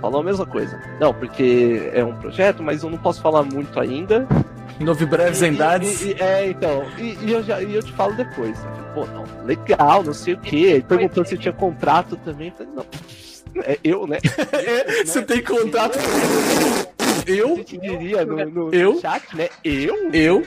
falou 0.00 0.20
a 0.20 0.24
mesma 0.24 0.46
coisa. 0.46 0.80
Não, 1.00 1.14
porque 1.14 1.90
é 1.92 2.04
um 2.04 2.14
projeto, 2.16 2.62
mas 2.62 2.82
eu 2.82 2.90
não 2.90 2.98
posso 2.98 3.20
falar 3.20 3.42
muito 3.42 3.78
ainda. 3.78 4.26
Novo 4.80 5.06
breves 5.06 5.42
em 5.42 5.54
dados. 5.54 6.02
é, 6.20 6.48
então. 6.48 6.84
E, 6.98 7.18
e, 7.24 7.32
eu 7.32 7.42
já, 7.42 7.60
e 7.60 7.74
eu 7.74 7.82
te 7.82 7.92
falo 7.92 8.14
depois. 8.14 8.56
Pô, 8.94 9.06
não, 9.06 9.24
legal, 9.44 10.02
não 10.02 10.14
sei 10.14 10.34
o 10.34 10.38
quê. 10.38 10.84
Perguntou 10.86 11.24
se 11.24 11.36
tinha 11.36 11.52
contrato 11.52 12.16
também. 12.24 12.52
Falei, 12.52 12.72
não, 12.74 12.86
é 13.64 13.78
eu, 13.82 14.06
né? 14.06 14.18
É, 14.52 15.02
você 15.04 15.22
tem 15.22 15.42
contrato. 15.42 15.98
Eu? 17.26 17.54
A 17.54 17.56
gente 17.56 17.78
diria 17.78 18.24
no, 18.24 18.50
no, 18.50 18.74
eu? 18.74 19.00
chat, 19.00 19.36
né? 19.36 19.48
Eu? 19.64 20.10
Eu? 20.12 20.46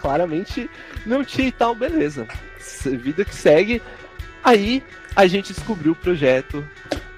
Claramente 0.00 0.68
não 1.06 1.24
tinha 1.24 1.48
e 1.48 1.52
tal, 1.52 1.74
beleza. 1.74 2.26
Vida 2.84 3.24
que 3.24 3.34
segue. 3.34 3.80
Aí 4.44 4.82
a 5.16 5.26
gente 5.26 5.52
descobriu 5.52 5.92
o 5.92 5.96
projeto. 5.96 6.64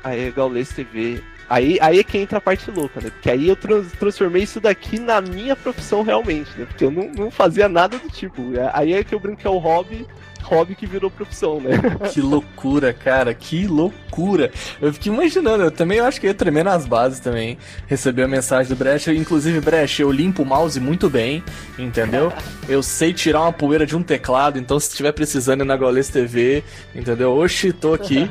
Aí 0.02 0.28
a 0.28 0.30
Gaules 0.30 0.68
TV. 0.68 1.22
Aí, 1.48 1.78
aí 1.80 1.98
é 1.98 2.04
que 2.04 2.18
entra 2.18 2.38
a 2.38 2.40
parte 2.40 2.70
louca, 2.70 3.00
né? 3.00 3.10
Porque 3.10 3.30
aí 3.30 3.48
eu 3.48 3.56
trans, 3.56 3.92
transformei 3.92 4.42
isso 4.42 4.60
daqui 4.60 4.98
na 4.98 5.20
minha 5.20 5.54
profissão 5.54 6.02
realmente, 6.02 6.50
né? 6.58 6.64
Porque 6.64 6.84
eu 6.84 6.90
não, 6.90 7.10
não 7.10 7.30
fazia 7.30 7.68
nada 7.68 7.98
do 7.98 8.08
tipo. 8.08 8.42
Aí 8.72 8.94
é 8.94 9.04
que 9.04 9.14
eu 9.14 9.20
brinco 9.20 9.40
que 9.40 9.46
é 9.46 9.50
o 9.50 9.58
hobby 9.58 10.06
hobby 10.44 10.74
que 10.74 10.86
virou 10.86 11.10
profissão, 11.10 11.60
né? 11.60 11.70
Que 12.12 12.20
loucura, 12.20 12.92
cara, 12.92 13.34
que 13.34 13.66
loucura. 13.66 14.50
Eu 14.80 14.92
fiquei 14.92 15.12
imaginando, 15.12 15.64
eu 15.64 15.70
também 15.70 16.00
acho 16.00 16.20
que 16.20 16.26
ia 16.26 16.34
tremer 16.34 16.64
nas 16.64 16.86
bases 16.86 17.18
também. 17.18 17.58
Receber 17.86 18.22
a 18.22 18.28
mensagem 18.28 18.68
do 18.68 18.76
Brecht. 18.76 19.10
Inclusive, 19.10 19.60
Brecht, 19.60 20.00
eu 20.00 20.12
limpo 20.12 20.42
o 20.42 20.46
mouse 20.46 20.78
muito 20.78 21.08
bem, 21.08 21.42
entendeu? 21.78 22.32
Eu 22.68 22.82
sei 22.82 23.12
tirar 23.12 23.42
uma 23.42 23.52
poeira 23.52 23.86
de 23.86 23.96
um 23.96 24.02
teclado, 24.02 24.58
então 24.58 24.78
se 24.78 24.88
estiver 24.88 25.12
precisando 25.12 25.62
ir 25.62 25.66
na 25.66 25.76
Gaules 25.76 26.08
TV, 26.08 26.62
entendeu? 26.94 27.36
Oxi, 27.36 27.72
tô 27.72 27.94
aqui. 27.94 28.28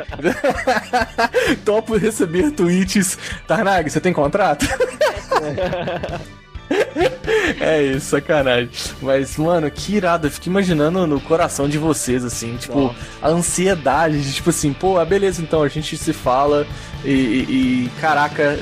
Topo 1.66 1.98
receber 1.98 2.52
tweets. 2.52 3.18
Tarnag, 3.48 3.90
você 3.90 4.00
tem 4.00 4.14
contrato? 4.14 4.66
É 7.60 7.82
isso, 7.84 8.08
sacanagem. 8.08 8.70
Mas, 9.02 9.38
mano, 9.38 9.70
que 9.70 9.96
irado. 9.96 10.28
Eu 10.28 10.32
fico 10.32 10.48
imaginando 10.50 11.06
no 11.08 11.20
coração 11.20 11.68
de 11.68 11.78
vocês, 11.78 12.24
assim, 12.24 12.56
tipo, 12.58 12.80
Nossa. 12.80 12.96
a 13.22 13.30
ansiedade 13.30 14.22
de, 14.22 14.34
tipo 14.34 14.50
assim, 14.50 14.74
pô, 14.74 14.98
ah, 14.98 15.06
beleza, 15.06 15.42
então 15.42 15.64
a 15.64 15.68
gente 15.68 15.98
se 15.98 16.14
fala 16.14 16.66
e, 17.04 17.12
e, 17.12 17.86
e 17.86 17.92
caraca, 18.00 18.58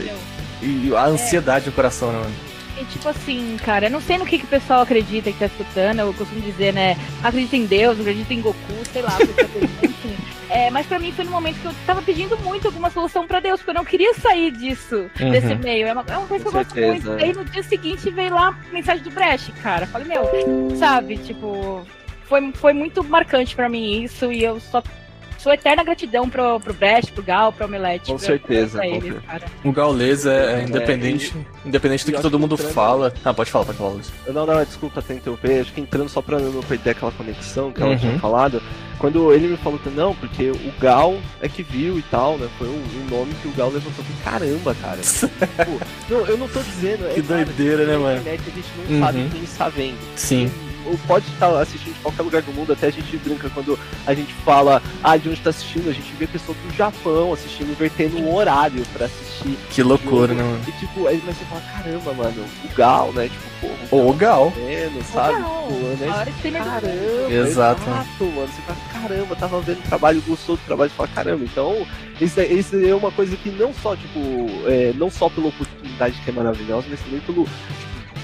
e 0.61 0.93
a 0.95 1.05
ansiedade 1.05 1.65
é. 1.65 1.67
no 1.67 1.73
coração, 1.73 2.11
né, 2.11 2.19
mano? 2.19 2.35
E 2.79 2.85
tipo 2.85 3.07
assim, 3.09 3.57
cara, 3.63 3.87
eu 3.87 3.91
não 3.91 4.01
sei 4.01 4.17
no 4.17 4.25
que, 4.25 4.39
que 4.39 4.45
o 4.45 4.47
pessoal 4.47 4.81
acredita 4.81 5.31
que 5.31 5.37
tá 5.37 5.45
escutando, 5.45 5.99
eu 5.99 6.13
costumo 6.13 6.41
dizer, 6.41 6.73
né, 6.73 6.97
acredita 7.23 7.55
em 7.55 7.65
Deus, 7.65 7.99
acredita 7.99 8.33
em 8.33 8.41
Goku, 8.41 8.57
sei 8.91 9.03
lá, 9.03 9.17
enfim. 9.83 10.17
É, 10.51 10.69
mas 10.69 10.85
para 10.85 10.99
mim 10.99 11.13
foi 11.13 11.23
no 11.23 11.31
momento 11.31 11.61
que 11.61 11.65
eu 11.65 11.73
tava 11.85 12.01
pedindo 12.01 12.37
muito 12.39 12.67
alguma 12.67 12.89
solução 12.89 13.25
para 13.25 13.39
Deus, 13.39 13.61
porque 13.61 13.71
eu 13.71 13.75
não 13.75 13.85
queria 13.85 14.13
sair 14.15 14.51
disso, 14.51 15.09
uhum. 15.19 15.31
desse 15.31 15.55
meio. 15.55 15.87
É 15.87 15.93
uma, 15.93 16.03
é 16.05 16.17
uma 16.17 16.27
coisa 16.27 16.43
que 16.43 16.49
eu 16.49 16.51
gosto 16.51 16.75
muito. 16.75 17.11
Aí 17.11 17.31
no 17.31 17.45
dia 17.45 17.63
seguinte 17.63 18.09
veio 18.09 18.33
lá 18.33 18.49
a 18.49 18.73
mensagem 18.73 19.01
do 19.01 19.11
Brecht, 19.11 19.49
cara. 19.63 19.87
Falei, 19.87 20.07
meu, 20.09 20.75
sabe, 20.77 21.17
tipo, 21.19 21.85
foi, 22.25 22.51
foi 22.53 22.73
muito 22.73 23.01
marcante 23.01 23.55
para 23.55 23.69
mim 23.69 24.03
isso 24.03 24.29
e 24.29 24.43
eu 24.43 24.59
só 24.59 24.83
sua 25.41 25.55
eterna 25.55 25.83
gratidão 25.83 26.29
pro, 26.29 26.59
pro 26.59 26.73
Brecht, 26.73 27.11
pro 27.11 27.23
Gal, 27.23 27.51
pro 27.51 27.65
Omelete. 27.65 28.11
Com 28.11 28.17
certeza. 28.17 28.85
Eles, 28.85 29.15
o 29.63 29.71
Gaulês 29.71 30.25
é, 30.25 30.61
é 30.61 30.63
independente, 30.63 31.33
é, 31.35 31.67
independente 31.67 32.05
do 32.05 32.11
que 32.11 32.21
todo 32.21 32.39
mundo 32.39 32.53
entrando... 32.53 32.73
fala. 32.73 33.13
Ah, 33.25 33.33
pode 33.33 33.49
falar, 33.49 33.65
pode 33.65 33.77
falar, 33.77 33.89
Luiz. 33.91 34.11
Não, 34.27 34.45
não, 34.45 34.63
desculpa 34.63 34.99
até 34.99 35.15
interromper. 35.15 35.61
Acho 35.61 35.73
que 35.73 35.81
entrando 35.81 36.09
só 36.09 36.21
pra 36.21 36.37
não 36.37 36.61
perder 36.61 36.91
aquela 36.91 37.11
conexão 37.11 37.71
que 37.71 37.81
ela 37.81 37.91
uhum. 37.91 37.97
tinha 37.97 38.19
falado. 38.19 38.61
Quando 38.99 39.33
ele 39.33 39.47
me 39.47 39.57
falou 39.57 39.79
que 39.79 39.89
não, 39.89 40.13
porque 40.13 40.51
o 40.51 40.73
Gal 40.79 41.17
é 41.41 41.49
que 41.49 41.63
viu 41.63 41.97
e 41.97 42.03
tal, 42.03 42.37
né? 42.37 42.47
Foi 42.59 42.67
um, 42.67 42.73
um 42.73 43.09
nome 43.09 43.33
que 43.41 43.47
o 43.47 43.51
Gal 43.53 43.71
levantou. 43.71 44.05
Caramba, 44.23 44.75
cara. 44.75 44.99
tipo, 45.01 45.81
não, 46.07 46.19
eu 46.27 46.37
não 46.37 46.47
tô 46.47 46.59
dizendo. 46.59 47.07
É, 47.07 47.13
que 47.15 47.21
doideira, 47.21 47.85
né, 47.87 47.97
mano? 47.97 48.19
Internet, 48.19 48.43
a 48.45 48.51
gente 48.51 48.69
não 48.77 48.95
uhum. 48.95 49.05
sabe 49.05 49.29
quem 49.31 49.43
está 49.43 49.69
vendo. 49.69 49.97
Sim 50.15 50.70
ou 50.85 50.97
pode 51.07 51.25
estar 51.27 51.49
assistindo 51.59 51.93
de 51.93 51.99
qualquer 51.99 52.23
lugar 52.23 52.41
do 52.41 52.53
mundo, 52.53 52.73
até 52.73 52.87
a 52.87 52.91
gente 52.91 53.17
brinca 53.17 53.49
quando 53.49 53.77
a 54.05 54.13
gente 54.13 54.33
fala, 54.45 54.81
ah, 55.03 55.17
de 55.17 55.29
onde 55.29 55.37
está 55.37 55.49
assistindo, 55.49 55.89
a 55.89 55.93
gente 55.93 56.11
vê 56.13 56.27
pessoa 56.27 56.57
do 56.57 56.75
Japão 56.75 57.33
assistindo, 57.33 57.71
invertendo 57.71 58.17
um 58.17 58.33
horário 58.33 58.83
para 58.93 59.05
assistir. 59.05 59.57
Que 59.69 59.83
loucura, 59.83 60.33
né, 60.33 60.43
mano? 60.43 60.61
E 60.67 60.71
tipo, 60.73 61.07
aí 61.07 61.17
você 61.17 61.45
fala, 61.45 61.61
caramba, 61.61 62.13
mano, 62.13 62.45
o 62.63 62.75
Gal, 62.75 63.13
né? 63.13 63.29
Tipo, 63.29 63.67
pô, 63.89 63.95
o, 63.97 64.09
o 64.09 64.13
Gal. 64.13 64.51
Vendo, 64.55 65.03
sabe? 65.11 65.37
Tipo, 65.37 66.49
né? 66.51 66.59
Caramba, 66.59 67.31
exato. 67.31 67.81
exato, 67.81 68.25
mano. 68.25 68.47
Você 68.47 68.61
fala, 68.61 68.77
caramba, 68.91 69.35
tava 69.35 69.61
vendo 69.61 69.79
o 69.79 69.83
trabalho, 69.83 70.23
gostou 70.27 70.55
do 70.55 70.61
trabalho, 70.63 70.89
você 70.89 70.95
fala, 70.95 71.09
caramba, 71.09 71.43
então, 71.43 71.87
isso, 72.19 72.39
é, 72.39 72.45
isso 72.45 72.75
é 72.75 72.93
uma 72.93 73.11
coisa 73.11 73.35
que 73.35 73.49
não 73.49 73.73
só, 73.73 73.95
tipo, 73.95 74.19
é, 74.67 74.93
não 74.95 75.09
só 75.09 75.29
pela 75.29 75.47
oportunidade 75.47 76.19
que 76.23 76.29
é 76.29 76.33
maravilhosa, 76.33 76.87
mas 76.89 76.99
também 77.01 77.19
pelo 77.21 77.47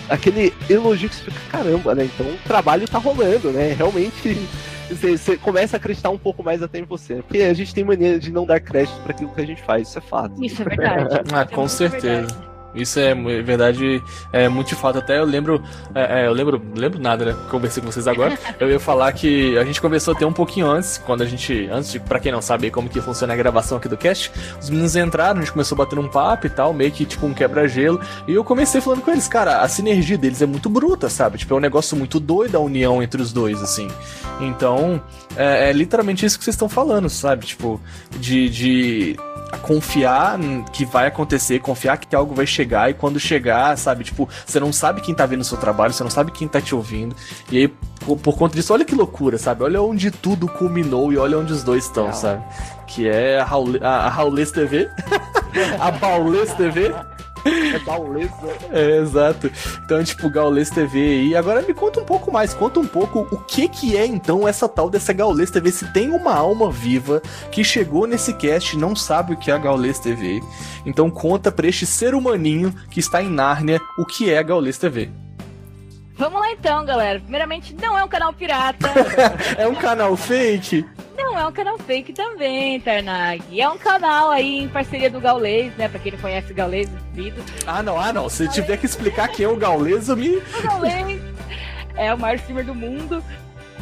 aquele 0.09 0.53
elogio 0.69 1.09
que 1.09 1.15
você 1.15 1.23
fica, 1.25 1.39
caramba, 1.49 1.95
né? 1.95 2.05
Então 2.05 2.25
o 2.25 2.37
trabalho 2.47 2.87
tá 2.87 2.97
rolando, 2.97 3.51
né? 3.51 3.73
Realmente 3.73 4.37
você, 4.89 5.17
você, 5.17 5.37
começa 5.37 5.75
a 5.75 5.77
acreditar 5.77 6.09
um 6.09 6.17
pouco 6.17 6.43
mais 6.43 6.63
até 6.63 6.79
em 6.79 6.83
você. 6.83 7.15
Porque 7.15 7.41
a 7.41 7.53
gente 7.53 7.73
tem 7.73 7.83
maneira 7.83 8.19
de 8.19 8.31
não 8.31 8.45
dar 8.45 8.59
crédito 8.59 8.99
para 9.01 9.11
aquilo 9.11 9.33
que 9.33 9.41
a 9.41 9.45
gente 9.45 9.61
faz, 9.63 9.89
isso 9.89 9.97
é 9.97 10.01
fato. 10.01 10.43
Isso 10.43 10.61
é 10.61 10.65
verdade. 10.65 11.21
ah, 11.33 11.45
com 11.45 11.65
é 11.65 11.67
certeza. 11.67 12.21
Verdade. 12.21 12.46
Isso 12.77 12.99
é 12.99 13.13
verdade, 13.41 14.03
é 14.31 14.47
muito 14.47 14.75
fato. 14.75 14.99
Até 14.99 15.19
eu 15.19 15.25
lembro, 15.25 15.61
é, 15.93 16.21
é, 16.21 16.27
eu 16.27 16.33
lembro, 16.33 16.61
lembro 16.75 16.99
nada, 16.99 17.25
né? 17.25 17.35
Conversei 17.49 17.81
com 17.81 17.91
vocês 17.91 18.07
agora. 18.07 18.37
Eu 18.59 18.69
ia 18.69 18.79
falar 18.79 19.11
que 19.11 19.57
a 19.57 19.63
gente 19.63 19.79
conversou 19.79 20.13
até 20.13 20.25
um 20.25 20.33
pouquinho 20.33 20.67
antes, 20.67 20.97
quando 20.97 21.21
a 21.21 21.25
gente, 21.25 21.67
antes 21.71 21.91
de, 21.91 21.99
pra 21.99 22.19
quem 22.19 22.31
não 22.31 22.41
sabe 22.41 22.71
como 22.71 22.89
que 22.89 22.99
funciona 23.01 23.33
a 23.33 23.35
gravação 23.35 23.77
aqui 23.77 23.87
do 23.87 23.97
cast, 23.97 24.31
os 24.59 24.69
meninos 24.69 24.95
entraram, 24.95 25.39
a 25.39 25.43
gente 25.43 25.51
começou 25.51 25.77
batendo 25.77 26.01
um 26.01 26.07
papo 26.07 26.47
e 26.47 26.49
tal, 26.49 26.73
meio 26.73 26.91
que 26.91 27.05
tipo 27.05 27.25
um 27.25 27.33
quebra-gelo. 27.33 27.99
E 28.27 28.33
eu 28.33 28.43
comecei 28.43 28.81
falando 28.81 29.01
com 29.01 29.11
eles, 29.11 29.27
cara, 29.27 29.61
a 29.61 29.67
sinergia 29.67 30.17
deles 30.17 30.41
é 30.41 30.45
muito 30.45 30.69
bruta, 30.69 31.09
sabe? 31.09 31.37
Tipo, 31.37 31.53
é 31.53 31.57
um 31.57 31.61
negócio 31.61 31.95
muito 31.95 32.19
doido 32.19 32.55
a 32.55 32.59
união 32.59 33.01
entre 33.01 33.21
os 33.21 33.31
dois, 33.31 33.61
assim. 33.61 33.87
Então, 34.39 35.01
é, 35.35 35.69
é 35.69 35.73
literalmente 35.73 36.25
isso 36.25 36.37
que 36.37 36.43
vocês 36.43 36.55
estão 36.55 36.69
falando, 36.69 37.09
sabe? 37.09 37.45
Tipo, 37.45 37.81
de, 38.19 38.49
de 38.49 39.17
confiar 39.61 40.37
que 40.71 40.85
vai 40.85 41.07
acontecer, 41.07 41.59
confiar 41.59 41.97
que 41.97 42.15
algo 42.15 42.33
vai 42.33 42.45
chegar 42.45 42.89
e 42.89 42.93
quando 42.93 43.19
chegar, 43.19 43.77
sabe, 43.77 44.03
tipo, 44.03 44.27
você 44.45 44.59
não 44.59 44.73
sabe 44.73 45.01
quem 45.01 45.15
tá 45.15 45.25
vendo 45.25 45.41
o 45.41 45.45
seu 45.45 45.57
trabalho, 45.57 45.93
você 45.93 46.03
não 46.03 46.09
sabe 46.09 46.31
quem 46.31 46.47
tá 46.47 46.59
te 46.61 46.75
ouvindo. 46.75 47.15
E 47.51 47.57
aí, 47.57 47.67
por, 47.67 48.17
por 48.17 48.37
conta 48.37 48.55
disso, 48.55 48.73
olha 48.73 48.85
que 48.85 48.95
loucura, 48.95 49.37
sabe? 49.37 49.63
Olha 49.63 49.81
onde 49.81 50.11
tudo 50.11 50.47
culminou 50.47 51.11
e 51.11 51.17
olha 51.17 51.37
onde 51.37 51.53
os 51.53 51.63
dois 51.63 51.85
estão, 51.85 52.13
sabe? 52.13 52.43
Que 52.87 53.07
é 53.07 53.39
a, 53.39 53.45
Raul, 53.45 53.77
a, 53.81 54.05
a 54.05 54.09
Raulês 54.09 54.51
TV, 54.51 54.89
a 55.79 55.91
Baulês 55.91 56.53
TV 56.53 56.93
é 57.73 57.79
Gaules, 57.79 58.31
né? 58.41 58.57
É, 58.71 58.97
exato. 58.97 59.51
Então, 59.83 60.03
tipo, 60.03 60.29
Gaules 60.29 60.69
TV 60.69 60.99
aí. 60.99 61.35
Agora 61.35 61.61
me 61.61 61.73
conta 61.73 61.99
um 61.99 62.05
pouco 62.05 62.31
mais, 62.31 62.53
conta 62.53 62.79
um 62.79 62.87
pouco 62.87 63.27
o 63.31 63.37
que 63.37 63.67
que 63.67 63.97
é 63.97 64.05
então 64.05 64.47
essa 64.47 64.67
tal 64.67 64.89
dessa 64.89 65.13
Gaules 65.13 65.51
TV. 65.51 65.71
Se 65.71 65.91
tem 65.93 66.09
uma 66.09 66.33
alma 66.33 66.71
viva 66.71 67.21
que 67.51 67.63
chegou 67.63 68.07
nesse 68.07 68.33
cast 68.33 68.75
e 68.75 68.79
não 68.79 68.95
sabe 68.95 69.33
o 69.33 69.37
que 69.37 69.51
é 69.51 69.53
a 69.53 69.57
Gaules 69.57 69.99
TV. 69.99 70.41
Então 70.85 71.09
conta 71.09 71.51
pra 71.51 71.67
este 71.67 71.85
ser 71.85 72.13
humaninho 72.13 72.73
que 72.89 72.99
está 72.99 73.21
em 73.21 73.29
Nárnia 73.29 73.79
o 73.97 74.05
que 74.05 74.29
é 74.29 74.37
a 74.37 74.43
Gaules 74.43 74.77
TV. 74.77 75.09
Vamos 76.17 76.39
lá 76.39 76.51
então, 76.51 76.83
galera. 76.83 77.19
Primeiramente, 77.19 77.75
não 77.79 77.95
é 77.97 78.03
um 78.03 78.07
canal 78.07 78.33
pirata. 78.33 78.89
é 79.55 79.67
um 79.67 79.75
canal 79.75 80.17
fake? 80.17 80.83
Não, 81.27 81.37
é 81.37 81.45
um 81.45 81.51
canal 81.51 81.77
fake 81.77 82.13
também, 82.13 82.79
Tarnag. 82.79 83.59
É 83.59 83.67
um 83.67 83.77
canal 83.77 84.31
aí 84.31 84.59
em 84.59 84.69
parceria 84.69 85.09
do 85.09 85.19
Gaulês, 85.19 85.75
né? 85.75 85.89
Pra 85.89 85.99
quem 85.99 86.13
não 86.13 86.19
conhece 86.19 86.53
Gaulês, 86.53 86.89
vídeo. 87.11 87.43
Ah, 87.65 87.83
não, 87.83 87.99
ah, 87.99 88.13
não. 88.13 88.29
Se 88.29 88.47
tiver 88.47 88.77
que 88.77 88.85
explicar 88.85 89.27
quem 89.27 89.45
é 89.45 89.49
o 89.49 89.57
Gaulês, 89.57 90.07
eu 90.07 90.15
me. 90.15 90.37
O 90.37 90.61
Gaulês 90.63 91.21
é 91.97 92.13
o 92.13 92.17
maior 92.17 92.35
streamer 92.35 92.65
do 92.65 92.73
mundo. 92.73 93.21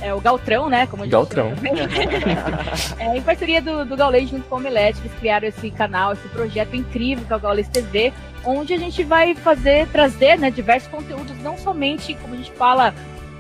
É 0.02 0.12
o 0.12 0.20
Galtrão, 0.20 0.70
né? 0.70 0.88
Como 0.88 1.08
Galtrão. 1.08 1.54
é, 2.98 3.16
em 3.16 3.22
parceria 3.22 3.62
do, 3.62 3.86
do 3.86 3.96
Gaulês 3.96 4.28
junto 4.28 4.48
com 4.50 4.56
o 4.56 4.58
Omelete, 4.58 5.00
eles 5.02 5.14
criaram 5.20 5.48
esse 5.48 5.70
canal, 5.70 6.14
esse 6.14 6.28
projeto 6.30 6.76
incrível 6.76 7.24
que 7.26 7.32
é 7.32 7.36
o 7.36 7.40
Gaulês 7.40 7.68
TV, 7.68 8.12
onde 8.44 8.74
a 8.74 8.78
gente 8.78 9.04
vai 9.04 9.36
fazer, 9.36 9.88
trazer 9.90 10.38
né, 10.40 10.50
diversos 10.50 10.90
conteúdos, 10.90 11.38
não 11.44 11.58
somente, 11.60 12.16
como 12.16 12.34
a 12.34 12.38
gente 12.38 12.52
fala, 12.54 12.94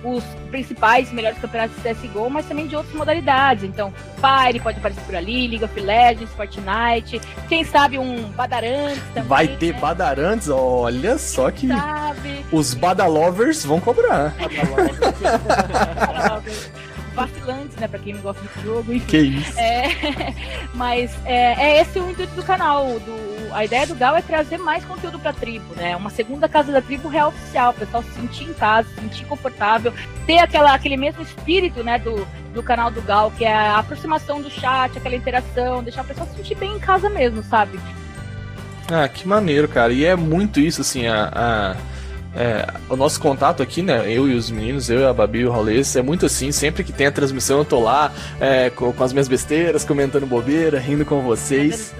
os 0.05 0.23
principais 0.51 1.11
melhores 1.11 1.37
campeonatos 1.39 1.75
de 1.81 1.89
CSGO, 1.89 2.29
mas 2.29 2.45
também 2.45 2.67
de 2.67 2.75
outras 2.75 2.93
modalidades. 2.95 3.63
Então, 3.63 3.91
Fire 4.15 4.59
pode 4.59 4.77
aparecer 4.77 5.01
por 5.01 5.15
ali, 5.15 5.47
League 5.47 5.65
of 5.65 5.79
Legends, 5.79 6.31
Fortnite, 6.33 7.19
quem 7.49 7.63
sabe 7.63 7.97
um 7.97 8.23
Badarantes 8.31 9.01
também. 9.13 9.29
Vai 9.29 9.47
ter 9.47 9.73
né? 9.73 9.79
Badarantes? 9.79 10.49
Olha 10.49 11.17
só 11.17 11.49
que 11.49 11.67
sabe. 11.67 12.45
os 12.51 12.73
Badalovers 12.73 13.65
vão 13.65 13.79
cobrar. 13.79 14.33
vacilantes, 17.15 17.75
né? 17.77 17.87
Pra 17.87 17.97
quem 17.97 18.13
não 18.13 18.21
gosta 18.21 18.41
do 18.41 18.61
jogo. 18.61 18.93
Enfim. 18.93 19.05
Que 19.07 19.17
isso. 19.17 19.59
É, 19.59 19.89
mas 20.75 21.11
é, 21.25 21.77
é, 21.77 21.81
esse 21.81 21.97
o 21.99 22.09
intuito 22.09 22.35
do 22.35 22.43
canal. 22.43 22.99
Do, 22.99 23.53
a 23.53 23.63
ideia 23.63 23.87
do 23.87 23.95
Gal 23.95 24.15
é 24.15 24.21
trazer 24.21 24.57
mais 24.57 24.83
conteúdo 24.85 25.17
pra 25.17 25.33
tribo, 25.33 25.73
né? 25.75 25.95
Uma 25.95 26.09
segunda 26.09 26.47
casa 26.47 26.71
da 26.71 26.81
tribo 26.81 27.07
real 27.07 27.29
oficial. 27.29 27.71
O 27.71 27.75
pessoal 27.75 28.03
se 28.03 28.11
sentir 28.11 28.43
em 28.43 28.53
casa, 28.53 28.89
se 28.89 28.95
sentir 28.95 29.25
confortável, 29.25 29.93
ter 30.27 30.39
aquela, 30.39 30.73
aquele 30.73 30.97
mesmo 30.97 31.23
espírito, 31.23 31.83
né? 31.83 31.97
Do, 31.97 32.27
do 32.53 32.61
canal 32.61 32.91
do 32.91 33.01
Gal, 33.01 33.31
que 33.31 33.45
é 33.45 33.53
a 33.53 33.79
aproximação 33.79 34.41
do 34.41 34.49
chat, 34.49 34.97
aquela 34.97 35.15
interação, 35.15 35.81
deixar 35.81 36.01
a 36.01 36.05
pessoa 36.05 36.27
se 36.27 36.35
sentir 36.35 36.55
bem 36.55 36.75
em 36.75 36.79
casa 36.79 37.09
mesmo, 37.09 37.41
sabe? 37.43 37.79
Ah, 38.91 39.07
que 39.07 39.27
maneiro, 39.27 39.67
cara. 39.67 39.91
E 39.91 40.05
é 40.05 40.15
muito 40.15 40.59
isso, 40.59 40.81
assim, 40.81 41.07
a, 41.07 41.31
a 41.33 41.75
é, 42.35 42.67
o 42.89 42.95
nosso 42.95 43.19
contato 43.19 43.63
aqui, 43.63 43.81
né? 43.81 44.11
Eu 44.11 44.27
e 44.27 44.35
os 44.35 44.51
meninos, 44.51 44.89
eu 44.89 44.99
e 44.99 45.05
a 45.05 45.13
Babi 45.13 45.39
e 45.39 45.45
o 45.45 45.51
Raulês, 45.51 45.95
é 45.95 46.01
muito 46.01 46.25
assim, 46.25 46.51
sempre 46.51 46.83
que 46.83 46.91
tem 46.91 47.07
a 47.07 47.11
transmissão 47.11 47.59
eu 47.59 47.65
tô 47.65 47.79
lá 47.79 48.11
é, 48.39 48.69
com, 48.69 48.91
com, 48.91 49.03
as 49.03 49.13
minhas 49.13 49.27
besteiras, 49.27 49.85
comentando 49.85 50.25
bobeira, 50.25 50.77
rindo 50.77 51.05
com 51.05 51.21
vocês, 51.21 51.93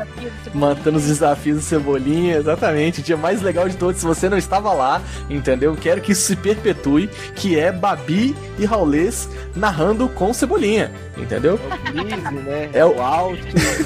matando 0.54 0.98
os 0.98 1.06
desafios 1.06 1.60
do 1.60 1.63
Cebolinha, 1.63 2.36
exatamente. 2.36 3.00
O 3.00 3.04
dia 3.04 3.15
mais 3.15 3.41
legal 3.41 3.69
de 3.69 3.78
todos, 3.78 4.02
se 4.02 4.06
você 4.06 4.28
não 4.28 4.38
estava 4.38 4.74
lá, 4.74 5.02
entendeu? 5.30 5.76
Quero 5.76 6.02
que 6.02 6.12
isso 6.12 6.24
se 6.24 6.36
perpetue, 6.36 7.10
que 7.36 7.58
é 7.58 7.71
Babi 7.71 8.36
e 8.60 8.65
Raulês 8.65 9.30
narrando 9.56 10.10
com 10.10 10.34
Cebolinha, 10.34 10.91
entendeu? 11.17 11.60
É 11.63 12.02
o 12.02 12.08
Easy, 12.08 12.36
né? 12.36 12.69
É 12.74 12.86
o 12.86 13.02
alto, 13.02 13.38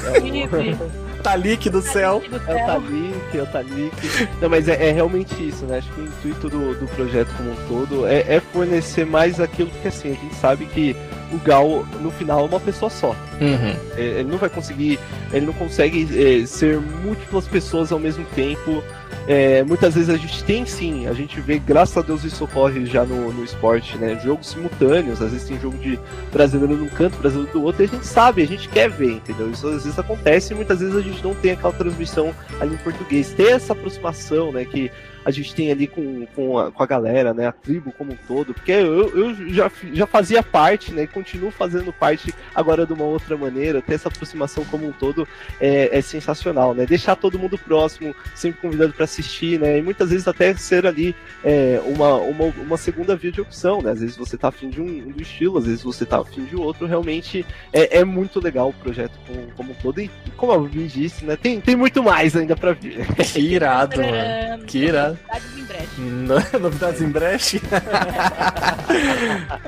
é 0.06 1.06
o... 1.06 1.09
Talik 1.20 1.70
do 1.70 1.82
céu. 1.82 2.22
É 2.46 2.54
o 2.54 2.66
Talik, 2.66 3.38
é 3.38 3.42
o 3.42 3.46
Talik. 3.46 4.28
Não, 4.40 4.48
mas 4.48 4.68
é, 4.68 4.88
é, 4.88 4.92
realmente 4.92 5.34
isso, 5.46 5.64
né? 5.66 5.78
Acho 5.78 5.90
que 5.92 6.00
o 6.00 6.04
intuito 6.04 6.48
do, 6.48 6.74
do 6.74 6.86
projeto 6.88 7.32
como 7.36 7.52
um 7.52 7.56
todo 7.68 8.06
é, 8.06 8.20
é, 8.20 8.40
fornecer 8.52 9.06
mais 9.06 9.40
aquilo 9.40 9.70
que 9.82 9.88
assim, 9.88 10.10
a 10.10 10.14
gente 10.14 10.34
sabe 10.34 10.66
que 10.66 10.96
o 11.32 11.38
Gal, 11.38 11.86
no 12.00 12.10
final, 12.10 12.40
é 12.40 12.48
uma 12.48 12.60
pessoa 12.60 12.90
só. 12.90 13.10
Uhum. 13.40 13.76
É, 13.96 14.02
ele 14.20 14.30
não 14.30 14.38
vai 14.38 14.48
conseguir. 14.48 14.98
Ele 15.32 15.46
não 15.46 15.52
consegue 15.52 16.42
é, 16.42 16.46
ser 16.46 16.80
múltiplas 16.80 17.46
pessoas 17.46 17.92
ao 17.92 17.98
mesmo 17.98 18.24
tempo. 18.34 18.82
É, 19.26 19.62
muitas 19.62 19.94
vezes 19.94 20.08
a 20.10 20.16
gente 20.16 20.42
tem 20.44 20.66
sim, 20.66 21.06
a 21.06 21.12
gente 21.12 21.40
vê, 21.40 21.58
graças 21.58 21.96
a 21.96 22.02
Deus 22.02 22.24
isso 22.24 22.44
ocorre 22.44 22.84
já 22.86 23.04
no, 23.04 23.32
no 23.32 23.44
esporte, 23.44 23.96
né? 23.96 24.18
Jogos 24.24 24.48
simultâneos, 24.48 25.22
às 25.22 25.32
vezes 25.32 25.48
tem 25.48 25.60
jogo 25.60 25.76
de 25.78 25.98
brasileiro 26.32 26.76
num 26.76 26.88
canto, 26.88 27.18
brasileiro 27.18 27.52
do 27.52 27.62
outro, 27.62 27.82
e 27.82 27.86
a 27.86 27.88
gente 27.88 28.06
sabe, 28.06 28.42
a 28.42 28.46
gente 28.46 28.68
quer 28.68 28.90
ver, 28.90 29.12
entendeu? 29.12 29.50
Isso 29.50 29.66
às 29.68 29.84
vezes 29.84 29.98
acontece 29.98 30.52
e 30.52 30.56
muitas 30.56 30.80
vezes 30.80 30.96
a 30.96 31.00
gente 31.00 31.22
não 31.22 31.34
tem 31.34 31.52
aquela 31.52 31.72
transmissão 31.72 32.34
ali 32.60 32.74
em 32.74 32.78
português. 32.78 33.32
Ter 33.32 33.52
essa 33.52 33.72
aproximação, 33.72 34.52
né? 34.52 34.64
Que 34.64 34.90
a 35.24 35.30
gente 35.30 35.54
tem 35.54 35.70
ali 35.70 35.86
com, 35.86 36.26
com, 36.34 36.58
a, 36.58 36.70
com 36.70 36.82
a 36.82 36.86
galera, 36.86 37.34
né? 37.34 37.46
A 37.46 37.52
tribo 37.52 37.92
como 37.92 38.12
um 38.12 38.18
todo, 38.26 38.54
porque 38.54 38.72
eu, 38.72 39.16
eu 39.16 39.34
já, 39.52 39.70
já 39.92 40.06
fazia 40.06 40.42
parte, 40.42 40.92
né? 40.92 41.02
E 41.02 41.06
continuo 41.06 41.50
fazendo 41.50 41.92
parte 41.92 42.34
agora 42.54 42.86
de 42.86 42.92
uma 42.92 43.04
outra 43.04 43.36
maneira. 43.36 43.82
Ter 43.82 43.94
essa 43.94 44.08
aproximação 44.08 44.64
como 44.64 44.86
um 44.86 44.92
todo 44.92 45.28
é, 45.60 45.96
é 45.96 46.00
sensacional, 46.00 46.74
né? 46.74 46.86
Deixar 46.86 47.16
todo 47.16 47.38
mundo 47.38 47.58
próximo, 47.58 48.14
sempre 48.34 48.60
convidado 48.60 48.92
para 49.00 49.04
assistir, 49.04 49.58
né? 49.58 49.78
E 49.78 49.82
muitas 49.82 50.10
vezes 50.10 50.28
até 50.28 50.54
ser 50.54 50.86
ali 50.86 51.16
é, 51.42 51.80
uma, 51.86 52.16
uma, 52.16 52.44
uma 52.58 52.76
segunda 52.76 53.16
via 53.16 53.32
de 53.32 53.40
opção, 53.40 53.80
né? 53.80 53.92
Às 53.92 54.00
vezes 54.00 54.16
você 54.16 54.36
tá 54.36 54.48
afim 54.48 54.68
de 54.68 54.80
um, 54.80 54.84
um 54.84 55.14
estilo, 55.20 55.56
às 55.56 55.64
vezes 55.64 55.82
você 55.82 56.04
tá 56.04 56.20
afim 56.20 56.44
de 56.44 56.54
outro. 56.54 56.86
Realmente 56.86 57.46
é, 57.72 58.00
é 58.00 58.04
muito 58.04 58.40
legal 58.40 58.68
o 58.68 58.74
projeto 58.74 59.18
como, 59.26 59.46
como 59.56 59.72
um 59.72 59.74
todo. 59.76 60.00
E 60.02 60.10
como 60.36 60.52
eu 60.52 60.60
me 60.62 60.86
disse, 60.86 61.24
né? 61.24 61.34
Tem, 61.34 61.60
tem 61.60 61.74
muito 61.74 62.02
mais 62.02 62.36
ainda 62.36 62.54
para 62.54 62.72
vir. 62.72 63.06
Que 63.30 63.40
irado, 63.40 63.96
mano. 63.96 64.64
Que 64.64 64.78
irado. 64.78 65.18
Novidades 65.30 65.56
em 65.56 65.64
breche. 65.64 66.50
Novidades 66.60 67.00
em 67.00 67.08
breche? 67.08 67.62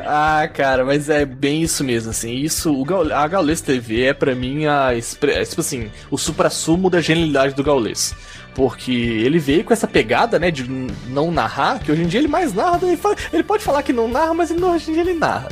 ah, 0.04 0.48
cara, 0.52 0.84
mas 0.84 1.08
é 1.08 1.24
bem 1.24 1.62
isso 1.62 1.84
mesmo, 1.84 2.10
assim. 2.10 2.34
Isso, 2.34 2.74
o 2.74 2.84
Gaul 2.84 3.12
a 3.12 3.26
Gaules 3.28 3.60
TV 3.60 4.02
é 4.06 4.12
para 4.12 4.34
mim 4.34 4.66
a, 4.66 4.90
é, 4.92 5.44
tipo 5.44 5.60
assim, 5.60 5.90
o 6.10 6.18
supra-sumo 6.18 6.90
da 6.90 7.00
genialidade 7.00 7.54
do 7.54 7.62
Gaules 7.62 8.14
porque 8.54 8.92
ele 8.92 9.38
veio 9.38 9.64
com 9.64 9.72
essa 9.72 9.86
pegada, 9.86 10.38
né, 10.38 10.50
de 10.50 10.68
não 11.08 11.30
narrar, 11.30 11.80
que 11.80 11.90
hoje 11.90 12.02
em 12.02 12.06
dia 12.06 12.20
ele 12.20 12.28
mais 12.28 12.52
narra, 12.52 12.78
ele, 12.82 12.96
fala, 12.96 13.16
ele 13.32 13.42
pode 13.42 13.64
falar 13.64 13.82
que 13.82 13.92
não 13.92 14.08
narra, 14.08 14.34
mas 14.34 14.50
ele, 14.50 14.62
hoje 14.62 14.90
em 14.90 14.94
dia 14.94 15.02
ele 15.02 15.14
narra. 15.14 15.48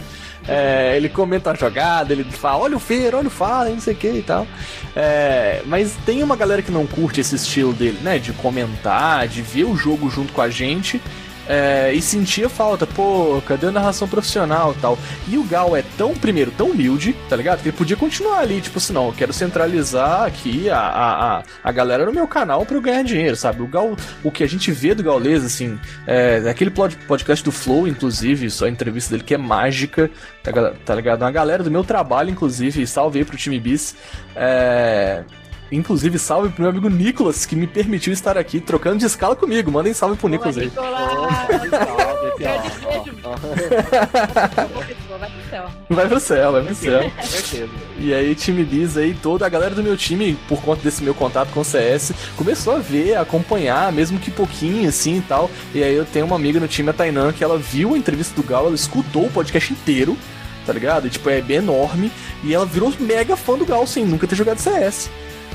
É, 0.49 0.97
ele 0.97 1.09
comenta 1.09 1.51
a 1.51 1.55
jogada, 1.55 2.13
ele 2.13 2.25
fala, 2.25 2.59
olha 2.59 2.77
o 2.77 2.81
Feiro, 2.81 3.19
olha 3.19 3.29
o 3.29 3.31
Fallen, 3.31 3.75
não 3.75 3.81
sei 3.81 3.95
o 3.95 3.97
que 3.97 4.09
e 4.11 4.23
tal. 4.23 4.47
É, 4.97 5.63
mas 5.67 5.97
tem 6.05 6.23
uma 6.23 6.35
galera 6.35 6.63
que 6.63 6.73
não 6.73 6.87
curte 6.87 7.21
esse 7.21 7.37
estilo 7.37 7.73
dele, 7.73 7.99
né? 8.03 8.19
De 8.19 8.33
comentar, 8.33 9.29
de 9.29 9.43
ver 9.43 9.65
o 9.65 9.77
jogo 9.77 10.11
junto 10.11 10.33
com 10.33 10.41
a 10.41 10.49
gente 10.49 11.01
é, 11.51 11.93
e 11.93 12.01
sentia 12.01 12.49
falta, 12.49 12.87
pô, 12.87 13.43
cadê 13.45 13.67
a 13.67 13.73
narração 13.73 14.07
profissional 14.07 14.73
tal? 14.81 14.97
E 15.27 15.37
o 15.37 15.43
Gal 15.43 15.77
é 15.77 15.83
tão, 15.99 16.15
primeiro, 16.15 16.53
tão 16.53 16.71
humilde, 16.71 17.13
tá 17.29 17.35
ligado? 17.35 17.61
Que 17.61 17.71
ele 17.71 17.77
podia 17.77 17.97
continuar 17.97 18.39
ali, 18.39 18.61
tipo 18.61 18.79
assim, 18.79 18.93
não, 18.93 19.09
eu 19.09 19.13
quero 19.13 19.33
centralizar 19.33 20.23
aqui 20.23 20.71
a, 20.71 20.79
a, 20.79 21.43
a, 21.65 21.73
galera 21.73 22.07
no 22.07 22.13
meu 22.13 22.29
canal 22.29 22.65
pra 22.65 22.77
eu 22.77 22.81
ganhar 22.81 23.03
dinheiro, 23.03 23.35
sabe? 23.35 23.63
O 23.63 23.67
Gal, 23.67 23.97
o 24.23 24.31
que 24.31 24.45
a 24.45 24.47
gente 24.47 24.71
vê 24.71 24.95
do 24.95 25.03
Gaules, 25.03 25.45
assim, 25.45 25.77
é, 26.07 26.37
aquele 26.49 26.71
podcast 26.71 27.45
do 27.45 27.51
Flow, 27.51 27.89
inclusive, 27.89 28.49
só 28.49 28.67
a 28.67 28.71
entrevista 28.71 29.11
dele 29.11 29.25
que 29.25 29.35
é 29.35 29.39
mágica, 29.39 30.09
tá, 30.45 30.53
tá 30.85 30.95
ligado? 30.95 31.23
Uma 31.23 31.33
galera 31.33 31.65
do 31.65 31.71
meu 31.71 31.83
trabalho, 31.83 32.31
inclusive, 32.31 32.87
salve 32.87 33.19
aí 33.19 33.25
pro 33.25 33.37
time 33.37 33.59
Bis, 33.59 33.97
é 34.37 35.25
Inclusive, 35.73 36.19
salve 36.19 36.49
pro 36.49 36.63
meu 36.63 36.71
amigo 36.71 36.89
Nicolas, 36.89 37.47
que 37.47 37.55
me 37.55 37.67
permitiu 37.67 38.13
estar 38.13 38.37
aqui 38.37 38.61
trocando 38.61 38.99
de 38.99 39.07
escala 39.07 39.37
comigo. 39.37 39.71
Mandem 39.71 39.95
salve 39.95 40.17
pro 40.17 40.29
Nicolas 40.29 40.59
aí. 40.59 40.71
Vai 45.89 46.09
pro 46.09 46.21
céu, 46.21 46.53
vai 46.53 46.63
pro 46.63 46.75
céu. 46.75 47.11
E 47.99 48.15
aí, 48.15 48.35
time 48.35 48.65
Bis 48.65 48.97
aí, 48.97 49.15
toda 49.15 49.45
a 49.45 49.49
galera 49.49 49.75
do 49.75 49.83
meu 49.83 49.97
time, 49.97 50.39
por 50.49 50.63
conta 50.63 50.83
desse 50.83 51.03
meu 51.03 51.15
contato 51.15 51.51
com 51.53 51.61
o 51.61 51.65
CS, 51.65 52.13
começou 52.37 52.77
a 52.77 52.79
ver, 52.79 53.15
a 53.15 53.23
acompanhar, 53.23 53.93
mesmo 53.93 54.19
que 54.19 54.31
pouquinho 54.31 54.89
assim 54.89 55.19
e 55.19 55.23
tal. 55.23 55.51
E 55.75 55.83
aí 55.83 55.95
eu 55.95 56.05
tenho 56.05 56.27
uma 56.27 56.37
amiga 56.37 56.61
no 56.61 56.69
time, 56.69 56.91
a 56.91 56.93
Tainan, 56.93 57.33
que 57.33 57.45
ela 57.45 57.59
viu 57.59 57.95
a 57.95 57.99
entrevista 57.99 58.35
do 58.35 58.47
Gal, 58.47 58.67
ela 58.67 58.75
escutou 58.75 59.27
o 59.27 59.31
podcast 59.31 59.73
inteiro, 59.73 60.17
tá 60.65 60.73
ligado? 60.73 61.07
E, 61.07 61.11
tipo, 61.11 61.29
é 61.29 61.41
bem 61.41 61.59
enorme. 61.59 62.11
E 62.45 62.55
ela 62.55 62.65
virou 62.65 62.93
mega 63.01 63.37
fã 63.37 63.59
do 63.59 63.67
Gal 63.67 63.87
sem 63.87 64.05
nunca 64.05 64.27
ter 64.27 64.37
jogado 64.37 64.59
CS 64.59 65.11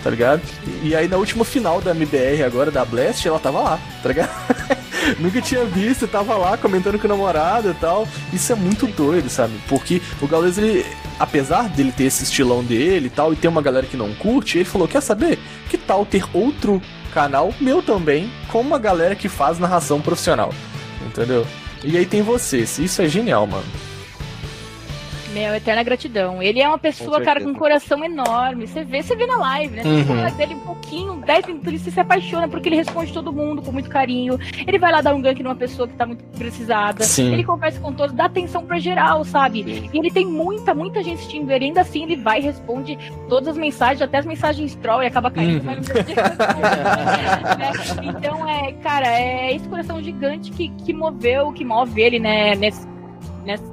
tá 0.06 0.12
ligado? 0.12 0.44
E 0.84 0.96
aí 0.96 1.08
na 1.08 1.18
última 1.18 1.44
final 1.44 1.82
da 1.82 1.90
MBR 1.90 2.44
agora, 2.44 2.70
da 2.70 2.86
Blast, 2.86 3.28
ela 3.28 3.40
tava 3.40 3.60
lá, 3.60 3.80
tá 4.04 4.10
ligado? 4.10 4.30
Nunca 5.20 5.42
tinha 5.42 5.66
visto, 5.66 6.08
tava 6.08 6.38
lá 6.38 6.56
comentando 6.58 7.00
com 7.00 7.08
o 7.08 7.10
namorado 7.10 7.72
e 7.72 7.74
tal. 7.74 8.08
Isso 8.32 8.52
é 8.52 8.56
muito 8.56 8.86
doido, 8.86 9.32
sabe? 9.32 9.56
Porque 9.68 10.00
o 10.22 10.28
Gaules, 10.28 10.60
ele, 10.60 10.86
apesar 11.20 11.70
dele 11.70 11.92
ter 11.92 12.04
esse 12.04 12.24
estilão 12.24 12.64
dele 12.64 13.08
e 13.08 13.10
tal, 13.10 13.34
e 13.34 13.36
ter 13.36 13.48
uma 13.48 13.64
galera 13.64 13.88
que 13.88 13.98
não 13.98 14.14
curte, 14.14 14.60
ele 14.60 14.66
falou: 14.66 14.88
quer 14.88 15.02
saber? 15.02 15.40
Que 15.70 15.78
tal 15.78 16.06
ter 16.06 16.24
outro 16.34 16.80
canal, 17.12 17.52
meu 17.60 17.82
também, 17.82 18.32
com 18.52 18.62
uma 18.62 18.78
galera 18.78 19.16
que 19.16 19.28
faz 19.28 19.58
narração 19.58 20.00
profissional? 20.02 20.54
Entendeu? 21.04 21.48
E 21.84 21.98
aí 21.98 22.06
tem 22.06 22.22
vocês. 22.22 22.78
Isso 22.78 23.02
é 23.02 23.08
genial, 23.08 23.48
mano. 23.48 23.66
Meu, 25.36 25.54
eterna 25.54 25.84
gratidão. 25.84 26.42
Ele 26.42 26.62
é 26.62 26.68
uma 26.68 26.78
pessoa, 26.78 27.20
com 27.20 27.26
cara, 27.26 27.42
com 27.42 27.50
um 27.50 27.54
coração 27.54 28.02
enorme. 28.06 28.66
Você 28.66 28.86
vê, 28.86 29.04
você 29.04 29.18
vê 29.18 29.28
na 29.28 29.36
live, 29.36 29.76
né? 29.76 29.84
Você 29.84 29.90
uhum. 29.90 30.06
fala 30.06 30.32
dele 30.32 30.56
um 30.56 30.60
pouquinho, 30.60 31.16
10 31.16 31.48
minutos, 31.48 31.82
você 31.82 31.92
se 31.92 32.00
apaixona 32.00 32.48
porque 32.48 32.70
ele 32.70 32.78
responde 32.78 33.12
todo 33.12 33.34
mundo 33.34 33.62
com 33.62 33.70
muito 33.70 33.90
carinho. 33.90 34.40
Ele 34.66 34.80
vai 34.80 34.94
lá 34.94 35.02
dar 35.02 35.14
um 35.14 35.22
gank 35.22 35.44
numa 35.44 35.54
pessoa 35.56 35.90
que 35.90 35.94
tá 35.96 36.06
muito 36.06 36.24
precisada. 36.38 37.04
Sim. 37.04 37.34
Ele 37.34 37.44
conversa 37.44 37.82
com 37.82 37.92
todos, 37.92 38.16
dá 38.16 38.26
atenção 38.26 38.66
pra 38.66 38.80
geral, 38.80 39.26
sabe? 39.26 39.66
Sim. 39.66 39.90
E 39.94 39.98
ele 39.98 40.10
tem 40.10 40.26
muita, 40.26 40.74
muita 40.74 41.04
gente 41.04 41.20
assistindo 41.20 41.52
ele. 41.52 41.66
Ainda 41.66 41.82
assim, 41.82 42.04
ele 42.04 42.16
vai 42.16 42.40
e 42.40 42.44
responde 42.44 42.98
todas 43.28 43.50
as 43.50 43.58
mensagens, 43.58 44.02
até 44.02 44.20
as 44.20 44.26
mensagens 44.26 44.74
troll 44.76 45.04
e 45.04 45.08
acaba 45.08 45.30
caindo. 45.30 45.68
Uhum. 45.68 45.76
Então, 48.06 48.48
é, 48.48 48.72
cara, 48.74 49.08
é 49.08 49.56
esse 49.56 49.68
coração 49.68 50.02
gigante 50.02 50.52
que, 50.52 50.70
que 50.70 50.94
moveu, 50.94 51.52
que 51.52 51.66
move 51.66 52.02
ele, 52.02 52.20
né? 52.20 52.56
Nesse, 52.56 52.88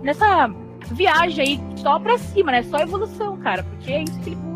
nessa 0.02 0.50
viagem 0.92 1.44
aí 1.44 1.60
só 1.76 1.98
pra 1.98 2.18
cima, 2.18 2.52
né? 2.52 2.62
Só 2.62 2.78
evolução, 2.78 3.36
cara, 3.38 3.62
porque 3.62 3.92
é 3.92 4.02
isso 4.04 4.18
que 4.20 4.30
ele 4.30 4.36
busca. 4.36 4.52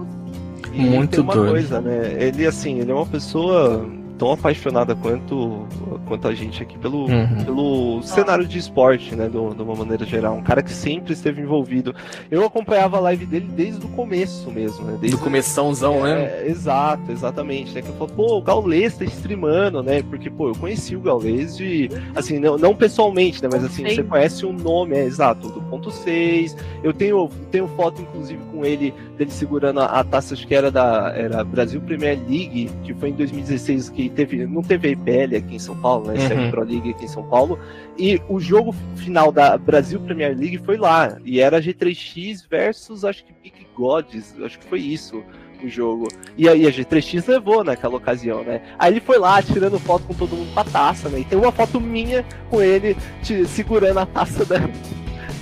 Muito 0.72 1.10
tem 1.10 1.20
uma 1.20 1.34
doido. 1.34 1.50
coisa, 1.50 1.80
né? 1.80 2.22
Ele, 2.22 2.46
assim, 2.46 2.78
ele 2.80 2.90
é 2.90 2.94
uma 2.94 3.06
pessoa 3.06 3.88
tão 4.18 4.32
apaixonada 4.32 4.94
quanto, 4.94 5.66
quanto 6.06 6.28
a 6.28 6.34
gente 6.34 6.62
aqui 6.62 6.78
pelo, 6.78 7.06
uhum. 7.06 7.44
pelo 7.44 8.02
cenário 8.02 8.46
de 8.46 8.58
esporte, 8.58 9.14
né? 9.14 9.28
Do, 9.28 9.54
de 9.54 9.62
uma 9.62 9.74
maneira 9.74 10.04
geral. 10.04 10.34
Um 10.34 10.42
cara 10.42 10.62
que 10.62 10.72
sempre 10.72 11.12
esteve 11.12 11.40
envolvido. 11.40 11.94
Eu 12.30 12.44
acompanhava 12.44 12.96
a 12.96 13.00
live 13.00 13.26
dele 13.26 13.48
desde 13.54 13.84
o 13.84 13.88
começo 13.90 14.50
mesmo, 14.50 14.84
né? 14.84 14.98
Desde 15.00 15.16
do 15.16 15.22
começãozão, 15.22 16.06
é, 16.06 16.14
né? 16.14 16.46
Exato, 16.48 17.10
exatamente. 17.10 17.74
Né? 17.74 17.82
Que 17.82 17.88
eu 17.88 17.94
falo, 17.94 18.10
pô, 18.10 18.38
o 18.38 18.42
Gaules 18.42 18.96
tá 18.96 19.04
streamando, 19.04 19.82
né? 19.82 20.02
Porque, 20.02 20.30
pô, 20.30 20.48
eu 20.48 20.54
conheci 20.54 20.96
o 20.96 21.00
Gaules 21.00 21.56
de. 21.56 21.90
Assim, 22.14 22.38
não, 22.38 22.56
não 22.56 22.74
pessoalmente, 22.74 23.42
né? 23.42 23.48
Mas 23.52 23.64
assim, 23.64 23.84
você 23.84 24.02
conhece 24.02 24.46
o 24.46 24.52
nome, 24.52 24.96
é 24.96 25.04
exato, 25.04 25.48
do 25.48 25.60
ponto 25.62 25.90
6. 25.90 26.56
Eu 26.82 26.92
tenho, 26.92 27.28
tenho 27.50 27.68
foto, 27.68 28.00
inclusive, 28.00 28.40
com 28.52 28.64
ele, 28.64 28.94
dele 29.16 29.30
segurando 29.30 29.80
a, 29.80 29.86
a 29.86 30.04
taça, 30.04 30.34
acho 30.34 30.46
que 30.46 30.54
era 30.54 30.70
da 30.70 31.12
era 31.14 31.44
Brasil 31.44 31.80
Premier 31.80 32.18
League, 32.28 32.70
que 32.84 32.94
foi 32.94 33.10
em 33.10 33.12
2016 33.12 33.90
que 33.90 34.05
teve, 34.10 34.46
não 34.46 34.62
teve 34.62 34.88
a 34.88 34.90
IPL 34.92 35.36
aqui 35.36 35.56
em 35.56 35.58
São 35.58 35.76
Paulo, 35.76 36.12
né? 36.12 36.14
Uhum. 36.34 36.50
Pro 36.50 36.64
League 36.64 36.90
aqui 36.90 37.04
em 37.04 37.08
São 37.08 37.24
Paulo. 37.24 37.58
E 37.98 38.20
o 38.28 38.38
jogo 38.38 38.74
final 38.96 39.32
da 39.32 39.56
Brasil 39.56 40.00
Premier 40.00 40.36
League 40.36 40.58
foi 40.58 40.76
lá. 40.76 41.18
E 41.24 41.40
era 41.40 41.60
G3X 41.60 42.46
versus, 42.48 43.04
acho 43.04 43.24
que 43.24 43.32
Big 43.42 43.66
Gods, 43.74 44.34
acho 44.42 44.58
que 44.58 44.64
foi 44.66 44.80
isso 44.80 45.22
o 45.62 45.68
jogo. 45.68 46.08
E 46.36 46.48
aí 46.48 46.66
a 46.66 46.70
G3X 46.70 47.28
levou 47.28 47.64
naquela 47.64 47.96
ocasião, 47.96 48.42
né? 48.42 48.60
Aí 48.78 48.92
ele 48.92 49.00
foi 49.00 49.18
lá 49.18 49.42
tirando 49.42 49.78
foto 49.78 50.06
com 50.06 50.14
todo 50.14 50.36
mundo 50.36 50.52
com 50.52 50.60
a 50.60 50.64
taça, 50.64 51.08
né? 51.08 51.20
E 51.20 51.24
tem 51.24 51.38
uma 51.38 51.52
foto 51.52 51.80
minha 51.80 52.24
com 52.50 52.60
ele 52.60 52.96
te, 53.22 53.46
segurando 53.46 53.98
a 53.98 54.06
taça 54.06 54.44
da, 54.44 54.58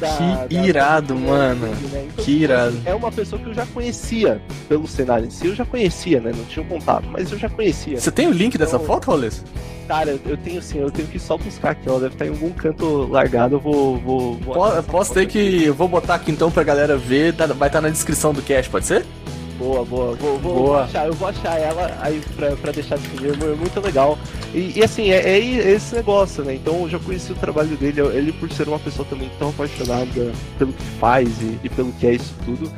Da, 0.01 0.47
que 0.49 0.57
irado, 0.57 1.15
da... 1.15 1.21
mano. 1.21 1.67
Né? 1.67 2.07
Então, 2.13 2.25
que 2.25 2.33
irado. 2.33 2.81
É 2.85 2.95
uma 2.95 3.13
pessoa 3.13 3.41
que 3.41 3.49
eu 3.49 3.55
já 3.55 3.67
conhecia 3.67 4.41
pelo 4.69 4.87
cenário 4.87 5.27
em 5.27 5.31
si, 5.31 5.47
eu 5.47 5.55
já 5.55 5.65
conhecia, 5.65 6.21
né? 6.21 6.33
Não 6.35 6.45
tinha 6.45 6.65
um 6.65 6.69
contato, 6.69 7.07
mas 7.11 7.31
eu 7.31 7.39
já 7.39 7.49
conhecia. 7.49 7.99
Você 7.99 8.11
tem 8.11 8.27
o 8.27 8.33
link 8.33 8.55
então, 8.55 8.67
dessa 8.67 8.79
foto, 8.79 9.07
Roles? 9.07 9.45
Cara, 9.87 10.19
eu 10.27 10.37
tenho 10.37 10.63
sim, 10.63 10.79
eu 10.79 10.91
tenho 10.91 11.07
que 11.09 11.19
só 11.19 11.37
buscar 11.37 11.71
aqui, 11.71 11.87
ela 11.89 12.01
deve 12.01 12.15
estar 12.15 12.27
em 12.27 12.31
algum 12.31 12.51
canto 12.51 13.07
largado, 13.07 13.57
eu 13.57 13.61
vou. 13.61 13.99
vou, 13.99 14.35
vou 14.39 14.83
posso 14.85 15.13
ter 15.13 15.27
que. 15.27 15.65
Eu 15.65 15.75
vou 15.75 15.89
botar 15.89 16.15
aqui 16.15 16.31
então 16.31 16.51
pra 16.51 16.63
galera 16.63 16.97
ver, 16.97 17.33
vai 17.33 17.69
estar 17.69 17.83
na 17.83 17.91
descrição 17.91 18.33
do 18.33 18.41
cast, 18.41 18.71
pode 18.71 18.87
ser? 18.87 19.05
Boa, 19.65 19.83
boa. 19.83 20.15
Vou, 20.17 20.39
vou, 20.39 20.39
boa. 20.39 20.67
Vou 20.67 20.77
achar, 20.77 21.07
eu 21.07 21.15
vou 21.15 21.29
achar 21.29 21.59
ela 21.59 21.97
aí 22.03 22.21
pra, 22.37 22.55
pra 22.55 22.71
deixar 22.71 22.99
disponível. 22.99 23.53
É 23.53 23.57
muito 23.57 23.81
legal. 23.81 24.19
E, 24.53 24.79
e 24.79 24.85
assim, 24.85 25.11
é, 25.11 25.17
é, 25.17 25.39
esse 25.39 25.95
negócio, 25.95 26.45
né? 26.45 26.57
Então 26.57 26.83
eu 26.83 26.91
já 26.91 26.99
conheci 26.99 27.33
o 27.33 27.35
trabalho 27.35 27.75
dele. 27.79 28.03
Ele, 28.13 28.31
por 28.33 28.53
ser 28.53 28.69
uma 28.69 28.79
pessoa 28.79 29.09
também 29.09 29.31
tão 29.39 29.49
apaixonada 29.49 30.33
pelo 30.59 30.73
que 30.75 30.85
faz 31.01 31.29
e, 31.41 31.59
e 31.65 31.69
pelo 31.71 31.93
que 31.93 32.07
é 32.07 32.15
isso 32.15 32.35
tudo, 32.45 32.71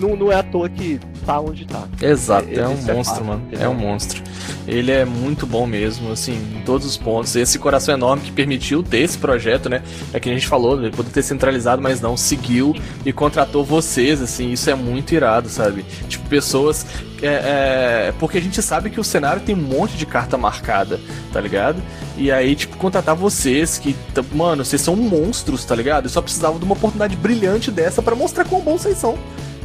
não, 0.00 0.16
não 0.16 0.32
é 0.32 0.36
à 0.36 0.42
toa 0.42 0.68
que 0.68 0.98
tá 1.26 1.38
onde 1.38 1.66
tá. 1.66 1.86
Exato, 2.00 2.48
é, 2.48 2.56
é 2.56 2.68
um 2.68 2.88
é 2.88 2.92
monstro, 2.94 3.24
mano. 3.24 3.46
É 3.52 3.68
um 3.68 3.74
monstro. 3.74 4.22
Ele 4.66 4.90
é 4.90 5.04
muito 5.04 5.46
bom 5.46 5.66
mesmo, 5.66 6.10
assim, 6.10 6.32
em 6.32 6.62
todos 6.64 6.86
os 6.86 6.96
pontos. 6.96 7.36
Esse 7.36 7.58
coração 7.58 7.94
enorme 7.94 8.22
que 8.22 8.32
permitiu 8.32 8.82
ter 8.82 8.98
esse 8.98 9.18
projeto, 9.18 9.68
né? 9.68 9.82
É 10.12 10.20
que 10.20 10.30
a 10.30 10.32
gente 10.32 10.46
falou, 10.46 10.78
ele 10.78 10.90
poderia 10.90 11.12
ter 11.12 11.22
centralizado, 11.22 11.82
mas 11.82 12.00
não, 12.00 12.16
seguiu 12.16 12.74
e 13.04 13.12
contratou 13.12 13.64
vocês, 13.64 14.20
assim, 14.22 14.52
isso 14.52 14.70
é 14.70 14.74
muito 14.74 15.14
irado, 15.14 15.48
sabe? 15.48 15.84
Tipo, 16.08 16.28
pessoas. 16.28 16.86
É, 17.22 18.08
é, 18.08 18.14
porque 18.18 18.38
a 18.38 18.40
gente 18.40 18.62
sabe 18.62 18.88
que 18.88 18.98
o 18.98 19.04
cenário 19.04 19.42
tem 19.42 19.54
um 19.54 19.58
monte 19.58 19.94
de 19.96 20.06
carta 20.06 20.38
marcada, 20.38 20.98
tá 21.30 21.38
ligado? 21.38 21.82
E 22.16 22.32
aí, 22.32 22.56
tipo, 22.56 22.78
contratar 22.78 23.14
vocês, 23.14 23.76
que, 23.76 23.94
mano, 24.32 24.64
vocês 24.64 24.80
são 24.80 24.96
monstros, 24.96 25.64
tá 25.64 25.74
ligado? 25.74 26.06
Eu 26.06 26.10
só 26.10 26.22
precisava 26.22 26.58
de 26.58 26.64
uma 26.64 26.72
oportunidade 26.72 27.16
brilhante 27.16 27.70
dessa 27.70 28.00
para 28.00 28.16
mostrar 28.16 28.46
quão 28.46 28.62
bom 28.62 28.78
vocês 28.78 28.96
são 28.96 29.18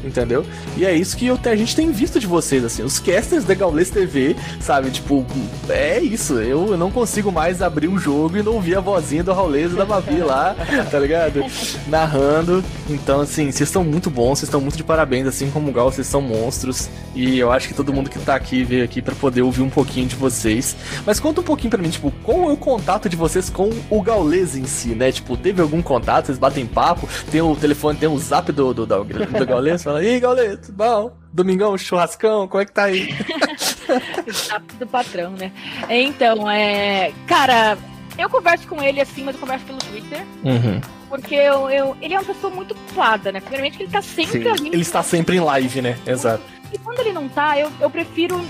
entendeu? 0.06 0.46
E 0.78 0.86
é 0.86 0.94
isso 0.94 1.18
que 1.18 1.28
eu, 1.28 1.40
a 1.44 1.56
gente 1.56 1.76
tem 1.76 1.92
visto 1.92 2.20
de 2.20 2.28
vocês, 2.28 2.64
assim, 2.64 2.84
os 2.84 3.00
casters 3.00 3.44
da 3.44 3.54
Gaules 3.54 3.90
TV, 3.90 4.36
sabe? 4.60 4.92
Tipo, 4.92 5.26
é 5.70 6.00
isso, 6.00 6.36
eu 6.40 6.78
não 6.78 6.92
consigo 6.92 7.32
mais 7.32 7.62
abrir 7.62 7.88
o 7.88 7.98
jogo 7.98 8.38
e 8.38 8.44
não 8.44 8.54
ouvir 8.54 8.78
a 8.78 8.80
vozinha 8.80 9.24
do 9.24 9.34
Raulês 9.34 9.74
e 9.74 9.76
da 9.76 9.86
Babi 9.86 10.20
lá, 10.20 10.56
tá 10.90 11.00
ligado? 11.00 11.44
Narrando. 11.88 12.64
Então, 12.90 13.22
assim, 13.22 13.52
vocês 13.52 13.70
estão 13.70 13.84
muito 13.84 14.10
bons, 14.10 14.40
vocês 14.40 14.50
estão 14.50 14.62
muito 14.62 14.78
de 14.78 14.84
parabéns, 14.84 15.28
assim 15.28 15.50
como 15.50 15.70
o 15.70 15.74
Gal, 15.74 15.92
vocês 15.92 16.08
são 16.08 16.22
monstros. 16.22 16.90
E 17.16 17.40
eu 17.40 17.52
acho 17.52 17.68
que 17.68 17.74
todo 17.74 17.94
mundo 17.94 18.10
que 18.10 18.20
tá 18.20 18.36
aqui 18.36 18.64
veio 18.64 18.84
aqui 18.84 19.02
para 19.02 19.16
poder 19.16 19.42
ouvir 19.42 19.62
um 19.62 19.70
pouquinho 19.70 20.08
de 20.08 20.16
vocês. 20.16 20.76
Mas 21.06 21.20
conta 21.20 21.42
um 21.42 21.44
pouquinho 21.44 21.72
para 21.72 21.82
mim, 21.82 21.90
tipo, 21.90 22.12
qual 22.24 22.50
é 22.50 22.54
o 22.54 22.58
contato 22.58 23.08
de 23.08 23.16
vocês 23.16 23.50
com 23.50 23.72
o 23.90 24.02
Gaules 24.02 24.56
em 24.56 24.66
si, 24.66 24.90
né? 24.90 25.12
Tipo, 25.12 25.38
teve 25.38 25.62
algum 25.62 25.82
contato? 25.82 26.26
Vocês 26.28 26.38
batem 26.38 26.66
papo? 26.66 27.08
Tem 27.32 27.42
o 27.42 27.56
telefone, 27.56 27.98
tem 27.98 28.10
o 28.10 28.18
zap 28.18 28.52
do, 28.52 28.74
do, 28.74 28.86
do, 28.86 29.04
do 29.04 29.46
Gaules? 29.46 29.86
Fala, 29.96 30.04
ih, 30.04 30.20
Gaules, 30.20 30.70
bom? 30.72 31.16
Domingão, 31.32 31.78
churrascão, 31.78 32.50
como 32.50 32.62
é 32.62 32.66
que 32.66 32.74
tá 32.74 32.84
aí? 32.84 33.16
zap 34.30 34.76
do 34.76 34.86
patrão, 34.86 35.32
né? 35.32 35.54
Então, 35.90 36.52
é. 36.52 37.14
Cara, 37.26 37.78
eu 38.18 38.30
converso 38.30 38.68
com 38.68 38.84
ele 38.84 39.00
assim, 39.00 39.24
mas 39.24 39.36
eu 39.36 39.40
converso 39.40 39.64
pelo 39.64 39.78
Twitter. 39.78 40.22
Uhum. 40.44 40.82
Porque 41.08 41.36
eu, 41.36 41.70
eu, 41.70 41.96
ele 42.02 42.14
é 42.14 42.20
uma 42.20 42.26
pessoa 42.26 42.54
muito 42.54 42.74
ocupada, 42.74 43.32
né? 43.32 43.40
Primeiramente, 43.40 43.82
ele 43.82 43.90
tá 43.90 44.02
sempre 44.02 44.44
Sim, 44.58 44.68
Ele 44.68 44.82
está 44.82 45.02
sempre 45.02 45.38
em 45.38 45.40
live, 45.40 45.82
né? 45.82 45.98
Exato. 46.06 46.44
E 46.74 46.78
quando 46.78 47.00
ele 47.00 47.14
não 47.14 47.30
tá, 47.30 47.58
eu, 47.58 47.72
eu 47.80 47.90
prefiro 47.90 48.44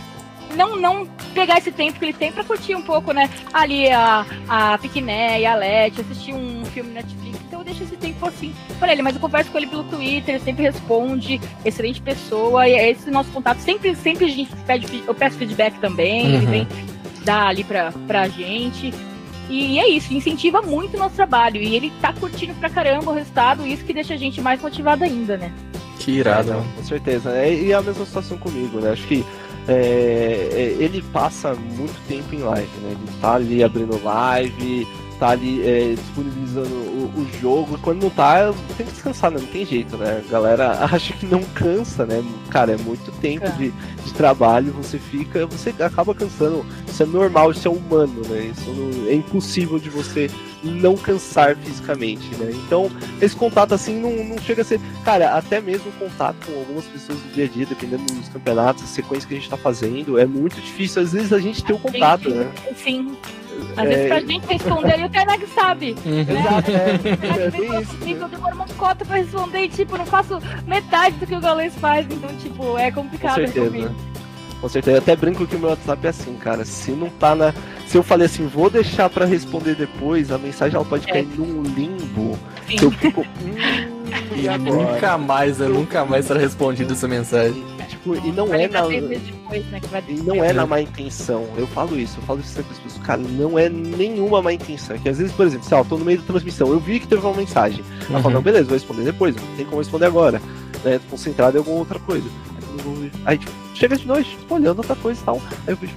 não, 0.56 0.76
não 0.76 1.08
pegar 1.34 1.58
esse 1.58 1.72
tempo 1.72 2.00
que 2.00 2.06
ele 2.06 2.14
tem 2.14 2.32
pra 2.32 2.44
curtir 2.44 2.76
um 2.76 2.82
pouco, 2.82 3.12
né? 3.12 3.30
Ali 3.54 3.90
a, 3.90 4.26
a 4.48 4.78
Piquiné 4.78 5.42
e 5.42 5.46
a 5.46 5.56
Leti, 5.56 6.02
assistir 6.02 6.34
um 6.34 6.64
filme 6.66 6.92
Netflix. 6.92 7.40
Então 7.48 7.60
eu 7.60 7.66
deixo 7.66 7.84
esse 7.84 7.96
tempo 7.98 8.26
assim 8.28 8.54
pra 8.80 8.92
ele. 8.92 9.02
Mas 9.02 9.16
eu 9.16 9.22
converso 9.22 9.52
com 9.52 9.58
ele 9.58 9.68
pelo 9.68 9.84
Twitter, 9.84 10.36
ele 10.36 10.44
sempre 10.44 10.64
responde, 10.64 11.40
excelente 11.64 12.02
pessoa. 12.02 12.68
E 12.68 12.74
é 12.74 12.92
esse 12.92 13.10
nosso 13.10 13.30
contato. 13.32 13.60
Sempre, 13.60 13.96
sempre 13.96 14.26
a 14.26 14.30
gente 14.30 14.56
pede, 14.68 15.04
eu 15.06 15.16
peço 15.16 15.38
feedback 15.38 15.80
também, 15.80 16.28
uhum. 16.28 16.36
ele 16.36 16.46
vem 16.46 16.68
dar 17.24 17.48
ali 17.48 17.64
pra, 17.64 17.92
pra 18.08 18.28
gente. 18.28 18.94
E 19.50 19.78
é 19.78 19.88
isso, 19.88 20.14
incentiva 20.14 20.62
muito 20.62 20.96
o 20.96 21.00
nosso 21.00 21.16
trabalho. 21.16 21.62
E 21.62 21.76
ele 21.76 21.92
tá 22.02 22.14
curtindo 22.14 22.54
pra 22.56 22.70
caramba 22.70 23.12
o 23.12 23.14
resultado, 23.14 23.66
isso 23.66 23.84
que 23.84 23.94
deixa 23.94 24.16
a 24.16 24.18
gente 24.18 24.42
mais 24.42 24.62
motivado 24.62 25.04
ainda, 25.04 25.38
né? 25.38 25.52
Que 26.00 26.12
irado. 26.12 26.52
É, 26.52 26.78
com 26.78 26.84
certeza. 26.84 27.32
É, 27.36 27.54
e 27.54 27.72
é 27.72 27.76
a 27.76 27.82
mesma 27.82 28.06
situação 28.06 28.38
comigo, 28.38 28.80
né? 28.80 28.92
Acho 28.92 29.08
que 29.08 29.26
é, 29.68 30.50
é, 30.52 30.84
ele 30.84 31.02
passa 31.14 31.54
muito 31.56 31.96
tempo 32.08 32.36
em 32.36 32.40
live, 32.40 32.78
né? 32.82 32.92
Ele 32.92 33.20
tá 33.20 33.34
ali 33.34 33.64
abrindo 33.64 34.02
live, 34.04 34.88
tá 35.20 35.30
ali 35.30 35.62
é, 35.66 35.96
disponibilizando 35.96 36.74
o, 36.74 37.12
o, 37.18 37.28
jogo. 37.42 37.78
Quando 37.82 38.04
não 38.04 38.10
tá, 38.10 38.54
tem 38.78 38.86
que 38.86 38.92
descansar, 38.92 39.32
né? 39.32 39.40
Não 39.40 39.48
tem 39.48 39.66
jeito, 39.66 39.98
né? 39.98 40.22
A 40.26 40.32
galera 40.32 40.72
acha 40.92 41.14
que 41.14 41.26
não 41.26 41.44
cansa, 41.44 42.06
né? 42.06 42.24
Cara, 42.50 42.74
é 42.74 42.78
muito 42.78 43.12
tempo 43.20 43.50
de, 43.54 43.72
de 43.72 44.14
trabalho, 44.14 44.72
você 44.74 44.98
fica, 44.98 45.46
você 45.46 45.74
acaba 45.80 46.14
cansando. 46.14 46.66
Isso 46.88 47.04
é 47.04 47.06
normal, 47.06 47.52
isso 47.52 47.68
é 47.68 47.72
humano, 47.72 48.22
né? 48.28 48.52
Isso 48.56 48.70
não, 48.70 49.08
é 49.10 49.14
impossível 49.14 49.80
de 49.80 49.90
você 49.90 50.30
não 50.64 50.96
cansar 50.96 51.56
fisicamente, 51.56 52.28
né? 52.36 52.52
Então, 52.66 52.90
esse 53.22 53.36
contato 53.36 53.74
assim 53.74 54.00
não, 54.00 54.24
não 54.24 54.38
chega 54.38 54.62
a 54.62 54.66
ser. 54.66 54.80
Cara, 55.04 55.36
até 55.36 55.62
mesmo 55.62 55.92
contato 55.94 56.36
com 56.46 56.60
algumas 56.60 56.86
pessoas 56.86 57.20
no 57.24 57.32
dia 57.32 57.46
a 57.46 57.48
dia, 57.48 57.66
dependendo 57.66 58.04
dos 58.06 58.30
campeonatos, 58.30 58.84
a 58.84 58.88
sequência 58.88 59.28
que 59.28 59.36
a 59.36 59.38
gente 59.38 59.50
tá 59.50 59.58
fazendo, 59.58 60.18
é 60.18 60.26
muito 60.26 60.60
difícil. 60.60 61.02
Às 61.02 61.14
vezes 61.14 61.32
a 61.32 61.40
gente 61.40 61.64
tem 61.64 61.76
o 61.76 61.80
contato, 61.80 62.30
né? 62.30 62.52
Sim. 62.76 63.16
Às 63.78 63.86
é... 63.86 63.90
vezes 63.90 64.08
pra 64.08 64.20
gente 64.20 64.48
responder, 64.48 65.06
o 65.06 65.10
Karnag 65.10 65.48
sabe. 65.48 65.96
Uhum. 66.06 66.24
Né? 66.24 66.40
Exato, 66.40 66.72
é. 66.72 67.76
é 67.76 67.82
isso. 67.82 67.94
Né? 67.98 68.18
Eu 68.22 68.28
demoro 68.28 68.56
uma 68.56 68.68
cota 68.78 69.06
pra 69.06 69.18
responder 69.18 69.64
e, 69.64 69.70
tipo, 69.70 69.98
não 69.98 70.06
faço 70.06 70.40
metade 70.66 71.16
do 71.18 71.28
que 71.28 71.36
o 71.36 71.42
Galês 71.42 71.74
faz. 71.76 72.06
Então, 72.10 72.30
tipo, 72.38 72.78
é 72.78 72.92
complicado. 72.92 73.42
Com 73.42 73.48
certeza. 73.48 73.96
Com 74.62 74.70
certeza. 74.70 74.98
Eu 74.98 75.02
até 75.02 75.16
brinco 75.16 75.46
que 75.46 75.56
o 75.56 75.60
meu 75.60 75.70
WhatsApp 75.70 76.06
é 76.06 76.10
assim, 76.10 76.36
cara. 76.36 76.66
Se 76.66 76.92
não 76.92 77.10
tá 77.10 77.36
na. 77.36 77.54
Se 77.88 77.98
eu 77.98 78.04
falei 78.04 78.26
assim, 78.26 78.48
vou 78.48 78.70
deixar 78.70 79.10
pra 79.10 79.26
responder 79.26 79.76
depois, 79.76 80.32
a 80.32 80.38
mensagem 80.38 80.76
ela 80.76 80.86
pode 80.86 81.08
é. 81.10 81.14
cair 81.14 81.28
num 81.38 81.62
limbo. 81.62 82.38
Sim. 82.68 82.78
Que 82.78 82.86
eu 82.86 82.92
fico. 82.92 83.22
Hum, 83.22 84.36
e 84.36 84.48
nunca 84.58 85.18
mais, 85.18 85.60
eu 85.60 85.70
nunca 85.70 86.06
mais 86.06 86.26
será 86.26 86.40
respondida 86.40 86.94
essa 86.94 87.08
mensagem. 87.08 87.75
Tipo, 87.86 88.16
e 88.16 88.32
não 88.32 88.54
é 88.54 88.68
na. 88.68 88.82
Depois, 88.88 89.66
né, 89.68 89.82
e 90.08 90.14
não 90.14 90.44
é 90.44 90.54
na 90.54 90.66
má 90.66 90.82
intenção. 90.82 91.48
Eu 91.58 91.68
falo 91.68 91.98
isso, 91.98 92.18
eu 92.20 92.24
falo 92.24 92.40
isso 92.40 92.50
sempre 92.50 92.72
as 92.72 92.80
pessoas. 92.80 93.04
Cara, 93.04 93.22
não 93.22 93.58
é 93.58 93.70
nenhuma 93.70 94.42
má 94.42 94.54
intenção. 94.54 94.98
Que 94.98 95.10
às 95.10 95.18
vezes, 95.18 95.34
por 95.34 95.46
exemplo, 95.46 95.68
se 95.68 95.74
eu 95.74 95.86
tô 95.86 95.98
no 95.98 96.06
meio 96.06 96.20
da 96.20 96.26
transmissão, 96.26 96.70
eu 96.70 96.80
vi 96.80 97.00
que 97.00 97.08
teve 97.08 97.26
uma 97.26 97.36
mensagem. 97.36 97.84
Ela 98.08 98.18
uhum. 98.18 98.24
fala, 98.24 98.36
não, 98.36 98.42
beleza, 98.42 98.66
vou 98.66 98.74
responder 98.74 99.04
depois, 99.04 99.36
não 99.36 99.56
tem 99.56 99.66
como 99.66 99.80
responder 99.80 100.06
agora. 100.06 100.42
Né? 100.84 101.00
Concentrado 101.10 101.58
em 101.58 101.60
alguma 101.60 101.80
outra 101.80 102.00
coisa. 102.00 102.28
Aí, 103.26 103.38
tipo, 103.38 103.52
chega 103.74 103.96
de 103.98 104.08
noite, 104.08 104.30
tipo, 104.32 104.56
olhando 104.56 104.80
outra 104.80 104.96
coisa 104.96 105.20
e 105.20 105.24
tal. 105.24 105.42
Aí 105.66 105.74
eu 105.74 105.78
vejo, 105.78 105.94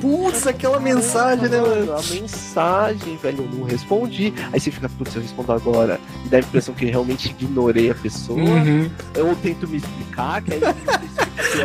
Putz, 0.00 0.46
aquela 0.46 0.80
mensagem, 0.80 1.48
né, 1.48 1.60
mano? 1.60 1.92
A 1.92 2.02
mensagem, 2.02 3.16
velho, 3.16 3.44
eu 3.44 3.58
não 3.58 3.64
respondi. 3.64 4.32
Aí 4.52 4.60
você 4.60 4.70
fica, 4.70 4.88
putz, 4.88 5.14
eu 5.14 5.22
respondo 5.22 5.52
agora. 5.52 6.00
E 6.24 6.28
dá 6.28 6.38
a 6.38 6.40
impressão 6.40 6.74
que 6.74 6.84
eu 6.84 6.90
realmente 6.90 7.30
ignorei 7.30 7.90
a 7.90 7.94
pessoa. 7.94 8.38
Uhum. 8.38 8.90
Eu 9.14 9.36
tento 9.36 9.68
me 9.68 9.78
explicar, 9.78 10.42
que 10.42 10.54
aí 10.54 10.60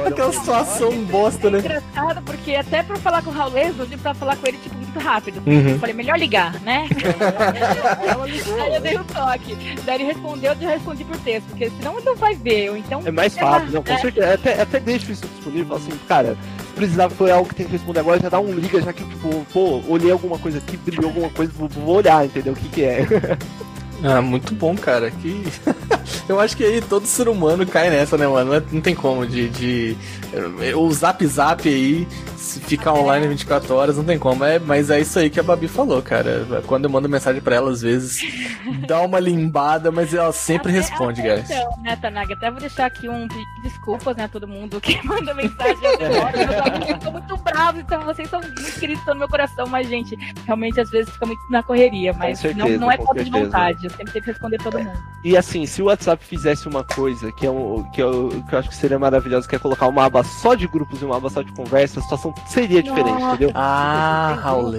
Aquela 0.06 0.32
situação 0.32 0.92
bosta, 1.06 1.50
né? 1.50 1.58
É 1.58 1.62
engraçado, 1.62 2.22
porque 2.24 2.56
até 2.56 2.84
pra 2.84 2.96
falar 2.98 3.22
com 3.22 3.30
o 3.30 3.34
Raul 3.34 3.58
eu 3.58 3.86
tive 3.86 3.98
pra 3.98 4.14
falar 4.14 4.36
com 4.36 4.48
ele, 4.48 4.58
tipo, 4.58 4.76
muito 4.76 5.00
rápido. 5.00 5.42
Uhum. 5.46 5.70
Eu 5.70 5.80
falei, 5.80 5.96
melhor 5.96 6.18
ligar, 6.18 6.60
né? 6.62 6.88
Aí 8.62 8.76
eu 8.76 8.82
dei 8.82 8.98
o 8.98 9.02
um 9.02 9.04
toque. 9.04 9.56
Daí 9.86 9.96
ele 9.96 10.04
respondeu, 10.06 10.54
eu 10.60 10.70
respondi 10.70 11.04
por 11.04 11.18
texto, 11.18 11.48
porque 11.48 11.70
senão 11.70 12.00
não 12.02 12.16
vai 12.16 12.36
ver. 12.36 12.72
Ou 12.72 12.78
então, 12.78 13.02
é 13.06 13.12
mais 13.12 13.36
fácil, 13.36 13.72
não, 13.72 13.84
com 13.84 13.98
certeza. 13.98 14.28
É 14.28 14.34
até, 14.34 14.62
até 14.62 14.80
deixo 14.80 15.12
isso 15.12 15.28
disponível, 15.28 15.76
assim, 15.76 15.92
cara, 16.08 16.38
se 16.72 16.76
precisar 16.76 17.10
foi 17.10 17.32
algo 17.32 17.50
que 17.50 17.56
tem 17.56 17.66
que 17.66 17.74
responder 17.74 18.00
agora, 18.00 18.20
já 18.20 18.30
dá 18.30 18.40
um 18.40 18.54
liga, 18.54 18.82
já 18.82 18.94
que, 18.94 19.04
tipo, 19.04 19.46
pô, 19.52 19.82
olhei 19.90 20.12
alguma 20.12 20.40
coisa 20.40 20.58
aqui, 20.58 20.78
brilhou 20.78 21.08
alguma 21.08 21.30
coisa, 21.30 21.52
vou, 21.54 21.68
vou 21.68 21.98
olhar, 21.98 22.26
entendeu? 22.26 22.54
O 22.54 22.56
que 22.56 22.70
que 22.70 22.84
é. 22.84 23.06
Ah, 24.04 24.22
muito 24.22 24.54
bom, 24.56 24.76
cara. 24.76 25.12
Que 25.12 25.44
eu 26.28 26.40
acho 26.40 26.58
que 26.58 26.64
aí 26.64 26.82
todo 26.82 27.06
ser 27.06 27.28
humano 27.28 27.66
cai 27.66 27.90
nessa, 27.90 28.18
né, 28.18 28.28
mano? 28.28 28.64
Não 28.72 28.82
tem 28.82 28.96
como 28.96 29.26
de, 29.26 29.50
de... 29.50 29.98
o 30.76 30.92
Zap 30.92 31.26
Zap 31.26 31.68
aí 31.68 32.08
se 32.42 32.60
ficar 32.60 32.94
online 32.94 33.28
24 33.28 33.74
horas, 33.76 33.98
não 33.98 34.04
tem 34.04 34.18
como. 34.18 34.44
É, 34.44 34.60
mas 34.60 34.90
é 34.90 35.00
isso 35.00 35.20
aí 35.20 35.30
que 35.30 35.40
a 35.40 35.44
Babi 35.44 35.68
falou, 35.68 36.02
cara. 36.02 36.46
Quando 36.66 36.86
eu 36.86 36.90
mando 36.90 37.08
mensagem 37.08 37.42
pra 37.42 37.56
ela, 37.56 37.72
às 37.72 37.82
vezes 37.82 38.22
dá 38.88 39.02
uma 39.02 39.20
limbada, 39.20 39.92
mas 39.92 40.14
ela 40.14 40.34
sempre 40.34 40.72
até, 40.72 40.80
responde, 40.80 41.22
até 41.22 41.36
guys. 41.36 41.50
Então, 41.50 41.82
né, 41.84 41.96
Tanaga? 41.96 42.34
Até 42.34 42.52
vou 42.52 42.60
deixar 42.60 42.88
aqui 42.88 43.08
um 43.08 43.28
desculpas, 43.64 44.18
né, 44.18 44.28
todo 44.28 44.48
mundo 44.48 44.82
que 44.82 45.00
manda 45.06 45.34
mensagem. 45.34 45.78
Eu 46.90 47.00
tô 47.00 47.12
muito 47.12 47.38
bravo, 47.38 47.80
então 47.80 48.02
vocês 48.02 48.30
são 48.30 48.42
muito 48.42 48.80
queridos, 48.80 49.00
estão 49.00 49.14
no 49.14 49.20
meu 49.20 49.30
coração, 49.30 49.68
mas, 49.68 49.88
gente, 49.88 50.18
realmente 50.46 50.80
às 50.82 50.90
vezes 50.90 51.14
fica 51.14 51.26
muito 51.26 51.42
na 51.50 51.62
correria, 51.62 52.12
mas 52.14 52.40
certeza, 52.40 52.68
não, 52.68 52.80
não 52.80 52.92
é 52.92 52.98
falta 52.98 53.24
de 53.24 53.32
vontade, 53.32 53.88
tenho 53.92 54.12
que 54.12 54.20
responder 54.20 54.58
todo 54.58 54.80
mundo. 54.80 54.98
E 55.24 55.38
assim, 55.38 55.66
se 55.66 55.82
o 55.82 55.86
WhatsApp 55.86 56.24
fizesse 56.26 56.68
uma 56.68 56.84
coisa 56.84 57.32
que, 57.32 57.46
é 57.46 57.52
um, 57.52 57.84
que, 57.92 58.02
eu, 58.02 58.44
que 58.48 58.56
eu 58.56 58.60
acho 58.60 58.70
que 58.70 58.76
seria 58.76 58.98
maravilhoso, 58.98 59.48
que 59.48 59.56
é 59.56 59.60
colocar 59.60 59.88
uma 59.88 60.06
aba 60.06 60.24
só 60.24 60.56
de 60.56 60.68
grupos 60.68 61.02
e 61.02 61.06
uma 61.06 61.18
aba 61.18 61.30
só 61.30 61.42
de 61.42 61.52
conversa, 61.54 62.00
a 62.00 62.04
situação 62.04 62.34
seria 62.48 62.82
diferente, 62.82 63.22
entendeu? 63.24 63.52
Ah, 63.54 64.40
Raul, 64.42 64.74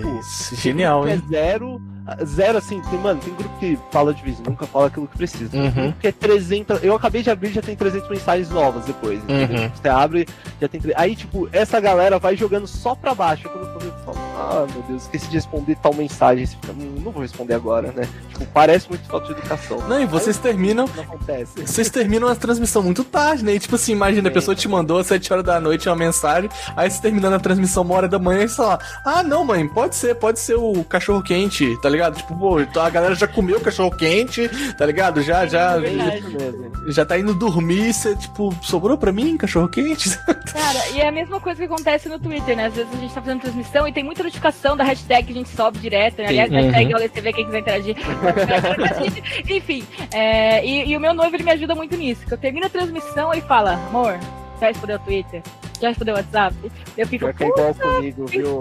genial, 0.53 1.09
hein? 1.09 1.23
É 1.25 1.29
zero, 1.29 1.81
zero 2.25 2.59
assim, 2.59 2.81
tem, 2.83 2.99
mano, 2.99 3.21
tem 3.21 3.35
grupo 3.35 3.59
que 3.59 3.79
fala 3.91 4.13
de 4.15 4.23
vez, 4.23 4.39
nunca 4.41 4.67
fala 4.67 4.87
aquilo 4.87 5.07
que 5.07 5.17
precisa. 5.17 5.57
Uhum. 5.57 5.63
Tem 5.63 5.83
grupo 5.85 5.99
que 6.01 6.07
é 6.07 6.13
300, 6.13 6.83
eu 6.85 6.95
acabei 6.95 7.23
de 7.23 7.31
abrir 7.31 7.53
já 7.53 7.63
tem 7.63 7.77
300 7.77 8.09
mensagens 8.09 8.51
novas 8.51 8.85
depois. 8.85 9.23
entendeu? 9.25 9.63
Uhum. 9.63 9.71
Você 9.75 9.89
abre, 9.89 10.29
já 10.61 10.69
tem. 10.69 10.81
Aí, 10.97 11.15
tipo, 11.17 11.49
essa 11.53 11.81
galera 11.81 12.19
vai 12.19 12.37
jogando 12.37 12.67
só 12.67 12.95
pra 12.95 13.15
baixo. 13.15 13.49
Quando 13.49 13.67
eu 13.67 13.73
eu 13.83 13.93
falo, 14.05 14.19
ah, 14.37 14.67
meu 14.73 14.83
Deus, 14.83 15.03
esqueci 15.03 15.27
de 15.29 15.35
responder 15.35 15.77
tal 15.83 15.93
mensagem. 15.95 16.47
Você 16.47 16.57
fica, 16.61 16.73
"Hum, 16.73 16.95
não 17.05 17.11
vou 17.13 17.23
responder 17.23 17.55
agora, 17.55 17.93
né? 17.93 18.09
Tipo, 18.33 18.47
parece 18.47 18.89
muito 18.89 19.05
falta 19.09 19.27
de 19.27 19.33
educação. 19.33 19.79
Não, 19.89 20.01
e 20.01 20.07
vocês 20.07 20.39
terminam. 20.39 20.89
Não 20.95 21.03
acontece. 21.03 21.67
Vocês 21.67 21.91
terminam 21.91 22.29
a 22.29 22.35
transmissão 22.35 22.83
muito 22.83 23.05
tarde, 23.05 23.45
né? 23.45 23.55
E, 23.55 23.59
tipo 23.59 23.75
assim, 23.75 23.93
imagina, 23.93 24.29
a 24.29 24.33
pessoa 24.33 24.55
te 24.55 24.69
mandou 24.69 24.99
às 24.99 25.07
7 25.07 25.33
horas 25.33 25.45
da 25.45 25.61
noite 25.61 25.89
uma 25.89 25.97
mensagem, 25.97 26.49
aí 26.77 26.91
você 26.91 27.01
terminando 27.01 27.35
a 27.35 27.41
transmissão 27.41 27.83
uma 27.83 27.95
hora 27.95 28.09
da 28.09 28.19
manhã 28.19 28.45
e 28.45 28.49
você 28.49 28.57
fala, 28.57 28.79
ah, 29.05 29.23
não, 29.23 29.45
mãe, 29.45 29.67
pode 29.67 29.95
ser, 29.97 30.15
pode 30.15 30.39
ser 30.39 30.55
o 30.55 30.85
cachorro 30.85 31.23
quente, 31.23 31.77
tá 31.81 31.89
ligado? 31.89 32.02
Tipo, 32.11 32.37
pô, 32.37 32.61
então 32.61 32.83
a 32.83 32.91
galera 32.91 33.15
já 33.15 33.27
comeu 33.27 33.59
o 33.59 33.61
cachorro 33.61 33.91
quente, 33.91 34.49
tá 34.77 34.87
ligado? 34.87 35.23
Já, 35.23 35.47
já, 35.47 35.77
É 35.79 36.93
já 36.93 37.05
tá 37.05 37.19
indo 37.19 37.35
dormir, 37.35 37.93
você, 37.93 38.17
tipo, 38.17 38.55
sobrou 38.63 38.97
pra 38.97 39.13
mim 39.13 39.37
cachorro 39.37 39.69
quente? 39.69 40.17
Cara, 40.53 40.89
e 40.93 41.01
é 41.01 41.09
a 41.09 41.13
mesma 41.13 41.41
coisa 41.41 41.59
que 41.59 41.65
acontece 41.65 42.09
no 42.09 42.19
Twitter, 42.19 42.57
né? 42.57 42.67
Às 42.67 42.75
vezes 42.75 42.93
a 42.93 42.97
gente 42.97 43.15
tá 43.15 43.21
fazendo 43.21 43.41
transmissão 43.41 43.87
e 43.87 43.93
tem 43.93 44.05
muita 44.05 44.23
notificação 44.23 44.77
da 44.77 44.85
hashtag 44.85 45.27
que 45.27 45.33
a 45.33 45.37
gente 45.37 45.49
sobe 45.51 45.79
direto, 45.79 46.19
né? 46.19 46.29
Aliás, 46.29 46.49
Sim. 46.51 46.57
hashtag 46.57 46.95
Uhum. 46.95 47.01
OLCV, 47.01 47.33
quem 47.33 47.45
quiser 47.47 47.59
interagir. 47.59 47.97
Enfim, 49.49 49.85
é, 50.13 50.65
e, 50.65 50.91
e 50.91 50.97
o 50.97 51.01
meu 51.01 51.15
noivo, 51.15 51.35
ele 51.37 51.45
me 51.45 51.51
ajuda 51.51 51.75
muito 51.75 51.97
nisso. 51.97 52.27
Que 52.27 52.35
eu 52.35 52.39
termino 52.39 52.67
a 52.67 52.71
transmissão, 52.71 53.33
ele 53.33 53.43
fala, 53.43 53.75
amor, 53.89 54.19
já 54.63 54.69
respondeu 54.69 54.97
o 54.97 55.01
Twitter? 55.01 55.43
Já 55.81 55.89
respondeu 55.89 56.15
o 56.15 56.17
WhatsApp? 56.19 56.57
Eu 56.97 57.07
fico, 57.09 57.25
Pior 57.27 57.35
que 57.35 57.45
é 57.45 57.49
igual 57.49 57.75
comigo, 57.75 58.27
viu? 58.27 58.61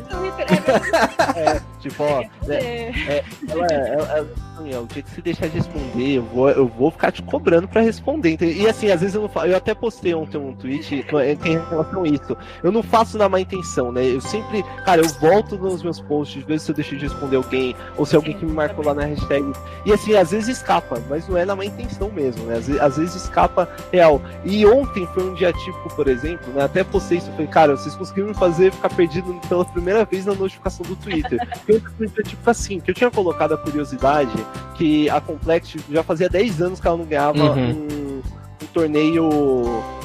Twitter. 0.00 0.46
É, 1.36 1.42
É, 1.56 1.62
tipo, 1.80 2.02
ó, 2.04 2.20
é, 2.48 2.54
é, 2.54 3.24
ela, 3.48 3.66
ela, 3.66 4.12
ela, 4.18 4.30
ó, 4.58 4.80
o 4.82 4.86
dia 4.86 5.02
que 5.02 5.10
você 5.10 5.20
deixar 5.20 5.48
de 5.48 5.58
responder, 5.58 6.16
eu 6.16 6.22
vou, 6.22 6.50
eu 6.50 6.66
vou 6.66 6.90
ficar 6.90 7.12
te 7.12 7.22
cobrando 7.22 7.68
pra 7.68 7.80
responder. 7.80 8.36
E 8.40 8.68
assim, 8.68 8.90
às 8.90 9.00
vezes 9.00 9.14
eu 9.14 9.22
não 9.22 9.28
faço. 9.28 9.46
Eu 9.46 9.56
até 9.56 9.74
postei 9.74 10.14
ontem 10.14 10.38
um 10.38 10.54
tweet 10.54 10.94
em 11.44 11.58
relação 11.68 12.02
a 12.02 12.08
isso. 12.08 12.36
Eu 12.62 12.72
não 12.72 12.82
faço 12.82 13.18
na 13.18 13.28
má 13.28 13.40
intenção, 13.40 13.92
né? 13.92 14.04
Eu 14.04 14.20
sempre, 14.20 14.62
cara, 14.84 15.02
eu 15.02 15.08
volto 15.20 15.56
nos 15.56 15.82
meus 15.82 16.00
posts, 16.00 16.42
vejo 16.44 16.60
se 16.60 16.70
eu 16.70 16.74
deixei 16.74 16.98
de 16.98 17.04
responder 17.04 17.36
alguém, 17.36 17.74
ou 17.96 18.06
se 18.06 18.16
alguém 18.16 18.36
que 18.36 18.44
me 18.44 18.52
marcou 18.52 18.84
lá 18.84 18.94
na 18.94 19.04
hashtag. 19.04 19.52
E 19.84 19.92
assim, 19.92 20.14
às 20.14 20.30
vezes 20.30 20.58
escapa, 20.58 21.02
mas 21.08 21.26
não 21.28 21.36
é 21.36 21.44
na 21.44 21.56
má 21.56 21.64
intenção 21.64 22.10
mesmo, 22.10 22.44
né? 22.44 22.56
Às 22.56 22.66
vezes, 22.66 22.80
às 22.80 22.96
vezes 22.96 23.14
escapa 23.14 23.68
real. 23.92 24.20
E 24.44 24.66
ontem 24.66 25.06
foi 25.14 25.24
um 25.24 25.34
dia 25.34 25.52
tipo, 25.52 25.94
por 25.94 26.08
exemplo, 26.08 26.52
né? 26.52 26.64
Até 26.64 26.84
postei 26.84 27.18
isso, 27.18 27.28
eu 27.28 27.32
falei, 27.32 27.46
cara, 27.46 27.76
vocês 27.76 27.94
conseguiram 27.94 28.28
me 28.28 28.34
fazer 28.34 28.72
ficar 28.72 28.90
perdido 28.90 29.34
pela 29.48 29.64
primeira 29.64 30.04
vez 30.04 30.26
na 30.26 30.34
notificação 30.34 30.84
do 30.86 30.96
Twitter. 30.96 31.38
Porque 31.48 31.72
outro 31.72 31.92
Twitter, 31.92 32.24
tipo 32.24 32.50
assim, 32.50 32.80
que 32.80 32.90
eu 32.90 32.94
tinha 32.94 33.10
colocado 33.10 33.54
a 33.54 33.58
curiosidade 33.58 34.32
que 34.76 35.08
a 35.10 35.20
Complex 35.20 35.74
já 35.90 36.02
fazia 36.02 36.28
10 36.28 36.60
anos 36.62 36.80
que 36.80 36.86
ela 36.86 36.96
não 36.96 37.04
ganhava 37.04 37.38
Uhum. 37.38 37.70
um, 37.70 38.22
um 38.62 38.66
torneio. 38.72 39.24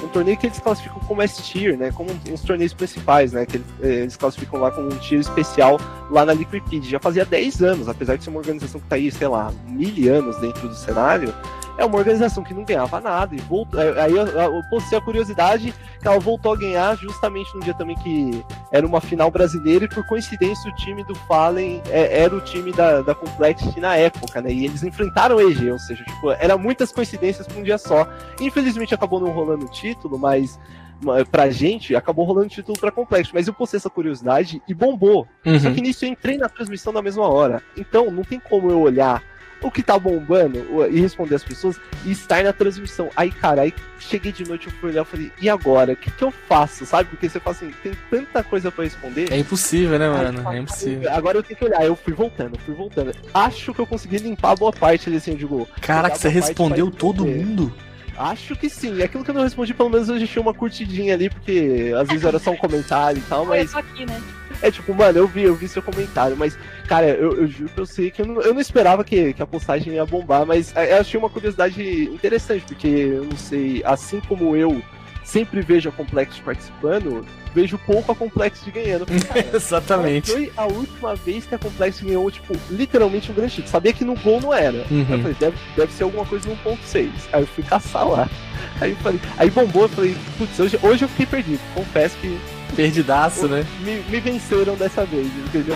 Um 0.03 0.07
torneio 0.09 0.37
que 0.37 0.47
eles 0.47 0.59
classificam 0.59 0.99
como 1.07 1.21
S-Tier, 1.21 1.77
né? 1.77 1.91
Como 1.91 2.09
uns 2.29 2.41
torneios 2.41 2.73
principais, 2.73 3.33
né? 3.33 3.45
Que 3.45 3.57
eles, 3.57 3.67
eles 3.79 4.15
classificam 4.15 4.59
lá 4.59 4.71
como 4.71 4.87
um 4.87 4.97
tier 4.97 5.19
especial 5.19 5.79
lá 6.11 6.25
na 6.25 6.33
Liquid. 6.33 6.83
Já 6.83 6.99
fazia 6.99 7.25
10 7.25 7.61
anos, 7.63 7.89
apesar 7.89 8.15
de 8.17 8.23
ser 8.23 8.29
uma 8.29 8.39
organização 8.39 8.79
que 8.79 8.87
tá 8.87 8.95
aí, 8.95 9.11
sei 9.11 9.27
lá, 9.27 9.51
mil 9.67 10.13
anos 10.13 10.37
dentro 10.39 10.67
do 10.67 10.75
cenário. 10.75 11.33
É 11.77 11.85
uma 11.85 11.97
organização 11.97 12.43
que 12.43 12.53
não 12.53 12.63
ganhava 12.63 12.99
nada. 12.99 13.35
E 13.35 13.39
voltou, 13.39 13.79
eh, 13.79 14.01
aí 14.01 14.11
eu, 14.15 14.25
eu 14.27 14.61
postei 14.69 14.97
a 14.97 15.01
curiosidade 15.01 15.73
que 16.01 16.07
ela 16.07 16.19
voltou 16.19 16.53
a 16.53 16.57
ganhar 16.57 16.95
justamente 16.97 17.53
num 17.53 17.59
dia 17.61 17.73
também 17.73 17.95
que 17.97 18.43
era 18.71 18.85
uma 18.85 18.99
final 18.99 19.29
brasileira 19.29 19.85
e 19.85 19.87
por 19.87 20.05
coincidência 20.07 20.69
o 20.71 20.75
time 20.75 21.03
do 21.03 21.13
Fallen 21.27 21.81
é, 21.89 22.21
era 22.23 22.35
o 22.35 22.41
time 22.41 22.71
da, 22.71 23.01
da 23.01 23.13
Complexity 23.13 23.79
na 23.79 23.95
época, 23.95 24.41
né? 24.41 24.51
E 24.51 24.65
eles 24.65 24.83
enfrentaram 24.83 25.35
o 25.35 25.41
EG, 25.41 25.69
ou 25.71 25.79
seja, 25.79 26.03
tipo, 26.03 26.31
era 26.31 26.57
muitas 26.57 26.91
coincidências 26.91 27.45
pra 27.47 27.57
um 27.59 27.63
dia 27.63 27.77
só. 27.77 28.07
Infelizmente 28.41 28.93
acabou 28.95 29.19
não 29.19 29.31
rolando 29.31 29.65
o 29.65 29.69
título, 29.69 30.17
mas 30.17 30.59
ma- 31.03 31.23
pra 31.25 31.49
gente 31.51 31.95
acabou 31.95 32.25
rolando 32.25 32.47
o 32.47 32.49
título 32.49 32.77
pra 32.79 32.91
Complexity. 32.91 33.35
Mas 33.35 33.47
eu 33.47 33.53
postei 33.53 33.77
essa 33.77 33.89
curiosidade 33.89 34.61
e 34.67 34.73
bombou. 34.73 35.27
Só 35.61 35.67
Uhum. 35.67 35.75
que 35.75 35.81
nisso 35.81 36.05
eu 36.05 36.09
entrei 36.09 36.37
na 36.37 36.49
transmissão 36.49 36.91
na 36.91 37.01
mesma 37.03 37.27
hora. 37.27 37.61
Então 37.77 38.09
não 38.09 38.23
tem 38.23 38.39
como 38.39 38.69
eu 38.71 38.81
olhar 38.81 39.21
o 39.61 39.71
que 39.71 39.81
tá 39.81 39.97
bombando 39.97 40.87
e 40.89 40.99
responder 40.99 41.35
as 41.35 41.43
pessoas 41.43 41.79
e 42.05 42.11
estar 42.11 42.43
na 42.43 42.53
transmissão. 42.53 43.09
Aí, 43.15 43.31
cara, 43.31 43.61
aí 43.63 43.73
cheguei 43.99 44.31
de 44.31 44.47
noite, 44.47 44.67
eu 44.67 44.73
fui 44.73 44.91
olhar 44.91 45.01
e 45.01 45.05
falei, 45.05 45.31
e 45.41 45.49
agora? 45.49 45.93
O 45.93 45.95
que, 45.95 46.11
que 46.11 46.23
eu 46.23 46.31
faço? 46.31 46.85
Sabe? 46.85 47.09
Porque 47.09 47.27
você 47.27 47.39
fala 47.39 47.55
assim, 47.55 47.73
tem 47.83 47.93
tanta 48.09 48.43
coisa 48.43 48.71
pra 48.71 48.83
responder. 48.83 49.31
É 49.31 49.37
impossível, 49.37 49.97
né, 49.97 50.09
mano? 50.09 50.43
fala, 50.43 50.55
É 50.55 50.59
impossível. 50.59 51.11
Agora 51.11 51.37
eu 51.37 51.43
tenho 51.43 51.57
que 51.57 51.65
olhar. 51.65 51.85
Eu 51.85 51.95
fui 51.95 52.13
voltando, 52.13 52.57
fui 52.59 52.75
voltando. 52.75 53.13
Acho 53.33 53.73
que 53.73 53.79
eu 53.79 53.87
consegui 53.87 54.17
limpar 54.17 54.55
boa 54.55 54.71
parte 54.71 55.09
ali, 55.09 55.17
assim, 55.17 55.31
eu 55.31 55.37
digo. 55.37 55.67
Caraca, 55.81 56.15
você 56.15 56.29
respondeu 56.29 56.91
todo 56.91 57.25
mundo? 57.25 57.73
Acho 58.17 58.55
que 58.55 58.67
sim. 58.69 59.01
Aquilo 59.01 59.23
que 59.23 59.29
eu 59.29 59.35
não 59.35 59.43
respondi, 59.43 59.73
pelo 59.73 59.89
menos 59.89 60.09
eu 60.09 60.17
deixei 60.17 60.41
uma 60.41 60.53
curtidinha 60.53 61.13
ali, 61.13 61.29
porque 61.29 61.93
às 61.95 62.07
vezes 62.07 62.23
era 62.23 62.39
só 62.39 62.51
um 62.51 62.57
comentário 62.57 63.19
e 63.19 63.21
tal, 63.21 63.41
Olha, 63.47 63.59
eu 63.59 63.63
mas 63.63 63.71
tô 63.71 63.77
aqui, 63.77 64.05
né? 64.05 64.19
É 64.61 64.71
tipo, 64.71 64.93
mano, 64.93 65.17
eu 65.19 65.27
vi, 65.27 65.43
eu 65.43 65.55
vi 65.55 65.67
seu 65.67 65.81
comentário, 65.81 66.35
mas, 66.37 66.57
cara, 66.87 67.07
eu, 67.07 67.33
eu 67.41 67.47
juro 67.47 67.69
que 67.73 67.79
eu 67.81 67.85
sei 67.85 68.11
que 68.11 68.21
eu 68.21 68.25
não, 68.25 68.41
eu 68.41 68.53
não 68.53 68.61
esperava 68.61 69.03
que, 69.03 69.33
que 69.33 69.41
a 69.41 69.47
postagem 69.47 69.93
ia 69.93 70.05
bombar, 70.05 70.45
mas 70.45 70.75
é, 70.75 70.93
eu 70.93 71.01
achei 71.01 71.19
uma 71.19 71.29
curiosidade 71.29 72.03
interessante, 72.05 72.63
porque 72.65 72.87
eu 72.87 73.23
não 73.25 73.37
sei, 73.37 73.81
assim 73.85 74.19
como 74.27 74.55
eu 74.55 74.81
sempre 75.23 75.59
vejo 75.61 75.89
a 75.89 75.91
Complex 75.91 76.39
participando, 76.39 77.25
vejo 77.53 77.77
pouco 77.79 78.11
a 78.13 78.15
Complex 78.15 78.63
ganhando. 78.73 79.05
Cara, 79.27 79.45
Exatamente. 79.53 80.31
Foi 80.31 80.51
a 80.55 80.65
última 80.65 81.15
vez 81.15 81.45
que 81.45 81.53
a 81.53 81.57
Complex 81.57 81.99
ganhou, 81.99 82.31
tipo, 82.31 82.55
literalmente 82.71 83.29
um 83.29 83.35
grande 83.35 83.55
título. 83.55 83.69
Sabia 83.71 83.91
que 83.91 84.05
no 84.05 84.15
gol 84.15 84.39
não 84.39 84.53
era. 84.53 84.77
Aí 84.79 84.85
eu 84.89 84.97
Uhum. 84.97 85.05
falei, 85.21 85.35
deve, 85.37 85.57
deve 85.75 85.91
ser 85.91 86.03
alguma 86.03 86.25
coisa 86.25 86.47
no 86.47 86.55
1.6. 86.55 87.09
Aí 87.33 87.41
eu 87.43 87.47
fui 87.47 87.63
caçar 87.63 88.07
lá. 88.07 88.29
Aí 88.79 88.91
eu 88.91 88.97
falei, 88.97 89.19
aí 89.39 89.49
bombou, 89.49 89.81
eu 89.83 89.89
falei, 89.89 90.15
putz, 90.37 90.59
hoje, 90.59 90.79
hoje 90.83 91.03
eu 91.05 91.09
fiquei 91.09 91.25
perdido. 91.25 91.59
Confesso 91.73 92.15
que 92.19 92.37
Perdidaço, 92.75 93.47
né? 93.47 93.65
me, 93.79 94.01
me 94.09 94.19
venceram 94.19 94.75
dessa 94.75 95.05
vez, 95.05 95.27
entendeu? 95.27 95.75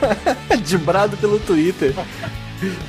Dibrado 0.64 1.16
pelo 1.16 1.38
Twitter. 1.38 1.94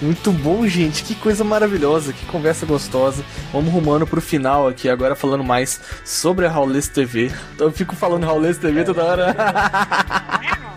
Muito 0.01 0.31
bom, 0.31 0.67
gente. 0.67 1.03
Que 1.03 1.15
coisa 1.15 1.43
maravilhosa, 1.43 2.13
que 2.13 2.25
conversa 2.25 2.65
gostosa. 2.65 3.23
Vamos 3.51 3.73
rumando 3.73 4.05
pro 4.05 4.21
final 4.21 4.67
aqui, 4.67 4.87
agora 4.89 5.15
falando 5.15 5.43
mais 5.43 5.79
sobre 6.05 6.45
a 6.45 6.49
Raulês 6.49 6.87
TV. 6.87 7.31
Eu 7.57 7.71
fico 7.71 7.95
falando 7.95 8.25
Raulês 8.25 8.57
TV 8.57 8.83
toda 8.83 9.03
hora. 9.03 9.35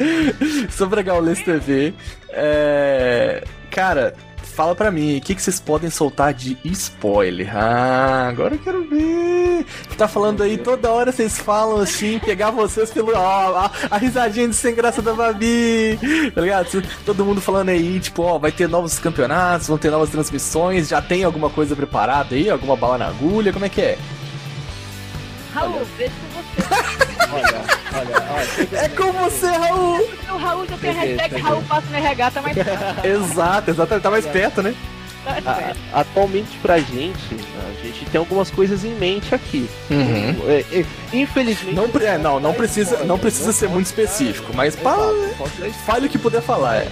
sobre 0.70 1.00
a 1.00 1.02
Gaules 1.02 1.42
TV. 1.42 1.94
É... 2.30 3.44
Cara, 3.70 4.14
fala 4.56 4.74
pra 4.74 4.90
mim, 4.90 5.18
o 5.18 5.20
que, 5.20 5.34
que 5.34 5.42
vocês 5.42 5.60
podem 5.60 5.90
soltar 5.90 6.32
de 6.32 6.56
spoiler? 6.64 7.54
Ah, 7.54 8.26
agora 8.26 8.54
eu 8.54 8.58
quero 8.58 8.88
ver. 8.88 9.66
Tá 9.98 10.08
falando 10.08 10.42
aí 10.42 10.56
toda 10.56 10.90
hora, 10.90 11.12
vocês 11.12 11.38
falam 11.38 11.80
assim, 11.80 12.18
pegar 12.18 12.50
vocês 12.50 12.90
pelo. 12.90 13.12
Ó, 13.14 13.56
a, 13.58 13.70
a 13.90 13.98
risadinha 13.98 14.48
de 14.48 14.54
sem 14.56 14.74
graça 14.74 15.02
da 15.02 15.12
Babi, 15.12 15.98
tá 16.34 16.40
ligado? 16.40 16.82
Todo 17.04 17.24
mundo 17.24 17.40
falando 17.40 17.68
aí, 17.68 18.00
tipo, 18.00 18.22
ó, 18.22 18.38
vai 18.38 18.50
ter 18.50 18.66
novos 18.66 18.98
campeonatos, 18.98 19.68
vão 19.68 19.76
ter 19.76 19.90
novas 19.90 20.08
transmissões, 20.08 20.88
já 20.88 21.02
tem 21.02 21.22
alguma 21.22 21.50
coisa 21.50 21.76
preparada 21.76 22.34
aí? 22.34 22.48
Alguma 22.48 22.76
bala 22.76 22.96
na 22.96 23.08
agulha? 23.08 23.52
Como 23.52 23.66
é 23.66 23.68
que 23.68 23.82
é? 23.82 23.98
Raul, 25.52 25.82
vejo 25.98 26.12
com 26.32 26.42
você. 26.42 26.96
Olha, 27.32 27.64
olha, 27.98 28.26
olha. 28.32 28.78
É 28.84 28.88
com 28.88 29.12
você, 29.12 29.46
Raul! 29.46 30.08
O 30.32 30.36
Raul 30.36 30.66
já 30.66 30.76
tem 30.78 30.92
hashtag. 30.92 31.40
Raul 31.40 31.62
passa 31.62 31.86
no 31.90 31.96
RH, 31.96 32.30
tá 32.30 32.42
mais 32.42 32.56
fácil. 32.56 33.10
Exato, 33.10 33.70
exato, 33.70 34.00
tá 34.00 34.10
mais 34.10 34.26
perto, 34.26 34.62
né? 34.62 34.74
Tá 35.42 35.74
A- 35.92 36.00
atualmente 36.02 36.56
pra 36.62 36.78
gente, 36.78 37.18
a 37.34 37.84
gente 37.84 38.04
tem 38.06 38.18
algumas 38.18 38.48
coisas 38.48 38.84
em 38.84 38.94
mente 38.94 39.34
aqui. 39.34 39.68
Uhum. 39.90 40.36
É, 40.48 40.64
é, 40.72 40.84
infelizmente. 41.12 41.74
Não, 41.74 41.90
é, 42.00 42.16
não, 42.16 42.38
não 42.38 42.54
precisa, 42.54 43.02
não 43.04 43.18
precisa 43.18 43.52
ser 43.52 43.68
muito 43.68 43.86
específico, 43.86 44.52
mas 44.54 44.76
pá, 44.76 44.94
dar 44.96 45.70
fale 45.84 46.06
o 46.06 46.08
que 46.08 46.16
puder 46.18 46.42
falar. 46.42 46.76
é. 46.76 46.88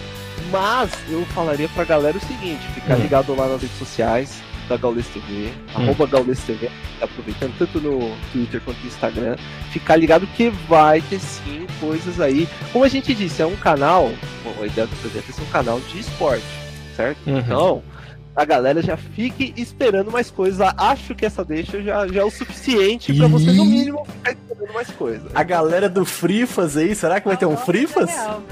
Mas 0.51 0.91
eu 1.09 1.25
falaria 1.27 1.69
pra 1.69 1.85
galera 1.85 2.17
o 2.19 2.21
seguinte: 2.21 2.61
ficar 2.75 2.97
Hum. 2.97 3.03
ligado 3.03 3.35
lá 3.37 3.47
nas 3.47 3.63
redes 3.63 3.79
sociais 3.79 4.31
da 4.69 4.77
Gaules 4.77 5.07
TV, 5.09 5.53
arroba 5.75 6.07
Gaules 6.07 6.41
TV, 6.41 6.71
aproveitando 7.01 7.55
tanto 7.59 7.81
no 7.81 8.17
Twitter 8.33 8.61
quanto 8.61 8.81
no 8.81 8.87
Instagram, 8.87 9.37
ficar 9.71 9.97
ligado 9.97 10.27
que 10.29 10.49
vai 10.69 11.01
ter 11.03 11.19
sim 11.19 11.67
coisas 11.81 12.21
aí. 12.21 12.49
Como 12.73 12.85
a 12.85 12.89
gente 12.89 13.15
disse, 13.15 13.43
é 13.43 13.47
um 13.47 13.57
canal, 13.57 14.11
bom, 14.43 14.55
a 14.63 14.67
ideia 14.67 14.87
do 14.87 14.97
projeto 14.97 15.29
é 15.29 15.33
ser 15.33 15.43
um 15.43 15.47
canal 15.47 15.81
de 15.81 16.01
esporte, 16.01 16.45
certo? 16.97 17.19
Uhum. 17.27 17.39
Então, 17.39 17.83
a 18.35 18.45
galera 18.45 18.83
já 18.83 18.97
fique 18.97 19.55
esperando 19.57 20.11
mais 20.11 20.31
coisas. 20.31 20.61
Acho 20.77 21.15
que 21.15 21.25
essa 21.25 21.45
deixa 21.45 21.81
já, 21.83 22.07
já 22.09 22.21
é 22.21 22.25
o 22.25 22.31
suficiente 22.31 23.15
pra 23.15 23.29
você, 23.29 23.53
no 23.53 23.65
mínimo, 23.65 24.05
ficar 24.07 24.33
esperando 24.33 24.73
mais 24.73 24.91
coisas. 24.91 25.31
A 25.35 25.43
galera 25.43 25.89
do 25.89 26.05
Frifas 26.05 26.77
aí, 26.77 26.95
será 26.95 27.21
que 27.21 27.29
vai 27.29 27.37
ter 27.37 27.47
um 27.47 27.57
Frifas? 27.57 28.11
Real. 28.11 28.43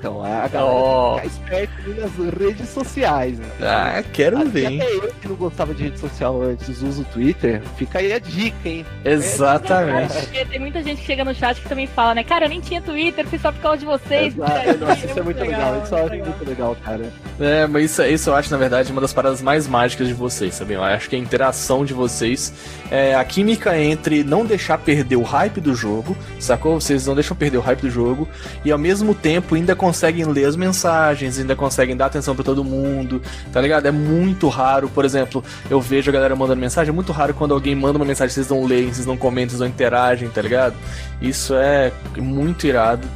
Então. 0.00 0.24
A 0.24 0.48
galera 0.48 0.72
oh. 0.72 1.14
ficar 1.16 1.26
esperto 1.26 2.00
nas 2.00 2.34
redes 2.34 2.68
sociais. 2.70 3.38
Então. 3.38 3.68
Ah, 3.68 4.02
quero 4.12 4.38
Até 4.38 4.48
ver. 4.48 4.80
Até 4.80 4.94
eu 4.94 5.12
que 5.20 5.28
não 5.28 5.36
gostava 5.36 5.74
de 5.74 5.84
rede 5.84 5.98
social 5.98 6.42
antes, 6.42 6.82
uso 6.82 7.02
o 7.02 7.04
Twitter, 7.04 7.62
fica 7.76 7.98
aí 7.98 8.12
a 8.12 8.18
dica, 8.18 8.68
hein? 8.68 8.86
Exatamente. 9.04 10.14
É, 10.34 10.44
tem 10.44 10.58
muita 10.58 10.82
gente 10.82 11.00
que 11.00 11.06
chega 11.06 11.24
no 11.24 11.34
chat 11.34 11.60
que 11.60 11.68
também 11.68 11.86
fala, 11.86 12.14
né? 12.14 12.24
Cara, 12.24 12.46
eu 12.46 12.48
nem 12.48 12.60
tinha 12.60 12.80
Twitter, 12.80 13.26
fui 13.26 13.38
só 13.38 13.52
por 13.52 13.60
causa 13.60 13.78
de 13.78 13.84
vocês. 13.84 14.34
Exato. 14.34 14.78
Nossa, 14.78 15.06
isso 15.06 15.18
é 15.18 15.22
muito 15.22 15.40
legal, 15.40 15.72
legal. 15.72 15.84
isso 15.84 15.94
é 15.94 16.16
muito 16.16 16.48
legal, 16.48 16.76
cara. 16.82 17.12
É, 17.38 17.66
mas 17.66 17.84
isso, 17.84 18.02
isso 18.02 18.30
eu 18.30 18.34
acho, 18.34 18.50
na 18.50 18.56
verdade, 18.56 18.90
uma 18.90 19.00
das 19.00 19.12
paradas 19.12 19.42
mais 19.42 19.68
mágicas 19.68 20.08
de 20.08 20.14
vocês, 20.14 20.54
sabe? 20.54 20.74
Eu 20.74 20.82
acho 20.82 21.08
que 21.08 21.16
a 21.16 21.18
interação 21.18 21.84
de 21.84 21.92
vocês, 21.92 22.52
é, 22.90 23.14
a 23.14 23.24
química 23.24 23.78
entre 23.78 24.24
não 24.24 24.44
deixar 24.44 24.78
perder 24.78 25.16
o 25.16 25.22
hype 25.22 25.60
do 25.60 25.74
jogo, 25.74 26.16
sacou? 26.38 26.80
Vocês 26.80 27.06
não 27.06 27.14
deixam 27.14 27.36
perder 27.36 27.58
o 27.58 27.60
hype 27.60 27.80
do 27.80 27.90
jogo 27.90 28.28
e 28.64 28.72
ao 28.72 28.78
mesmo 28.78 29.14
tempo 29.14 29.54
ainda 29.54 29.74
conseguem 29.90 30.24
ler 30.24 30.44
as 30.44 30.54
mensagens, 30.54 31.36
ainda 31.36 31.56
conseguem 31.56 31.96
dar 31.96 32.06
atenção 32.06 32.36
para 32.36 32.44
todo 32.44 32.62
mundo, 32.62 33.20
tá 33.52 33.60
ligado? 33.60 33.86
É 33.86 33.90
muito 33.90 34.46
raro, 34.46 34.88
por 34.88 35.04
exemplo, 35.04 35.42
eu 35.68 35.80
vejo 35.80 36.08
a 36.10 36.12
galera 36.12 36.36
mandando 36.36 36.60
mensagem, 36.60 36.90
é 36.90 36.94
muito 36.94 37.10
raro 37.10 37.34
quando 37.34 37.52
alguém 37.52 37.74
manda 37.74 37.98
uma 37.98 38.04
mensagem, 38.04 38.32
vocês 38.32 38.48
não 38.48 38.64
leem, 38.64 38.92
vocês 38.92 39.04
não 39.04 39.16
comentam, 39.16 39.50
vocês 39.50 39.60
não 39.60 39.66
interagem, 39.66 40.28
tá 40.28 40.40
ligado? 40.40 40.76
Isso 41.20 41.54
é 41.56 41.92
muito 42.16 42.68
irado. 42.68 43.06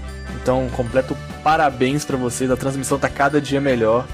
Então, 0.43 0.69
completo 0.77 1.17
parabéns 1.45 2.05
para 2.05 2.17
vocês, 2.17 2.51
a 2.51 2.57
transmissão 2.57 2.99
tá 2.99 3.09
cada 3.09 3.41
dia 3.41 3.61
melhor. 3.61 4.05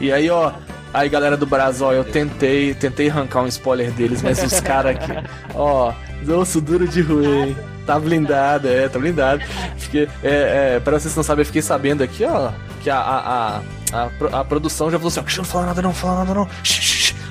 E 0.00 0.12
aí, 0.12 0.30
ó, 0.30 0.52
Aí, 0.92 1.08
galera 1.08 1.36
do 1.36 1.44
Brasil, 1.44 1.86
ó, 1.86 1.92
eu 1.92 2.04
tentei, 2.04 2.72
tentei 2.72 3.10
arrancar 3.10 3.42
um 3.42 3.48
spoiler 3.48 3.90
deles, 3.90 4.22
mas 4.22 4.40
os 4.40 4.60
caras 4.60 4.94
aqui, 4.94 5.10
ó, 5.52 5.92
osso 6.40 6.60
duro 6.60 6.86
de 6.86 7.00
ruim. 7.00 7.56
Tá 7.86 7.98
blindado, 7.98 8.68
é, 8.68 8.88
tá 8.88 8.98
blindado. 8.98 9.42
Fiquei, 9.76 10.08
é, 10.22 10.74
é, 10.76 10.80
pra 10.80 10.98
vocês 10.98 11.14
não 11.14 11.22
sabem, 11.22 11.42
eu 11.42 11.46
fiquei 11.46 11.62
sabendo 11.62 12.02
aqui, 12.02 12.24
ó, 12.24 12.50
que 12.82 12.88
a, 12.88 12.98
a, 12.98 13.56
a, 13.92 14.08
a, 14.32 14.40
a 14.40 14.44
produção 14.44 14.90
já 14.90 14.98
falou 14.98 15.08
assim, 15.08 15.20
ó, 15.20 15.36
não 15.36 15.44
fala 15.44 15.66
nada 15.66 15.82
não, 15.82 15.92
fala 15.92 16.24
nada 16.24 16.34
não. 16.34 16.48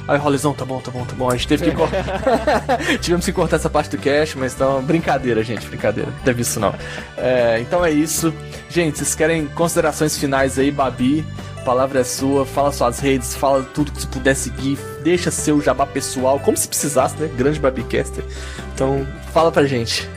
Aí 0.08 0.18
o 0.18 0.22
Hollis, 0.22 0.43
não, 0.43 0.54
tá 0.54 0.66
bom, 0.66 0.82
tá 0.82 0.91
bom, 0.91 1.06
tá 1.06 1.16
bom. 1.16 1.30
A 1.30 1.36
gente 1.36 1.47
teve 1.47 1.66
que 1.66 1.72
cortar. 1.72 2.04
Tivemos 2.99 3.26
que 3.26 3.32
cortar 3.32 3.56
essa 3.56 3.70
parte 3.70 3.89
do 3.95 3.97
cash, 3.97 4.36
mas 4.36 4.54
então, 4.54 4.82
brincadeira, 4.84 5.41
gente, 5.43 5.66
brincadeira. 5.68 6.12
Não 6.12 6.20
teve 6.20 6.41
isso 6.41 6.60
não. 6.60 6.76
É, 7.18 7.60
então 7.62 7.86
é 7.86 7.91
isso. 7.91 8.34
Gente, 8.70 8.97
vocês 8.97 9.16
querem 9.16 9.47
considerações 9.47 10.18
finais 10.18 10.60
aí, 10.60 10.72
Babi? 10.72 11.26
Palavra 11.64 12.01
é 12.01 12.04
sua, 12.04 12.45
fala 12.45 12.74
suas 12.74 12.99
redes, 12.99 13.34
fala 13.34 13.64
tudo 13.64 13.93
que 13.93 14.01
você 14.01 14.08
puder 14.08 14.36
seguir, 14.36 14.78
deixa 15.01 15.32
seu 15.32 15.62
jabá 15.62 15.86
pessoal, 15.86 16.38
como 16.38 16.58
se 16.58 16.68
precisasse, 16.68 17.16
né? 17.16 17.30
Grande 17.38 17.58
Babicaster. 17.58 18.26
Então, 18.74 19.08
fala 19.32 19.49
pra 19.49 19.64
gente. 19.66 20.10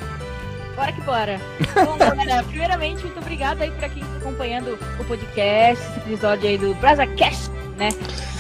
Bora 0.76 0.92
que 0.92 1.00
bora. 1.00 1.40
Bom, 1.84 1.96
galera, 1.96 2.42
primeiramente, 2.44 3.02
muito 3.02 3.18
obrigada 3.18 3.64
aí 3.64 3.70
pra 3.72 3.88
quem 3.88 4.02
está 4.02 4.16
acompanhando 4.18 4.78
o 5.00 5.04
podcast, 5.04 5.84
esse 5.84 5.98
episódio 5.98 6.48
aí 6.48 6.58
do 6.58 6.74
BrazaCast, 6.74 7.50
né? 7.76 7.88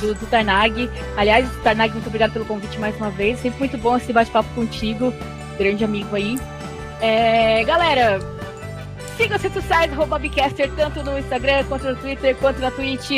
Do, 0.00 0.14
do 0.14 0.26
Tarnag. 0.26 0.90
Aliás, 1.16 1.48
Tarnag, 1.62 1.92
muito 1.94 2.06
obrigado 2.06 2.32
pelo 2.32 2.44
convite 2.44 2.78
mais 2.78 2.94
uma 2.96 3.10
vez. 3.10 3.40
Sempre 3.40 3.58
muito 3.60 3.78
bom 3.78 3.96
esse 3.96 4.12
bate-papo 4.12 4.48
contigo, 4.54 5.12
grande 5.58 5.82
amigo 5.82 6.14
aí. 6.14 6.38
É, 7.00 7.64
galera, 7.64 8.20
Siga 9.16 9.36
as 9.36 9.42
redes 9.42 9.62
sociais, 9.62 9.90
Bobcaster, 9.94 10.70
tanto 10.76 11.02
no 11.02 11.18
Instagram, 11.18 11.64
quanto 11.64 11.88
no 11.88 11.96
Twitter, 11.96 12.36
quanto 12.36 12.60
na 12.60 12.70
Twitch. 12.70 13.10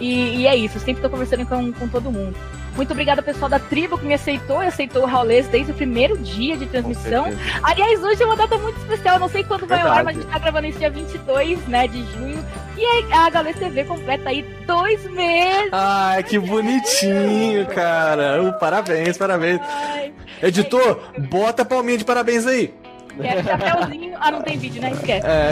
E, 0.00 0.36
e 0.36 0.46
é 0.46 0.54
isso, 0.54 0.78
sempre 0.78 1.02
tô 1.02 1.10
conversando 1.10 1.44
com, 1.44 1.72
com 1.72 1.88
todo 1.88 2.10
mundo. 2.10 2.36
Muito 2.80 2.92
obrigada 2.92 3.20
pessoal 3.20 3.50
da 3.50 3.58
tribo 3.58 3.98
que 3.98 4.06
me 4.06 4.14
aceitou 4.14 4.62
e 4.62 4.66
aceitou 4.66 5.02
o 5.02 5.06
Raulês 5.06 5.46
desde 5.48 5.70
o 5.70 5.74
primeiro 5.74 6.16
dia 6.16 6.56
de 6.56 6.64
transmissão. 6.64 7.26
Aliás, 7.62 8.02
hoje 8.02 8.22
é 8.22 8.24
uma 8.24 8.36
data 8.36 8.56
muito 8.56 8.78
especial, 8.78 9.18
não 9.18 9.28
sei 9.28 9.44
quando 9.44 9.66
Verdade. 9.66 9.82
vai 9.82 9.90
ao 9.90 9.98
ar, 9.98 10.04
mas 10.04 10.16
a 10.16 10.20
gente 10.22 10.30
tá 10.30 10.38
gravando 10.38 10.66
esse 10.66 10.78
dia 10.78 10.88
22, 10.88 11.66
né, 11.68 11.86
de 11.86 12.02
junho. 12.12 12.42
E 12.78 13.12
a, 13.12 13.26
a 13.26 13.28
Galês 13.28 13.58
TV 13.58 13.84
completa 13.84 14.30
aí 14.30 14.42
dois 14.66 15.04
meses. 15.10 15.68
Ai, 15.72 16.22
que 16.22 16.38
bonitinho, 16.38 17.66
cara. 17.66 18.42
Uh, 18.42 18.58
parabéns, 18.58 19.18
parabéns. 19.18 19.60
Editor, 20.42 21.02
bota 21.18 21.60
a 21.60 21.66
palminha 21.66 21.98
de 21.98 22.04
parabéns 22.06 22.46
aí. 22.46 22.72
Quero 23.20 23.42
chapéuzinho. 23.44 24.14
Ah, 24.20 24.30
não 24.30 24.42
tem 24.42 24.58
vídeo, 24.58 24.80
né? 24.80 24.92
Esquece. 24.92 25.26
É. 25.26 25.50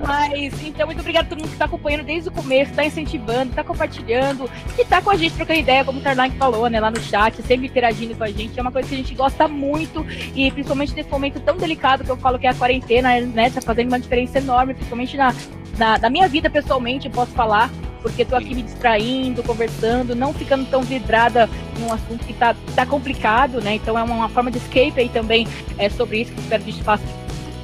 Mas, 0.06 0.62
então, 0.62 0.86
muito 0.86 1.00
obrigado 1.00 1.26
a 1.26 1.28
todo 1.28 1.38
mundo 1.38 1.50
que 1.50 1.56
tá 1.56 1.64
acompanhando 1.64 2.04
desde 2.04 2.28
o 2.28 2.32
começo, 2.32 2.72
tá 2.72 2.84
incentivando, 2.84 3.54
tá 3.54 3.64
compartilhando 3.64 4.50
e 4.78 4.84
tá 4.84 5.00
com 5.02 5.10
a 5.10 5.16
gente 5.16 5.34
trocando 5.34 5.60
ideia, 5.60 5.84
como 5.84 5.98
o 5.98 6.02
Tarnak 6.02 6.36
falou, 6.36 6.68
né, 6.68 6.80
lá 6.80 6.90
no 6.90 7.00
chat, 7.00 7.42
sempre 7.42 7.66
interagindo 7.66 8.14
com 8.14 8.24
a 8.24 8.30
gente. 8.30 8.58
É 8.58 8.62
uma 8.62 8.72
coisa 8.72 8.88
que 8.88 8.94
a 8.94 8.98
gente 8.98 9.14
gosta 9.14 9.48
muito 9.48 10.06
e 10.34 10.50
principalmente 10.50 10.94
nesse 10.94 11.10
momento 11.10 11.40
tão 11.40 11.56
delicado 11.56 12.04
que 12.04 12.10
eu 12.10 12.16
falo 12.16 12.38
que 12.38 12.46
é 12.46 12.50
a 12.50 12.54
quarentena, 12.54 13.20
né, 13.20 13.50
tá 13.50 13.60
fazendo 13.60 13.88
uma 13.88 14.00
diferença 14.00 14.38
enorme, 14.38 14.74
principalmente 14.74 15.16
na, 15.16 15.34
na, 15.78 15.98
na 15.98 16.10
minha 16.10 16.28
vida 16.28 16.48
pessoalmente, 16.50 17.06
eu 17.06 17.12
posso 17.12 17.32
falar 17.32 17.70
porque 18.02 18.24
tô 18.24 18.34
aqui 18.34 18.54
me 18.54 18.62
distraindo, 18.62 19.42
conversando, 19.42 20.14
não 20.14 20.32
ficando 20.32 20.64
tão 20.70 20.82
vidrada 20.82 21.48
num 21.78 21.92
assunto 21.92 22.24
que 22.24 22.32
tá, 22.32 22.54
tá 22.74 22.86
complicado, 22.86 23.60
né? 23.60 23.74
Então 23.74 23.98
é 23.98 24.02
uma, 24.02 24.14
uma 24.14 24.28
forma 24.28 24.50
de 24.50 24.58
escape 24.58 24.94
aí 24.96 25.08
também 25.08 25.46
é 25.78 25.88
sobre 25.88 26.22
isso 26.22 26.32
que 26.32 26.40
espero 26.40 26.62
que 26.62 26.70
a 26.70 26.72
gente 26.72 26.84
faça 26.84 27.04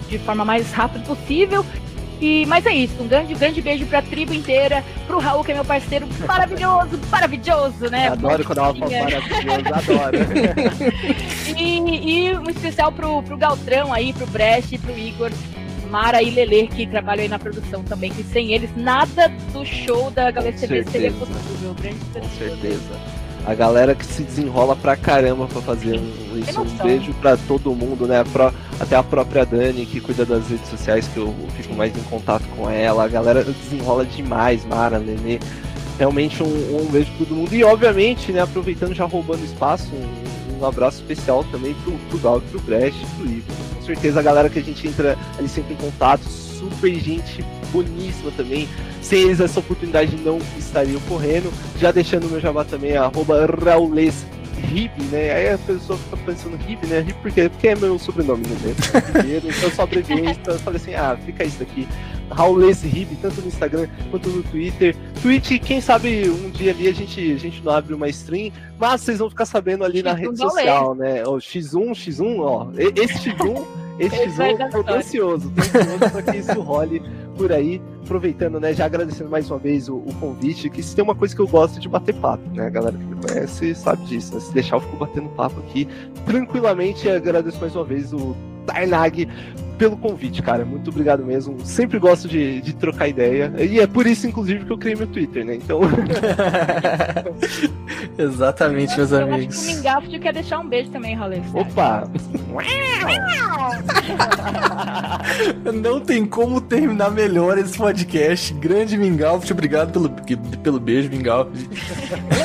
de 0.08 0.18
forma 0.18 0.44
mais 0.44 0.70
rápida 0.72 1.04
possível. 1.04 1.64
E, 2.20 2.46
mas 2.46 2.64
é 2.64 2.74
isso, 2.74 2.94
um 3.02 3.06
grande, 3.06 3.34
grande 3.34 3.60
beijo 3.60 3.84
pra 3.86 4.00
tribo 4.00 4.32
inteira, 4.32 4.82
pro 5.06 5.18
Raul, 5.18 5.44
que 5.44 5.52
é 5.52 5.54
meu 5.54 5.64
parceiro 5.64 6.08
maravilhoso, 6.26 6.98
maravilhoso, 7.10 7.90
né? 7.90 8.08
Adoro 8.08 8.42
quando 8.42 8.58
ela 8.58 8.74
fala 8.74 8.90
maravilhoso, 8.90 9.74
adoro. 9.74 10.18
e, 11.58 12.28
e 12.28 12.36
um 12.36 12.48
especial 12.48 12.90
pro, 12.90 13.22
pro 13.22 13.36
Galtrão 13.36 13.92
aí, 13.92 14.14
pro 14.14 14.26
Brecht, 14.28 14.78
pro 14.78 14.96
Igor, 14.96 15.30
Mara 15.96 16.22
e 16.22 16.28
Lele, 16.28 16.68
que 16.68 16.86
trabalham 16.86 17.22
aí 17.22 17.28
na 17.28 17.38
produção 17.38 17.82
também, 17.82 18.10
que 18.10 18.22
sem 18.22 18.52
eles 18.52 18.68
nada 18.76 19.28
do 19.50 19.64
show 19.64 20.10
da 20.10 20.30
Galera 20.30 20.54
TV 20.54 20.84
seria 20.84 21.10
possível. 21.10 21.74
Grande 21.80 21.96
Com 22.12 22.28
certeza. 22.38 23.00
A 23.46 23.54
galera 23.54 23.94
que 23.94 24.04
se 24.04 24.22
desenrola 24.22 24.76
pra 24.76 24.94
caramba 24.94 25.46
pra 25.46 25.62
fazer 25.62 25.98
isso. 26.34 26.60
Um 26.60 26.76
beijo 26.84 27.14
pra 27.14 27.38
todo 27.38 27.74
mundo, 27.74 28.06
né? 28.06 28.22
Pra, 28.30 28.52
até 28.78 28.94
a 28.94 29.02
própria 29.02 29.46
Dani, 29.46 29.86
que 29.86 29.98
cuida 29.98 30.26
das 30.26 30.46
redes 30.50 30.68
sociais, 30.68 31.08
que 31.08 31.16
eu 31.16 31.34
fico 31.56 31.74
mais 31.74 31.96
em 31.96 32.02
contato 32.02 32.44
com 32.54 32.68
ela. 32.68 33.02
A 33.02 33.08
galera 33.08 33.42
desenrola 33.42 34.04
demais, 34.04 34.66
Mara, 34.66 34.98
Lele. 34.98 35.40
Realmente 35.98 36.42
um, 36.42 36.78
um 36.78 36.90
beijo 36.90 37.10
pra 37.12 37.24
todo 37.24 37.34
mundo. 37.34 37.54
E 37.54 37.64
obviamente, 37.64 38.32
né, 38.32 38.42
aproveitando 38.42 38.92
já 38.92 39.06
roubando 39.06 39.42
espaço, 39.46 39.88
um, 39.94 40.25
um 40.60 40.66
abraço 40.66 40.98
especial 41.00 41.44
também 41.44 41.74
pro, 41.84 41.92
pro 42.10 42.18
Gal, 42.18 42.40
pro 42.40 42.60
Brecht, 42.60 43.04
pro 43.16 43.26
Igor 43.26 43.66
certeza 43.86 44.18
a 44.18 44.22
galera 44.22 44.50
que 44.50 44.58
a 44.58 44.62
gente 44.62 44.86
entra 44.86 45.16
ali 45.38 45.48
sempre 45.48 45.74
em 45.74 45.76
contato, 45.76 46.22
super 46.22 46.92
gente 46.94 47.44
boníssima 47.72 48.32
também. 48.36 48.68
Sem 49.00 49.20
eles 49.20 49.40
essa 49.40 49.60
oportunidade 49.60 50.16
não 50.16 50.38
estaria 50.58 50.98
ocorrendo. 50.98 51.52
Já 51.78 51.92
deixando 51.92 52.28
meu 52.28 52.40
jabá 52.40 52.64
também, 52.64 52.96
arroba 52.96 53.46
Raules 53.46 54.26
Rib, 54.60 54.92
né? 55.10 55.32
Aí 55.32 55.50
a 55.50 55.58
pessoa 55.58 55.98
fica 55.98 56.16
pensando 56.18 56.56
Rib, 56.56 56.84
né? 56.86 57.00
Rib 57.00 57.16
por 57.16 57.30
quê? 57.30 57.48
Porque 57.48 57.68
é 57.68 57.76
meu 57.76 57.98
sobrenome, 57.98 58.46
né? 58.46 58.74
Então 59.48 59.68
eu 59.68 59.70
só 59.70 59.82
abreviei, 59.82 60.30
então 60.30 60.54
eu 60.54 60.60
falei 60.60 60.80
assim, 60.80 60.94
ah, 60.94 61.16
fica 61.24 61.44
isso 61.44 61.62
aqui. 61.62 61.86
Raules 62.30 62.82
Rib, 62.82 63.16
tanto 63.22 63.40
no 63.40 63.48
Instagram 63.48 63.86
quanto 64.10 64.28
no 64.28 64.42
Twitter. 64.42 64.96
Twitch, 65.22 65.60
quem 65.62 65.80
sabe 65.80 66.28
um 66.28 66.50
dia 66.50 66.72
ali 66.72 66.88
a 66.88 66.92
gente, 66.92 67.32
a 67.32 67.38
gente 67.38 67.62
não 67.62 67.72
abre 67.72 67.94
uma 67.94 68.08
stream, 68.08 68.50
mas 68.78 69.00
vocês 69.00 69.18
vão 69.18 69.30
ficar 69.30 69.46
sabendo 69.46 69.84
ali 69.84 70.00
X1 70.00 70.04
na 70.04 70.12
rede 70.12 70.38
social, 70.38 70.94
né? 70.94 71.24
O 71.26 71.36
X1, 71.36 71.90
X1, 71.92 72.40
ó. 72.40 72.68
Esse 72.76 73.30
X1, 73.30 73.64
esse 73.98 74.16
X1 74.16 74.84
tô 74.84 74.92
ansioso, 74.92 75.50
tô 75.50 75.60
ansioso 75.62 76.10
pra 76.12 76.22
que 76.22 76.36
isso 76.38 76.60
role 76.60 77.02
por 77.36 77.52
aí. 77.52 77.80
Aproveitando, 78.04 78.60
né, 78.60 78.72
já 78.72 78.84
agradecendo 78.84 79.28
mais 79.28 79.50
uma 79.50 79.58
vez 79.58 79.88
o, 79.88 79.96
o, 79.96 80.14
convite, 80.20 80.70
que 80.70 80.80
se 80.80 80.94
tem 80.94 81.02
uma 81.02 81.14
coisa 81.14 81.34
que 81.34 81.40
eu 81.40 81.48
gosto 81.48 81.80
de 81.80 81.88
bater 81.88 82.14
papo, 82.14 82.48
né, 82.50 82.66
a 82.66 82.70
galera 82.70 82.96
que 82.96 83.04
me 83.04 83.16
conhece 83.16 83.74
sabe 83.74 84.04
disso, 84.04 84.32
né, 84.32 84.40
se 84.40 84.54
deixar 84.54 84.76
eu 84.76 84.80
fico 84.80 84.96
batendo 84.96 85.28
papo 85.30 85.58
aqui 85.58 85.88
tranquilamente, 86.24 87.08
agradeço 87.08 87.60
mais 87.60 87.74
uma 87.74 87.84
vez 87.84 88.12
o 88.12 88.36
Tarnag 88.64 89.28
pelo 89.76 89.96
convite, 89.96 90.42
cara. 90.42 90.64
Muito 90.64 90.90
obrigado 90.90 91.24
mesmo. 91.24 91.64
Sempre 91.64 91.98
gosto 91.98 92.28
de, 92.28 92.60
de 92.60 92.74
trocar 92.74 93.08
ideia. 93.08 93.52
E 93.58 93.80
é 93.80 93.86
por 93.86 94.06
isso, 94.06 94.26
inclusive, 94.26 94.64
que 94.64 94.72
eu 94.72 94.78
criei 94.78 94.96
meu 94.96 95.06
Twitter, 95.06 95.44
né? 95.44 95.56
Então. 95.56 95.80
Exatamente, 98.18 98.96
meus 98.96 99.12
eu 99.12 99.22
amigos. 99.22 99.68
Acho 99.68 100.08
que 100.08 100.16
o 100.16 100.20
quer 100.20 100.32
deixar 100.32 100.58
um 100.58 100.68
beijo 100.68 100.90
também, 100.90 101.16
Rolê. 101.16 101.40
Opa! 101.52 102.08
Não 105.82 106.00
tem 106.00 106.24
como 106.24 106.60
terminar 106.60 107.10
melhor 107.10 107.58
esse 107.58 107.76
podcast. 107.76 108.54
Grande 108.54 108.96
Mingalf, 108.96 109.50
obrigado 109.50 109.92
pelo, 109.92 110.08
pelo 110.62 110.80
beijo, 110.80 111.10
Mingalf. 111.10 111.48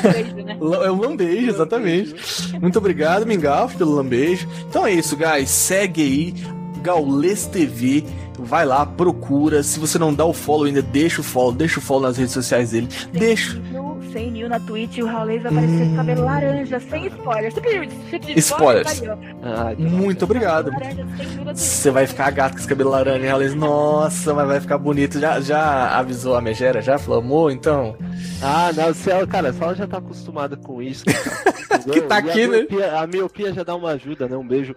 lambejo, 0.04 0.36
né? 0.36 0.58
É 0.60 0.92
um 0.92 1.00
lambejo, 1.00 1.48
exatamente. 1.50 2.14
Muito 2.60 2.78
obrigado, 2.78 3.26
Mingalf, 3.26 3.76
pelo 3.76 3.96
lambejo. 3.96 4.48
Então 4.70 4.86
é 4.86 4.92
isso, 4.92 5.16
guys. 5.16 5.50
Segue 5.50 6.02
aí 6.02 6.34
Gaules 6.82 7.46
TV. 7.46 8.04
Vai 8.40 8.66
lá, 8.66 8.86
procura. 8.86 9.62
Se 9.62 9.80
você 9.80 10.00
não 10.00 10.14
dá 10.14 10.26
o 10.26 10.34
follow 10.34 10.66
ainda, 10.66 10.82
deixa 10.82 11.22
o 11.22 11.24
follow, 11.24 11.52
deixa 11.52 11.80
o 11.80 11.82
follow 11.82 12.04
nas 12.08 12.18
redes 12.18 12.34
sociais 12.34 12.72
dele. 12.72 12.88
Deixa. 13.14 13.56
No 13.72 13.92
100 14.12 14.32
mil 14.32 14.50
na 14.50 14.60
Twitch 14.60 14.98
e 14.98 15.04
o 15.04 15.06
Raulês 15.06 15.42
vai 15.44 15.52
aparecer 15.54 15.86
com 15.88 15.96
cabelo 15.96 16.26
laranja, 16.26 16.80
sem 16.82 17.08
spoiler. 17.08 17.52
Você 17.54 17.62
pediu, 17.62 17.90
você 17.90 18.20
pediu 18.20 18.38
Spoilers. 18.40 18.92
spoiler? 18.94 19.18
Tá 19.18 19.36
Ah, 19.44 19.76
Muito 19.78 20.26
obrigado. 20.26 20.72
Laranja, 20.72 21.06
sem 21.18 21.28
mil. 21.28 21.46
Você 21.56 21.92
vai 21.92 22.08
ficar 22.08 22.30
gato 22.32 22.54
com 22.54 22.60
esse 22.60 22.68
cabelo 22.68 22.90
laranja, 22.90 23.24
hein, 23.26 23.32
Alex? 23.32 23.54
Nossa, 23.56 24.34
mas 24.34 24.48
vai 24.48 24.60
ficar 24.60 24.78
bonito. 24.80 25.20
Já, 25.20 25.40
já 25.40 25.98
avisou 25.98 26.36
a 26.36 26.42
megera? 26.42 26.82
Já 26.82 26.98
flamou, 26.98 27.52
então? 27.52 27.96
Ah, 28.42 28.72
não, 28.76 28.84
ela, 29.14 29.28
cara, 29.28 29.54
se 29.54 29.62
ela 29.64 29.76
já 29.76 29.88
tá 29.88 29.98
acostumada 30.00 30.58
com 30.58 30.82
isso. 30.82 31.04
entendeu? 31.72 31.94
Que 31.94 32.02
tá 32.02 32.20
E 32.20 32.30
aqui, 32.30 32.44
a 32.44 32.48
né? 32.48 32.58
miopia, 32.58 33.00
A 33.00 33.08
miopia 33.08 33.54
já 33.54 33.64
dá 33.64 33.76
uma 33.76 33.92
ajuda, 33.92 34.28
né? 34.28 34.36
Um 34.36 34.48
beijo 34.48 34.76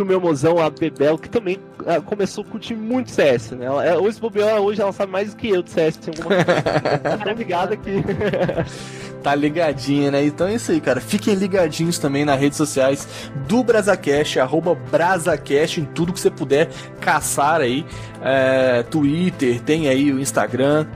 pro 0.00 0.06
meu 0.06 0.20
mozão, 0.20 0.58
a 0.58 0.70
Bebel, 0.70 1.18
que 1.18 1.28
também 1.28 1.58
ah, 1.86 2.00
começou 2.00 2.42
a 2.42 2.46
curtir 2.46 2.74
muito 2.74 3.10
CS, 3.10 3.50
né? 3.50 3.66
Ela, 3.66 3.84
é, 3.84 3.98
hoje, 3.98 4.18
bobear, 4.18 4.58
hoje 4.58 4.80
ela 4.80 4.92
sabe 4.92 5.12
mais 5.12 5.34
do 5.34 5.36
que 5.36 5.50
eu 5.50 5.62
de 5.62 5.70
CS, 5.70 5.96
tem 5.96 6.14
alguma 6.16 6.42
coisa. 6.42 7.18
Tô 7.24 7.32
ligada 7.32 7.74
aqui. 7.74 8.02
Tá 9.20 9.34
ligadinha, 9.34 10.10
né? 10.10 10.24
Então 10.24 10.46
é 10.46 10.54
isso 10.54 10.72
aí, 10.72 10.80
cara. 10.80 10.98
Fiquem 10.98 11.34
ligadinhos 11.34 11.98
também 11.98 12.24
nas 12.24 12.40
redes 12.40 12.56
sociais 12.56 13.06
do 13.46 13.62
Brazacast, 13.62 14.40
arroba 14.40 14.74
Brazacast, 14.74 15.78
em 15.78 15.84
tudo 15.84 16.10
que 16.10 16.18
você 16.18 16.30
puder 16.30 16.70
caçar 17.02 17.60
aí. 17.60 17.84
É, 18.22 18.82
Twitter, 18.84 19.60
tem 19.60 19.90
aí 19.90 20.10
o 20.10 20.18
Instagram. 20.18 20.86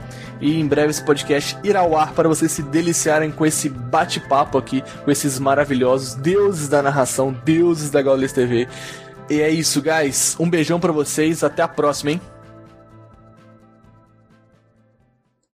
E 0.41 0.59
em 0.59 0.67
breve 0.67 0.89
esse 0.89 1.03
podcast 1.03 1.57
irá 1.63 1.79
ao 1.79 1.97
ar 1.97 2.13
para 2.13 2.27
vocês 2.27 2.51
se 2.51 2.61
deliciarem 2.61 3.31
com 3.31 3.45
esse 3.45 3.69
bate-papo 3.69 4.57
aqui, 4.57 4.83
com 5.03 5.11
esses 5.11 5.39
maravilhosos 5.39 6.15
deuses 6.15 6.67
da 6.67 6.81
narração, 6.81 7.35
deuses 7.45 7.89
da 7.89 8.01
Gaules 8.01 8.33
TV. 8.33 8.67
E 9.29 9.41
é 9.41 9.49
isso, 9.49 9.81
guys. 9.81 10.35
Um 10.39 10.49
beijão 10.49 10.79
pra 10.79 10.91
vocês. 10.91 11.43
Até 11.43 11.63
a 11.63 11.67
próxima, 11.67 12.11
hein? 12.11 12.21